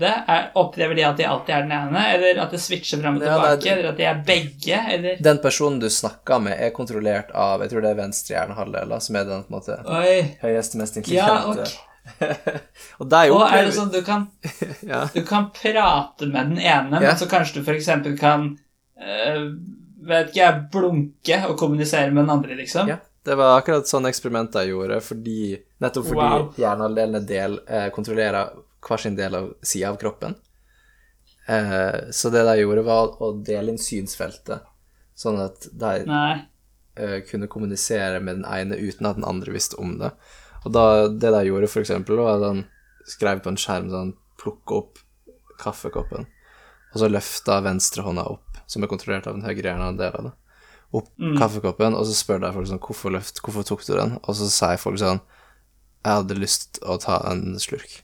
[0.00, 3.22] Er, opplever de at de alltid er den ene, eller at det switcher frem og
[3.26, 6.54] Ja, tilbake, nei, det- eller at de er begge, eller Den personen du snakker med,
[6.58, 9.76] er kontrollert av Jeg tror det er venstre hjernehalvdel, som er den på en måte
[9.84, 10.36] Oi.
[10.40, 11.68] høyeste, mest Ja, okay.
[12.22, 12.60] ok.
[13.00, 14.28] og der Og er det sånn du kan
[14.94, 15.04] ja.
[15.12, 17.12] Du kan prate med den ene, Ja.
[17.12, 18.18] men så kanskje du f.eks.
[18.18, 18.58] kan
[18.98, 19.52] øh,
[20.02, 22.88] Vet ikke jeg, blunke og kommunisere med den andre, liksom?
[22.88, 22.96] ja.
[23.24, 26.48] Det var akkurat sånne eksperimenter jeg gjorde, fordi, nettopp fordi Wow.
[26.58, 28.48] hjernehalvdelene del, eh, kontrollerer
[28.82, 30.34] hver sin del av sida av kroppen.
[31.46, 34.66] Eh, så det de gjorde, var å dele inn synsfeltet,
[35.18, 35.94] sånn at de
[36.94, 40.12] eh, kunne kommunisere med den ene uten at den andre visste om det.
[40.62, 42.64] Og da, det de gjorde, for eksempel, var at han
[43.08, 44.96] skrev på en skjerm sånn Plukke opp
[45.60, 46.24] kaffekoppen,
[46.90, 50.32] og så løfta venstrehånda opp, som er kontrollert av den høyre hjernen del av det,
[50.98, 54.16] opp kaffekoppen, og så spør de folk sånn Hvorfor løft, hvorfor tok du den?
[54.26, 55.22] Og så sier folk sånn
[56.02, 58.02] Jeg hadde lyst å ta en slurk.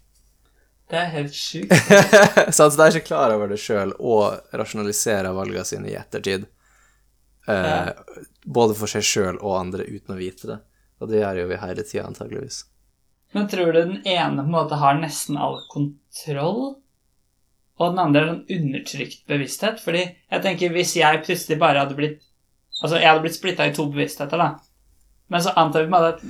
[0.89, 1.73] Det er helt sjukt.
[2.55, 6.47] så altså, de er ikke klar over det sjøl, og rasjonaliserer valgene sine i ettertid.
[7.49, 7.91] Eh,
[8.49, 10.59] Både for seg sjøl og andre uten å vite det.
[10.99, 12.63] Og det gjør jo vi hele tida, antageligvis.
[13.37, 16.79] Men tror du den ene på en måte har nesten all kontroll,
[17.79, 19.83] og den andre er en undertrykt bevissthet?
[19.85, 22.25] Fordi jeg tenker hvis jeg plutselig bare hadde blitt
[22.79, 24.53] Altså, jeg hadde blitt splitta i to bevisstheter, da.
[25.29, 26.23] Men så antar vi at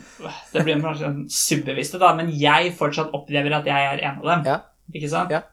[0.52, 4.26] det blir kanskje en subbevisste, da, men jeg fortsatt opplever at jeg er en av
[4.32, 4.42] dem.
[4.48, 4.56] Ja.
[4.94, 5.30] Ikke sant?
[5.30, 5.44] Ja.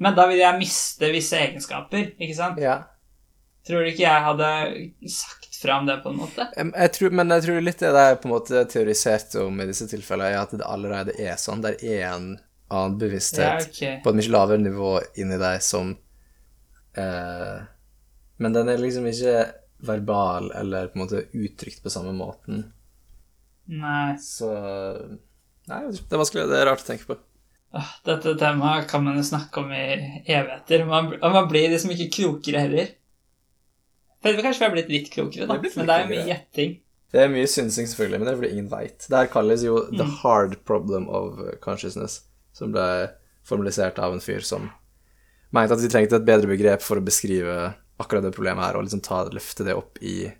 [0.00, 2.60] Men da vil jeg miste visse egenskaper, ikke sant?
[2.62, 2.78] Ja.
[3.64, 4.48] Tror du ikke jeg hadde
[5.08, 6.46] sagt fra om det på en måte?
[6.56, 9.86] Jeg tror, men jeg tror litt det de på en måte teorisert om i disse
[9.88, 11.62] tilfellene, er at det allerede er sånn.
[11.64, 12.26] Det er en
[12.72, 14.02] annen bevissthet Ja, ok.
[14.04, 15.92] på et mye lavere nivå inni deg som
[16.96, 17.58] eh,
[18.40, 19.34] Men den er liksom ikke
[19.86, 22.64] verbal eller på en måte uttrykt på samme måten.
[23.70, 24.16] Nei.
[24.20, 24.50] Så
[25.64, 26.48] Nei, det er vanskelig.
[26.50, 27.16] Det er rart å tenke på.
[28.06, 29.84] Dette temaet kan man jo snakke om i
[30.20, 30.84] evigheter.
[30.86, 32.92] Man, man blir liksom ikke klokere heller.
[34.24, 35.56] For Kanskje vi har blitt litt klokere, da.
[35.60, 36.78] Det Men det er mye gjetting.
[37.14, 39.04] Det er mye synsing, selvfølgelig, men det er fordi ingen veit.
[39.06, 42.22] Det her kalles jo the hard problem of consciousness,
[42.56, 42.86] som ble
[43.46, 44.66] formalisert av en fyr som
[45.54, 47.54] mente at vi trengte et bedre begrep for å beskrive
[48.00, 50.30] akkurat det problemet her, og liksom ta, løfte det opp i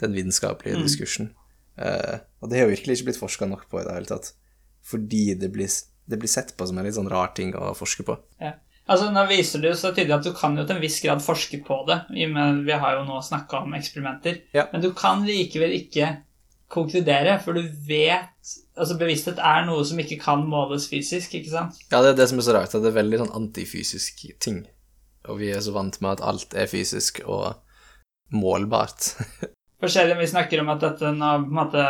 [0.00, 1.32] den vitenskapelige diskursen.
[1.78, 4.32] Uh, og det har jo virkelig ikke blitt forska nok på i det hele tatt,
[4.86, 5.68] fordi det blir,
[6.08, 8.16] det blir sett på som en litt sånn rar ting å forske på.
[8.42, 8.56] Ja.
[8.88, 11.20] Altså, Nå viser det jo så tydelig at du kan jo til en viss grad
[11.20, 11.98] forske på det.
[12.16, 14.40] i og med Vi har jo nå snakka om eksperimenter.
[14.56, 14.64] Ja.
[14.72, 16.14] Men du kan likevel ikke
[16.72, 18.32] konkludere, for du vet
[18.78, 21.80] Altså, bevissthet er noe som ikke kan måles fysisk, ikke sant?
[21.90, 24.60] Ja, det er det som er så rart, at det er veldig sånn antifysisk ting.
[25.28, 27.58] Og vi er så vant med at alt er fysisk og
[28.32, 29.12] målbart.
[29.82, 31.82] Forskjellig vi snakker om at dette nå på en måte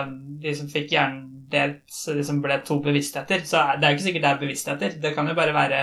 [0.42, 3.96] De som fikk hjernen delt, så de ble to bevisstheter, så er det er jo
[3.96, 4.96] ikke sikkert det er bevisstheter.
[5.00, 5.78] Det kan jo bare være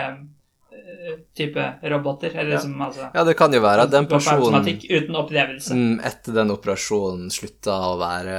[0.75, 2.59] eh, type roboter, eller Ja.
[2.61, 5.73] Som, altså Ja, det kan jo være at den personen uten opplevelse.
[5.73, 8.37] mm, etter den operasjonen slutta å være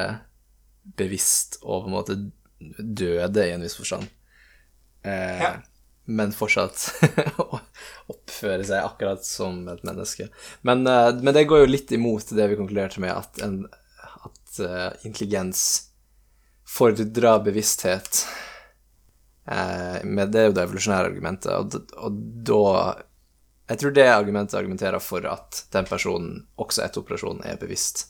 [0.97, 2.16] bevisst og på en måte
[2.78, 4.07] døde i en viss forstand.
[5.03, 5.57] Eh, Ja.
[6.07, 6.93] Men fortsatt
[8.12, 10.28] oppføre seg akkurat som et menneske.
[10.66, 13.65] Men, eh, men det går jo litt imot det vi konkluderte med, at, en,
[14.27, 15.91] at eh, intelligens
[16.66, 18.27] fordrer bevissthet.
[19.47, 22.16] men med det er jo det evolusjonære argumentet, og, og
[22.49, 22.97] da
[23.69, 28.09] Jeg tror det argumentet argumenterer for at den personen også etter operasjonen er bevisst.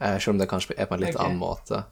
[0.00, 1.26] Eh, selv om det kanskje er på en litt okay.
[1.26, 1.82] annen måte.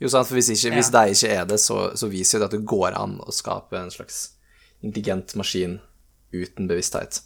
[0.00, 1.04] Jo, sant, for hvis, ikke, hvis Ja.
[1.04, 3.76] de ikke er det, så, så viser jo det at det går an å skape
[3.78, 4.35] en slags
[4.82, 5.78] intelligent maskin
[6.32, 7.20] uten bevissthet.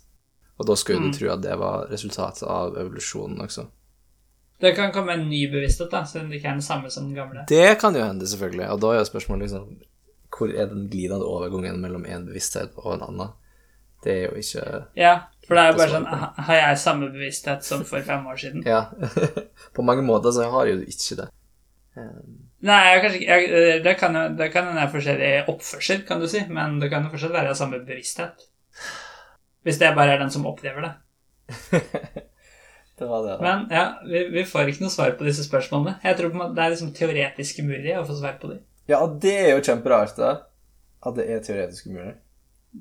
[0.58, 1.12] Og da skulle Mm.
[1.12, 3.66] du tro at det var resultatet av evolusjonen også.
[4.60, 7.14] Det kan komme en ny bevissthet, da, så det ikke er den samme som den
[7.14, 7.44] gamle.
[7.48, 8.68] Det kan jo hende, selvfølgelig.
[8.70, 9.78] Og da er jo spørsmålet liksom
[10.38, 13.28] Hvor er den glidende overgangen mellom en bevissthet og en annen?
[14.04, 16.06] Det er jo ikke Ja, for det er jo bare sånn
[16.44, 18.62] Har jeg samme bevissthet som for fem år siden?
[18.66, 18.84] Ja.
[19.74, 21.28] på mange måter så har jeg jo ikke det.
[22.62, 26.42] Nei, jeg, kanskje, ikke- jeg, det kan jo det være forskjellig oppførsel, kan du si,
[26.48, 28.42] men det kan jo fortsatt være samme bevissthet.
[29.64, 30.92] Hvis det bare er den som opplever det.
[33.00, 33.40] Det var det, da.
[33.40, 35.94] Men ja, vi, vi får ikke noe svar på disse spørsmålene.
[36.04, 38.58] Jeg tror det er liksom teoretisk umulig å få svar på dem.
[38.92, 40.34] Ja, og det er jo kjemperart, da.
[41.08, 42.12] At det er teoretisk umulig.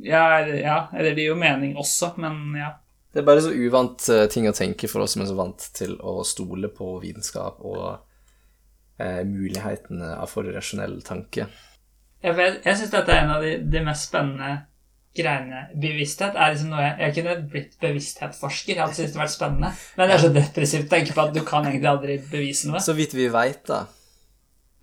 [0.03, 2.73] Ja, eller- ja, eller det gir jo mening også, men ja.
[3.13, 5.69] Det er bare så uvant eh, ting å tenke for oss som er så vant
[5.79, 8.03] til å stole på vitenskap og
[8.99, 11.47] eh, mulighetene for rasjonell tanke.
[12.23, 14.49] Jeg, vet- jeg syns dette er en av de, de mest spennende
[15.15, 15.61] greiene.
[15.79, 18.75] Bevissthet er liksom noe jeg, jeg kunne blitt bevissthetsforsker.
[18.75, 19.71] Jeg hadde syntes det vært spennende.
[19.97, 22.81] Men det er så depressivt å tenke på at du kan egentlig aldri bevise noe.
[22.83, 23.85] Så vidt vi veit, da.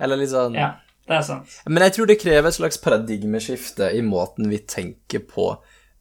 [0.02, 0.72] Eller litt sånn Ja,
[1.08, 1.54] det er sant.
[1.68, 5.50] Men jeg tror det krever et slags paradigmeskifte i måten vi tenker på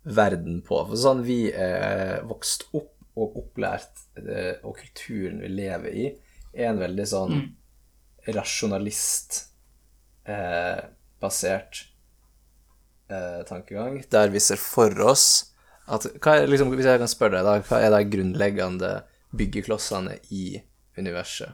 [0.06, 0.82] verden på.
[0.90, 6.08] For sånn vi er vokst opp og opplært, eh, og kulturen vi lever i,
[6.56, 7.38] er en veldig sånn
[8.34, 9.42] rasjonalist
[10.28, 10.80] eh,
[11.22, 11.84] basert
[13.10, 15.52] eh, tankegang, der vi ser for oss
[15.86, 18.94] at hva er, liksom, Hvis jeg kan spørre deg, da, hva er de grunnleggende
[19.38, 20.56] byggeklossene i
[20.98, 21.54] universet?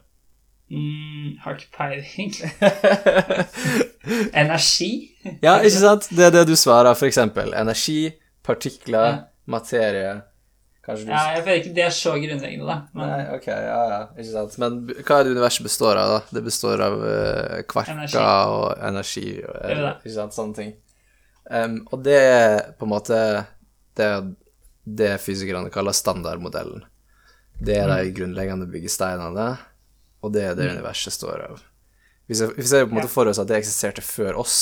[0.71, 2.31] Mm, har ikke peiling.
[4.41, 4.91] Energi?
[5.43, 6.07] Ja, ikke sant?
[6.15, 6.95] Det er det du svarer.
[6.95, 9.17] For eksempel energi, Partikler, Ja.
[9.51, 10.21] materie
[10.81, 12.77] Kanskje du Ja, jeg føler ikke det er så grunnleggende, da.
[12.97, 14.55] Men Nei, ok, ja, ja, ikke sant.
[14.63, 16.21] Men hva er det universet består av, da?
[16.39, 18.17] Det består av uh, kvarker Energi.
[18.21, 19.83] og energi og er.
[20.01, 20.71] Ikke sant, sånne ting.
[21.51, 23.19] Um, og det er på en måte
[23.99, 24.07] det,
[24.85, 26.85] det fysikerne kaller standardmodellen.
[27.61, 27.97] Det er Mm.
[28.01, 29.47] de grunnleggende byggesteinene,
[30.23, 31.59] og det er det universet står av.
[32.27, 34.57] Vi ser, vi ser på en måte for oss at det eksisterte før oss,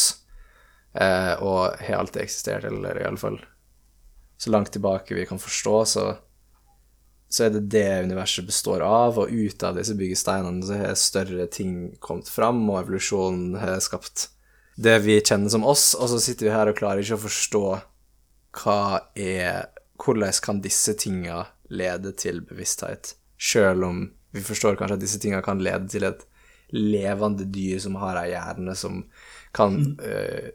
[0.95, 3.39] eh, og har alltid eksistert, eller i alle fall
[4.39, 6.09] så langt tilbake vi kan forstå, så
[7.29, 11.45] så er det det universet består av, og ut av disse byggesteinene så har større
[11.53, 14.31] ting kommet fram, og evolusjonen har skapt
[14.81, 17.65] det vi kjenner som oss, og så sitter vi her og klarer ikke å forstå
[18.63, 18.79] hva
[19.13, 19.67] er
[19.99, 21.41] Hvordan kan disse tinga
[21.75, 23.97] lede til bevissthet, sjøl om
[24.31, 26.21] vi forstår kanskje at disse tinga kan lede til et
[26.71, 29.01] levende dyr som har ei hjerne som
[29.51, 30.49] kan øh, øh,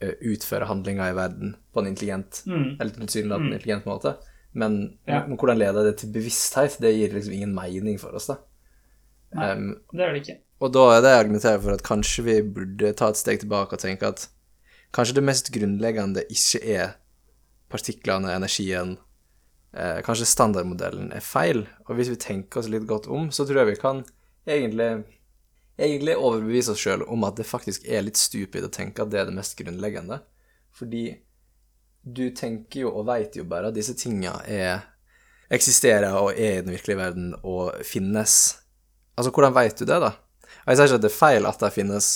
[0.00, 2.76] utføre handlinger i verden på en intelligent Mm.
[2.80, 4.16] eller tilsynelatende intelligent måte.
[4.54, 5.26] Men, Ja.
[5.26, 6.78] men hvordan leder det til bevissthet?
[6.80, 8.36] Det gir liksom ingen mening for oss, da.
[9.34, 9.50] Nei.
[9.52, 10.38] Um, det er det ikke.
[10.60, 13.72] og da er det jeg argumenterer for at kanskje vi burde ta et steg tilbake
[13.72, 14.28] og tenke at
[14.94, 16.94] kanskje det mest grunnleggende ikke er
[17.70, 18.96] partiklene, energien,
[19.74, 21.66] eh, kanskje standardmodellen er feil.
[21.88, 24.04] Og hvis vi tenker oss litt godt om, så tror jeg vi kan
[24.46, 25.04] egentlig,
[25.78, 29.22] egentlig overbevise oss sjøl om at det faktisk er litt stupid å tenke at det
[29.22, 30.20] er det mest grunnleggende.
[30.74, 31.04] Fordi
[32.02, 34.86] du tenker jo og veit jo bare at disse tinga er
[35.52, 38.58] eksisterer og er i den virkelige verden og finnes.
[39.16, 40.12] Altså, hvordan veit du det, da?
[40.66, 42.08] Jeg sier ikke at det er feil at det finnes,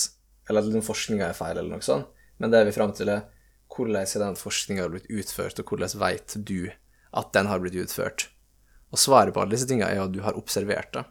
[0.48, 2.10] eller at forskninga er feil, eller noe sånt,
[2.42, 3.24] men det er vi fram til er
[3.72, 6.68] hvordan er den forskninga blitt utført, og hvordan veit du
[7.16, 8.26] at den har blitt utført?
[8.92, 11.04] Og svaret på alle disse tinga er jo at du har observert det.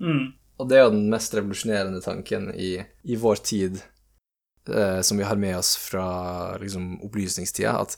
[0.00, 0.30] Mm.
[0.60, 2.74] Og det er jo den mest revolusjonerende tanken i,
[3.08, 3.78] i vår tid,
[4.68, 6.04] eh, som vi har med oss fra
[6.60, 7.96] liksom, opplysningstida, at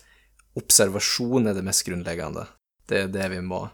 [0.59, 2.47] observasjon er det mest grunnleggende.
[2.89, 3.65] Det er det vi må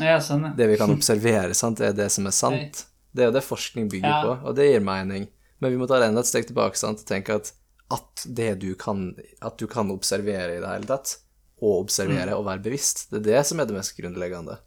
[0.00, 0.50] Ja, sånn, ja.
[0.58, 2.82] Det vi kan observere, sant, er det som er sant.
[3.16, 4.18] Det er jo det forskning bygger Ja.
[4.24, 5.28] på, og det gir mening.
[5.62, 7.52] Men vi må ta det enda et steg tilbake sant, og tenke at,
[7.94, 11.14] at det du kan At du kan observere i det hele tatt,
[11.62, 14.58] og observere og være bevisst, det er det som er det mest grunnleggende.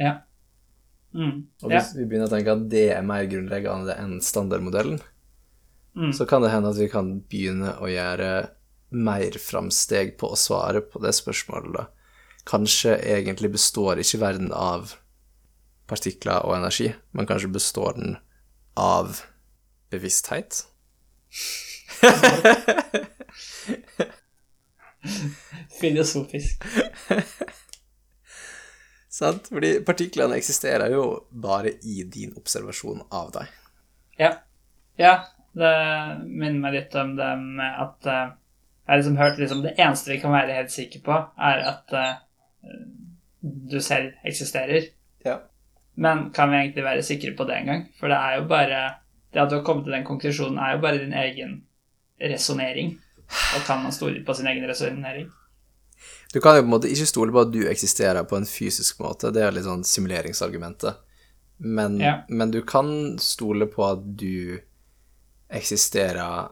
[0.00, 0.14] Ja.
[1.16, 1.36] Mm.
[1.64, 1.80] Og ja.
[1.80, 5.00] hvis vi begynner å tenke at det er mer grunnleggende enn standardmodellen,
[5.96, 6.12] Mm.
[6.12, 8.48] så kan det hende at vi kan begynne å gjøre
[8.96, 11.86] mer framsteg på å svare på det spørsmålet, da.
[12.46, 14.92] Kanskje egentlig består ikke verden av
[15.88, 18.16] partikler og energi, men kanskje består den
[18.76, 19.22] av
[19.90, 20.66] bevissthet?
[25.80, 26.64] Filosofisk.
[29.16, 29.48] Sant?
[29.48, 33.54] Fordi partiklene eksisterer jo bare i din observasjon av deg.
[34.20, 34.32] Ja.
[35.00, 35.14] Ja,
[35.56, 35.72] det
[36.24, 38.34] minner meg litt om det med at uh,
[38.86, 41.16] Jeg liksom hørte liksom Det eneste vi kan være helt sikre på,
[41.48, 42.20] er at uh,
[43.40, 44.90] du selv eksisterer.
[45.24, 45.38] Ja.
[45.96, 47.86] Men kan vi egentlig være sikre på det engang?
[48.00, 48.82] For det er jo bare
[49.32, 51.58] Det at du har kommet til den konklusjonen, er jo bare din egen
[52.20, 52.94] resonnering.
[53.56, 55.28] Og kan man stole på sin egen resonnering?
[56.36, 58.98] Du kan jo på en måte ikke stole på at du eksisterer på en fysisk
[59.00, 60.98] måte, det er litt sånn simuleringsargumentet.
[61.64, 62.10] Men, Ja.
[62.28, 64.58] men du kan stole på at du
[65.48, 66.50] eksisterer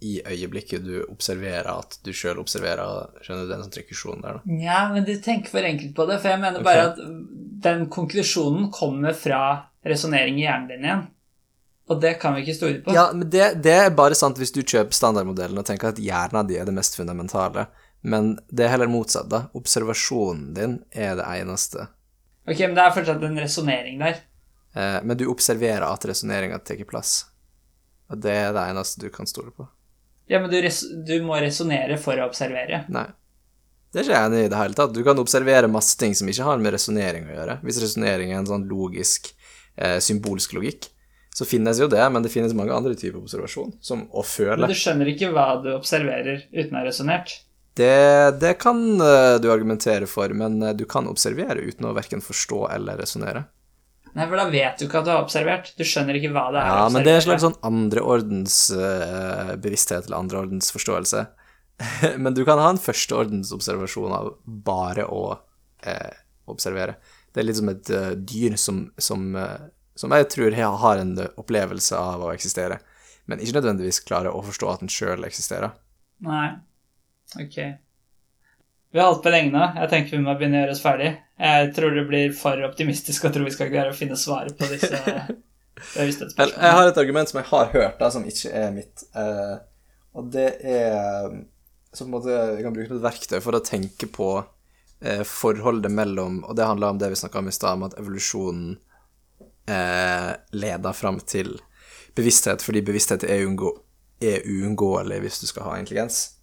[0.00, 4.58] i øyeblikket du observerer at du sjøl observerer Skjønner du den sånn rekusjonen der, da?
[4.62, 6.20] Ja, men du tenker for enkelt på det.
[6.22, 7.02] For jeg mener bare at
[7.68, 9.42] den konklusjonen kommer fra
[9.84, 11.04] resonnering i hjernen din igjen.
[11.90, 12.94] Og det kan vi ikke stole på.
[12.96, 16.48] Ja, men det, det er bare sant hvis du kjøper standardmodellen og tenker at hjernen
[16.48, 17.66] din er det mest fundamentale.
[18.00, 19.46] Men det er heller motsatt, da.
[19.58, 21.88] Observasjonen din er det eneste.
[22.48, 24.20] Ok, men det er fortsatt en resonnering der.
[24.74, 27.26] Eh, men du observerer at resonneringa tar plass.
[28.08, 29.66] Og det er det eneste du kan stole på.
[30.28, 30.60] Ja, men du,
[31.08, 32.84] du må resonnere for å observere.
[32.92, 33.06] Nei.
[33.88, 34.92] Det er ikke jeg enig i i det hele tatt.
[34.92, 37.58] Du kan observere masse ting som ikke har med resonnering å gjøre.
[37.64, 39.30] Hvis resonnering er en sånn logisk,
[39.80, 40.90] eh, symbolsk logikk,
[41.38, 44.58] så finnes jo det, men det finnes mange andre typer observasjon, som å føle.
[44.60, 47.38] Men du skjønner ikke hva du observerer uten å ha resonnert.
[47.78, 52.22] Det, det kan eh, du argumentere for, men eh, du kan observere uten å verken
[52.24, 53.44] forstå eller resonnere.
[54.16, 55.70] Nei, for da vet du ikke at du har observert.
[55.78, 59.52] Du skjønner ikke hva det er Ja, men det er en slags sånn andreordens uh,
[59.60, 61.26] bevissthet eller andreordens forståelse.
[62.24, 65.22] men du kan ha en førsteordens observasjon av bare å
[65.86, 66.16] eh,
[66.50, 66.96] observere.
[67.30, 71.14] Det er litt som et uh, dyr som, som, uh, som jeg tror har en
[71.38, 72.80] opplevelse av å eksistere,
[73.30, 75.76] men ikke nødvendigvis klarer å forstå at den sjøl eksisterer.
[76.26, 76.56] Nei.
[77.36, 77.56] Ok.
[78.90, 79.64] Vi har holdt på lenge nå.
[79.76, 81.10] Jeg tenker vi må begynne å gjøre oss ferdig.
[81.38, 84.68] Jeg tror det blir for optimistisk å tro vi skal klare å finne svaret på
[84.70, 84.96] disse
[85.98, 86.64] bevissthetsspørsmålene.
[86.64, 89.04] jeg har et argument som jeg har hørt, da, som ikke er mitt.
[89.12, 89.58] eh,
[90.18, 91.28] og det er
[91.92, 94.30] Så på en måte jeg kan bruke som et verktøy for å tenke på
[95.04, 97.98] eh, forholdet mellom Og det handler om det vi snakka om i stad, om at
[98.00, 98.78] evolusjonen
[99.68, 101.58] eh, leder fram til
[102.16, 103.44] bevissthet, fordi bevissthet er,
[104.24, 106.37] er uunngåelig hvis du skal ha intelligens.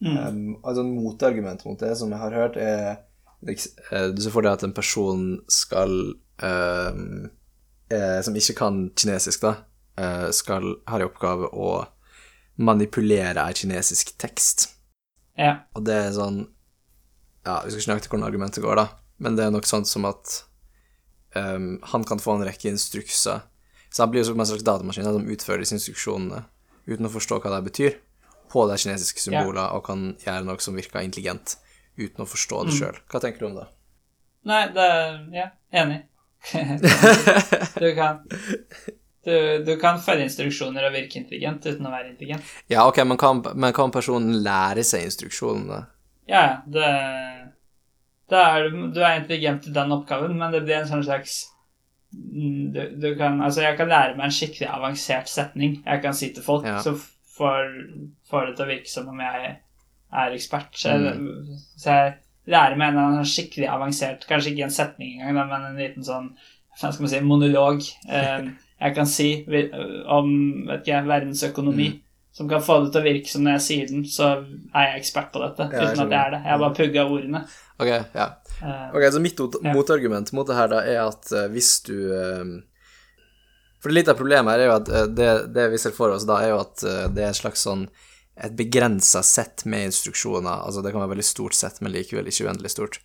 [0.00, 0.16] Mm.
[0.16, 3.02] Um, altså en motargument mot det som jeg har hørt, er
[3.44, 5.92] eh, Du ser for deg at en person skal
[6.40, 7.28] um,
[7.92, 9.54] eh, Som ikke kan kinesisk, da,
[10.00, 11.72] eh, skal har i oppgave å
[12.60, 14.70] manipulere ei kinesisk tekst.
[15.38, 15.62] Ja.
[15.76, 16.42] Og det er sånn
[17.46, 18.88] Ja, vi skal ikke til hvordan argumentet går, da,
[19.20, 20.42] men det er nok sånn som at
[21.36, 23.44] um, han kan få en rekke instrukser.
[23.90, 26.44] Så han blir jo som en slags datamaskin som utfører disse instruksjonene
[26.90, 27.96] uten å forstå hva det betyr,
[28.50, 31.56] på de kinesiske symboler, og kan gjøre noe som virker intelligent
[32.00, 32.96] uten å forstå det sjøl.
[33.12, 33.66] Hva tenker du om det?
[34.48, 35.48] Nei, det er Ja,
[35.82, 36.00] enig.
[37.82, 38.22] du kan
[39.24, 39.34] du,
[39.66, 42.46] du kan følge instruksjoner og virke intelligent uten å være intelligent.
[42.72, 45.82] Ja, ok, men kan, men kan personen lære seg instruksjonene?
[46.30, 46.88] Ja, det,
[48.32, 51.42] det er du, er intelligent til den oppgaven, men det blir en sånn slags
[52.14, 55.82] mm, du, du kan, altså Jeg kan lære meg en skikkelig avansert setning.
[55.84, 56.80] Jeg kan si til folk, Ja.
[56.80, 56.96] så
[57.40, 57.74] får,
[58.30, 59.52] får det til å virke som om jeg
[60.20, 60.76] er ekspert.
[60.76, 62.14] Så jeg, så jeg
[62.52, 66.32] lærer meg en annen skikkelig avansert Kanskje ikke en setning engang, men en liten sånn
[66.80, 68.46] hva skal man si, monolog eh,
[68.84, 70.30] jeg kan si om
[70.70, 71.10] vet ikke, verdensøkonomi.
[71.10, 71.90] verdensøkonomi.
[72.32, 74.28] Som kan få det til å virke som når jeg sier den, så
[74.70, 75.66] er jeg ekspert på dette.
[75.74, 76.38] Ja, uten at jeg er det.
[76.46, 77.40] Jeg har bare pugga ordene.
[77.80, 78.26] Ok, ja.
[78.62, 82.52] Eh, Ok, så mitt motargument mot det her da er at eh, hvis du eh,
[83.80, 86.26] For litt av problemet her er jo at eh, det, det vi ser for oss
[86.28, 87.86] da, er jo at eh, det er et slags sånn
[88.40, 90.62] et begrensa sett med instruksjoner.
[90.64, 93.00] Altså det kan være veldig stort sett, men likevel ikke uendelig stort.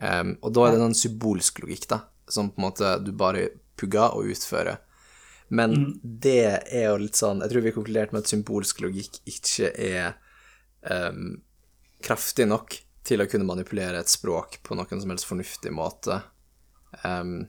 [0.00, 1.98] Um, og da er det en symbolsk logikk, da,
[2.30, 4.80] som på en måte du bare pugger og utfører.
[5.52, 9.16] Men det er jo litt sånn Jeg tror vi har konkludert med at symbolsk logikk
[9.26, 10.12] ikke er
[10.86, 11.40] um,
[12.06, 16.20] kraftig nok til å kunne manipulere et språk på noen som helst fornuftig måte.
[17.02, 17.48] Em,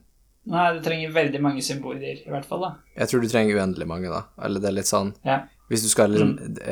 [0.49, 2.61] Nei, du trenger veldig mange symboler, i hvert fall.
[2.65, 2.71] da.
[2.97, 4.23] jeg tror du trenger uendelig mange, da.
[4.41, 5.43] Eller det er litt sånn Ja.
[5.69, 6.31] Hvis du skal liksom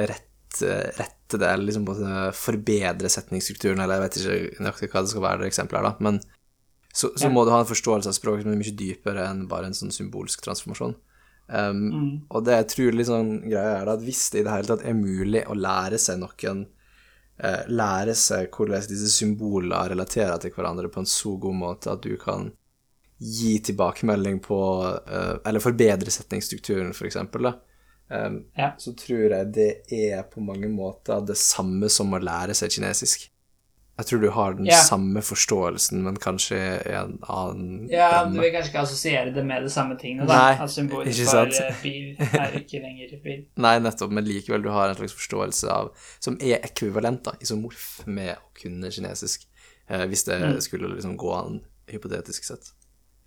[0.09, 1.85] rette, rette det, eller liksom
[2.33, 5.95] forbedre setningsstrukturen, eller jeg vet ikke nøyaktig hva det skal være, det eksempelet her, da,
[5.99, 6.19] men
[6.91, 7.29] så, så Ja.
[7.29, 9.93] må du ha en forståelse av språket som er mye dypere enn bare en sånn
[9.93, 10.95] symbolsk transformasjon.
[11.49, 12.21] Um, Mm.
[12.29, 14.67] Og det jeg tror litt sånn greia er da, at hvis det i det hele
[14.69, 16.65] tatt er mulig å lære seg noen
[17.43, 22.01] uh, Lære seg hvordan disse symbolene relaterer til hverandre på en så god måte at
[22.03, 22.51] du kan
[23.19, 24.59] gi tilbakemelding på
[25.07, 27.53] eh, Eller forbedre setningsstrukturen, for eksempel, da.
[28.11, 28.71] Um, Ja.
[28.77, 33.27] Så tror jeg det er på mange måter det samme som å lære seg kinesisk.
[33.99, 34.77] Jeg tror du har den Ja.
[34.79, 36.55] samme forståelsen, men kanskje
[36.87, 40.37] i en annen Ja, du vil kanskje ikke assosiere det med det samme tingene, da.
[40.39, 43.45] Nei, at symboler ikke for eh, bil er ikke lenger bil.
[43.57, 48.07] Nei, nettopp, men likevel du har en slags forståelse av Som er ekvivalent, da, isomorf,
[48.07, 49.45] med å kunne kinesisk.
[49.89, 50.61] Eh, hvis det Mm.
[50.61, 51.59] skulle liksom gå an,
[51.91, 52.71] hypotetisk sett.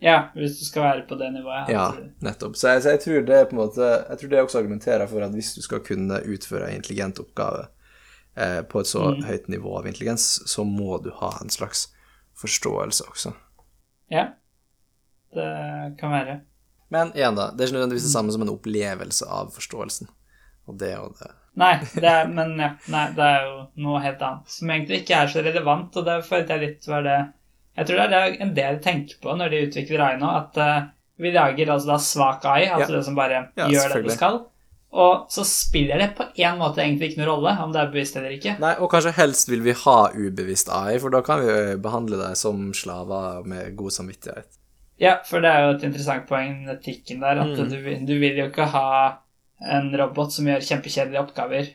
[0.02, 1.68] Ja, hvis du skal være på det nivået.
[1.70, 1.84] Ja,
[2.26, 2.56] nettopp.
[2.58, 5.22] Så jeg, så jeg tror det på en måte Jeg tror det også argumenterer for
[5.22, 7.68] at hvis du skal kunne utføre en intelligent oppgave
[8.36, 9.22] eh, på et så Mm.
[9.28, 11.88] høyt nivå av intelligens, så må du ha en slags
[12.34, 13.32] forståelse også.
[14.10, 14.26] ja.
[15.34, 16.40] Det kan være.
[16.92, 20.08] Men igjen, da, det er ikke nødvendigvis det samme som en opplevelse av forståelsen.
[20.68, 21.30] Og det og det.
[21.56, 23.54] Nei, det er, men ja, nei, det er jo
[23.86, 27.02] noe helt annet som egentlig ikke er så relevant, og det følte jeg litt var
[27.06, 27.16] det
[27.76, 30.82] Jeg tror det er en del tenker på når de utvikler AI nå, at eh,
[31.22, 32.96] vi lager altså da svak AI, altså Ja.
[32.98, 34.40] det som bare Ja, gjør det det skal,
[34.92, 38.16] og så spiller det på en måte egentlig ikke noen rolle om det er bevisst
[38.20, 38.58] eller ikke.
[38.60, 42.18] Nei, og kanskje helst vil vi ha ubevisst AI, for da kan vi jo behandle
[42.20, 44.50] deg som slaver med god samvittighet.
[45.00, 47.70] Ja, for det er jo et interessant poeng, etikken der, at Mm.
[47.70, 49.16] du, du vil jo ikke ha
[49.72, 51.72] en robot som gjør kjempekjedelige oppgaver,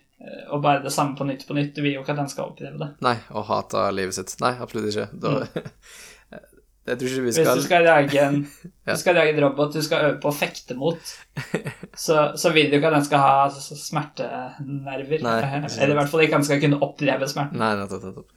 [0.52, 1.76] og bare det samme på nytt på nytt.
[1.76, 2.88] Du vil jo ikke at den skal oppleve det.
[3.06, 4.34] Nei, og hate livet sitt.
[4.42, 5.08] Nei, absolutt ikke.
[5.14, 5.34] Da,
[6.88, 8.38] jeg tror ikke vi Hvis du skal lage en,
[8.88, 8.94] Ja.
[8.96, 11.12] du skal lage en robot du skal øve på å fekte mot,
[12.06, 15.22] så, så vil du ikke at den skal ha smertenerver.
[15.28, 15.68] Nei, Eh.
[15.84, 17.60] Eller i hvert fall ikke at den skal kunne oppleve smerten.
[17.62, 18.32] Nei, nettopp, nettopp.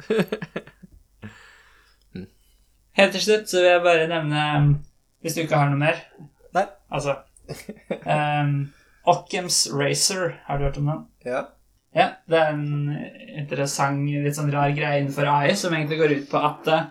[2.99, 4.41] Helt til slutt så vil jeg bare nevne,
[5.23, 6.01] hvis du ikke har noe mer
[6.57, 6.65] Nei.
[6.91, 7.15] Altså
[8.03, 8.51] um,
[9.09, 11.05] Occam's Racer, har du hørt om den?
[11.25, 11.45] Ja.
[11.97, 12.97] Ja, det er en
[13.41, 16.89] interessant, litt sånn rar greie innenfor AI som egentlig går ut på at eh,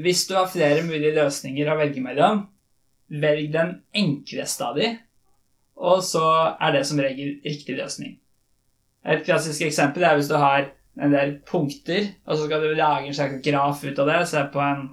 [0.00, 2.46] hvis du har flere mulige løsninger å velge mellom,
[3.20, 4.94] velg den enkleste av de,
[5.76, 6.24] og så
[6.54, 8.14] er det som regel riktig løsning.
[9.04, 13.10] Et klassisk eksempel er hvis du har en del punkter, og så skal du lage
[13.10, 14.86] en slags graf ut av det, se på en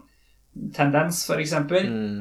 [0.75, 1.87] tendens, eksempel.
[1.87, 2.19] Mm,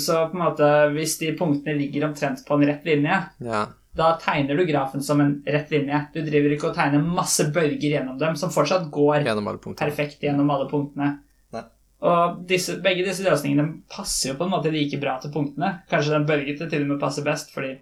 [0.00, 3.66] Så på en måte, hvis de punktene ligger omtrent på en rett linje, ja.
[3.96, 6.00] Da tegner du grafen som en rett linje.
[6.14, 9.48] Du driver ikke og tegner masse bølger gjennom dem, som fortsatt går Gjennom
[9.78, 11.08] perfekt gjennom alle punktene.
[11.54, 11.64] Nei.
[12.06, 15.72] Og disse, begge disse løsningene passer jo på en måte like bra til punktene.
[15.90, 17.74] Kanskje den bølgete til og med passer best, fordi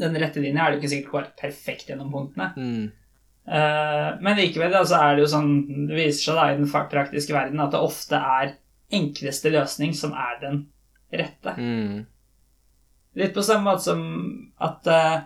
[0.00, 2.50] den rette linja er det ikke sikkert går perfekt gjennom punktene.
[2.58, 2.84] Mm.
[3.44, 5.48] Uh, men likevel da, så er det jo sånn
[5.84, 8.54] Det viser seg da i den praktiske verden at det ofte er
[8.94, 10.62] enkleste løsning som er den
[11.12, 11.52] rette.
[11.58, 12.04] Mm.
[13.20, 14.00] Litt på samme måte som
[14.64, 15.18] at eh,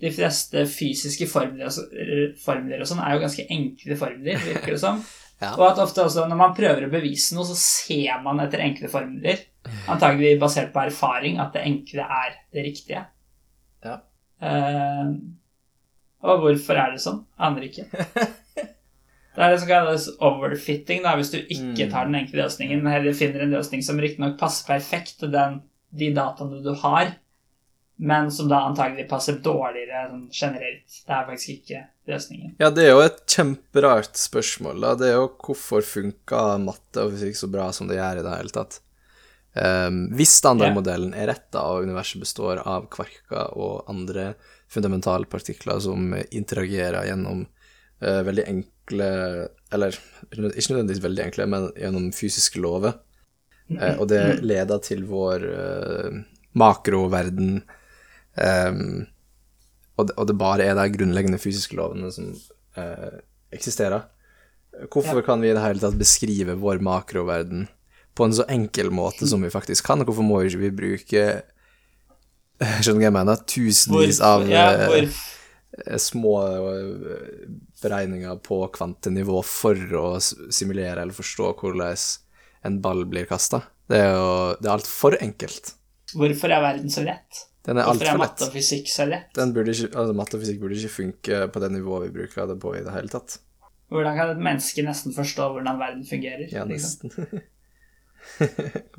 [0.00, 4.76] de fleste fysiske formler og, eh, formler og sånn er jo ganske enkle formler, virker
[4.76, 5.02] det som.
[5.38, 5.52] Ja.
[5.54, 8.88] Og at ofte også når man prøver å bevise noe, så ser man etter enkle
[8.90, 9.38] formler.
[9.86, 13.04] Antagelig basert på erfaring at det enkle er det riktige.
[13.86, 14.00] Ja.
[14.42, 15.12] Uh,
[16.26, 17.20] og hvorfor er det sånn?
[17.38, 17.86] Aner ikke.
[19.38, 21.90] Det er det som kalles overfitting, da, hvis du ikke Mm.
[21.92, 25.60] tar den enkle løsningen, men heller finner en løsning som riktignok passer perfekt til den,
[25.94, 27.12] de dataene du har,
[27.98, 30.98] men som da antagelig passer dårligere sånn generelt.
[31.06, 32.52] Det er faktisk ikke løsningen.
[32.62, 34.78] Ja, det er jo et kjemperart spørsmål.
[34.84, 34.92] da.
[34.98, 38.36] Det er jo hvorfor funka matte og fysikk så bra som det gjør i det
[38.36, 38.78] hele tatt.
[39.58, 44.34] Um, hvis standardmodellen er rett, da, og universet består av kvarker og andre
[44.70, 47.42] fundamentale partikler som interagerer gjennom
[48.04, 49.08] uh, veldig enkle
[49.74, 49.96] Eller
[50.30, 52.94] ikke nødvendigvis veldig enkle, men gjennom fysiske lover,
[53.68, 56.14] Uh, og det leder til vår uh,
[56.56, 57.58] makroverden
[58.38, 59.06] um,
[59.98, 62.30] og, det, og det bare er de grunnleggende fysiske lovene som
[62.78, 63.18] uh,
[63.54, 64.06] eksisterer.
[64.92, 65.26] Hvorfor Ja.
[65.26, 67.66] kan vi i det hele tatt beskrive vår makroverden
[68.14, 70.04] på en så enkel måte som vi faktisk kan?
[70.06, 71.24] Hvorfor må vi ikke bruke
[72.82, 73.42] Skjønner du hva jeg mener?
[73.46, 77.42] Tusenvis av ja, eh, små eh,
[77.82, 82.00] beregninger på kvantenivå for å simulere eller forstå hvordan
[82.66, 83.62] en ball blir kasta.
[83.88, 85.74] Det er jo det er altfor enkelt.
[86.14, 87.44] hvorfor er verden så lett?
[87.68, 89.36] Den er Hvorfor er matte og fysikk så lett?
[89.36, 92.72] Ikke, altså Matte og fysikk burde ikke funke på det nivået vi bruker det på
[92.78, 93.34] i det hele tatt.
[93.92, 96.48] Hvordan kan et menneske nesten forstå hvordan verden fungerer?
[96.52, 97.10] Ja, liksom?
[97.12, 97.42] nesten.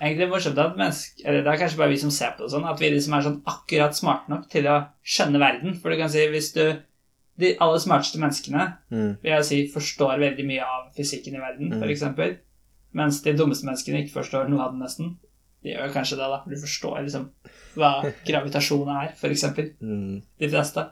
[0.00, 2.64] Egentlig morsomt at mennesker Eller det er kanskje bare vi som ser på det sånn,
[2.70, 5.74] at vi liksom er sånn akkurat smarte nok til å skjønne verden.
[5.80, 6.62] For du kan si hvis du
[7.40, 9.12] De aller smarteste menneskene Mm.
[9.22, 11.82] vil jeg si forstår veldig mye av fysikken i verden, Mm.
[11.88, 12.34] eksempel.
[12.92, 15.16] Mens de dummeste menneskene ikke forstår noe av den nesten.
[15.60, 16.38] De gjør kanskje det, da.
[16.42, 17.26] for Du forstår liksom
[17.78, 17.90] hva
[18.26, 19.72] gravitasjon er, eksempel.
[19.80, 20.22] Mm.
[20.40, 20.86] De fleste.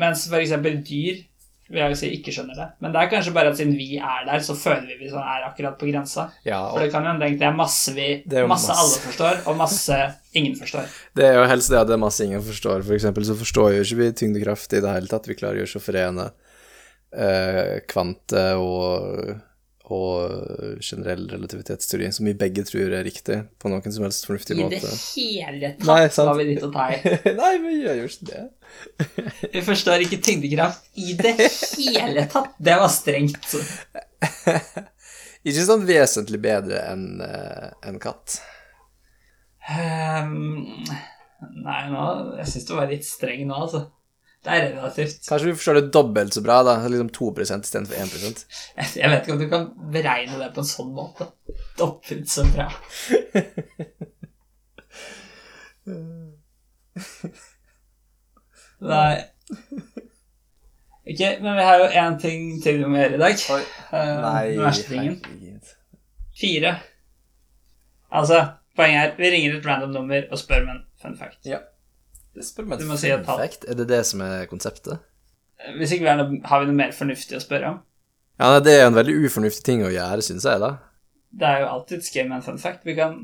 [0.00, 1.24] Mens eksempel dyr
[1.66, 2.66] vil jeg jo si ikke skjønner det.
[2.82, 5.24] Men det er kanskje bare at siden vi er der, så føler vi vi sånn
[5.26, 6.28] er akkurat på grensa.
[6.46, 8.06] Ja, For det kan jo hende det er masse vi
[8.38, 8.76] er masse, masse.
[8.84, 9.98] alle forstår, og masse
[10.38, 10.86] ingen forstår.
[11.18, 12.86] det er jo helst det at det er masse ingen forstår.
[12.86, 15.26] For eksempel så forstår jo ikke vi tyngdekraft i det hele tatt.
[15.26, 16.28] Vi klarer jo ikke å forene
[17.10, 19.34] eh, kvante og,
[19.94, 24.80] og generell relativitetsteori, som vi begge tror er riktig på noen som helst fornuftig måte.
[24.80, 24.96] I det
[25.46, 26.98] hele tatt Nei, var vi ditt å ta i.
[27.40, 28.42] Nei, vi gjør jo ikke det.
[29.54, 32.56] Vi forstår ikke tyngdekraft i det hele tatt.
[32.58, 33.54] Det var strengt.
[35.46, 38.40] Ikke sånn vesentlig bedre enn eh, en katt.
[39.66, 40.86] Um,
[41.62, 42.02] nei, nå
[42.38, 43.86] Jeg syns du var litt streng nå, altså.
[44.46, 45.16] Det er relativt.
[45.26, 46.76] Kanskje vi forstår det dobbelt så bra, da.
[46.86, 48.44] Liksom 2% istedenfor 1%
[49.00, 51.24] Jeg vet ikke om du kan beregne det på en sånn måte.
[51.80, 52.68] Dobbelt så bra.
[58.86, 59.14] Nei.
[61.06, 63.34] Ok, men vi har jo én ting til vi må gjøre i dag.
[63.54, 63.62] Oi.
[63.94, 64.24] Eh,
[64.66, 65.74] herregud.
[66.36, 66.72] Fire.
[68.14, 68.38] Altså,
[68.78, 71.42] poenget er vi ringer et random nummer og spør om en fun fact.
[71.48, 71.58] Ja.
[72.36, 73.40] Det spør meg Du må si et tall.
[73.46, 75.00] Er det det som er konseptet?
[75.78, 77.78] Hvis ikke har, vi noe mer fornuftig å spørre om.
[78.36, 80.74] Ja, nei, Det er en veldig ufornuftig ting å gjøre, syns jeg, da.
[81.36, 82.84] Det er jo alltid gøy med en fun fact.
[82.84, 83.16] Vi kan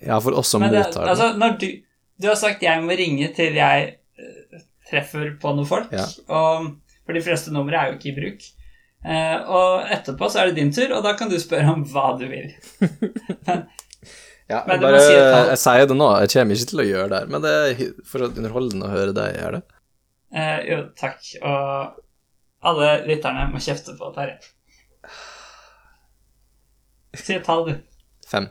[0.00, 1.10] Ja, for oss som Men det, mottar det.
[1.12, 1.68] altså, når du,
[2.22, 6.08] du har sagt jeg må ringe til jeg uh, treffer på noen folk, Ja.
[6.32, 6.72] og,
[7.04, 8.48] for de fleste numre er jo ikke i bruk.
[9.04, 12.14] Uh, og etterpå så er det din tur, og da kan du spørre om hva
[12.18, 12.48] du vil.
[14.50, 17.18] Ja, Men bare, si jeg sier det nå, jeg kommer ikke til å gjøre det
[17.22, 19.78] her, men det er hy- fortsatt underholdende å høre deg gjøre det.
[20.36, 21.20] Eh, jo, takk.
[21.40, 22.02] Og
[22.68, 24.36] alle lytterne må kjefte på Terje.
[27.14, 27.74] Si et tall, du.
[28.28, 28.48] Fem,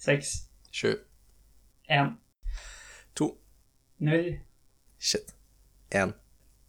[0.00, 0.32] Seks,
[0.72, 0.94] sju,
[1.90, 2.14] én,
[3.18, 3.30] to,
[4.00, 4.28] null.
[4.98, 5.30] shit,
[5.90, 6.14] én.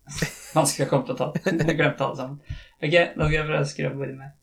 [0.57, 1.33] Vanskelig å komme på tall.
[1.45, 2.39] Jeg glemte alle sammen.
[2.81, 4.35] Ok, nå skal jeg prøve å skru opp bordet mitt.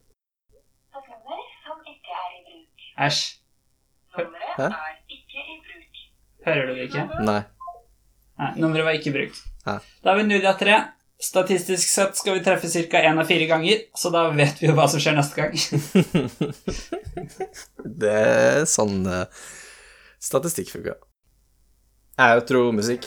[2.99, 3.09] Er.
[3.09, 3.23] Æsj.
[4.15, 4.69] Nummeret Hæ?
[4.71, 6.03] er ikke i bruk.
[6.47, 7.07] Hører du det ikke?
[7.27, 7.41] Nei.
[8.39, 9.41] Nei, nummeret var ikke brukt.
[9.67, 9.79] Hæ?
[10.05, 10.77] Da er vi null av tre.
[11.25, 13.01] Statistisk sett skal vi treffe ca.
[13.01, 15.55] én av fire ganger, så da vet vi jo hva som skjer neste gang.
[18.05, 19.25] Det er sånn uh,
[20.21, 20.99] statistikk funker.
[22.19, 23.07] Outromusikk.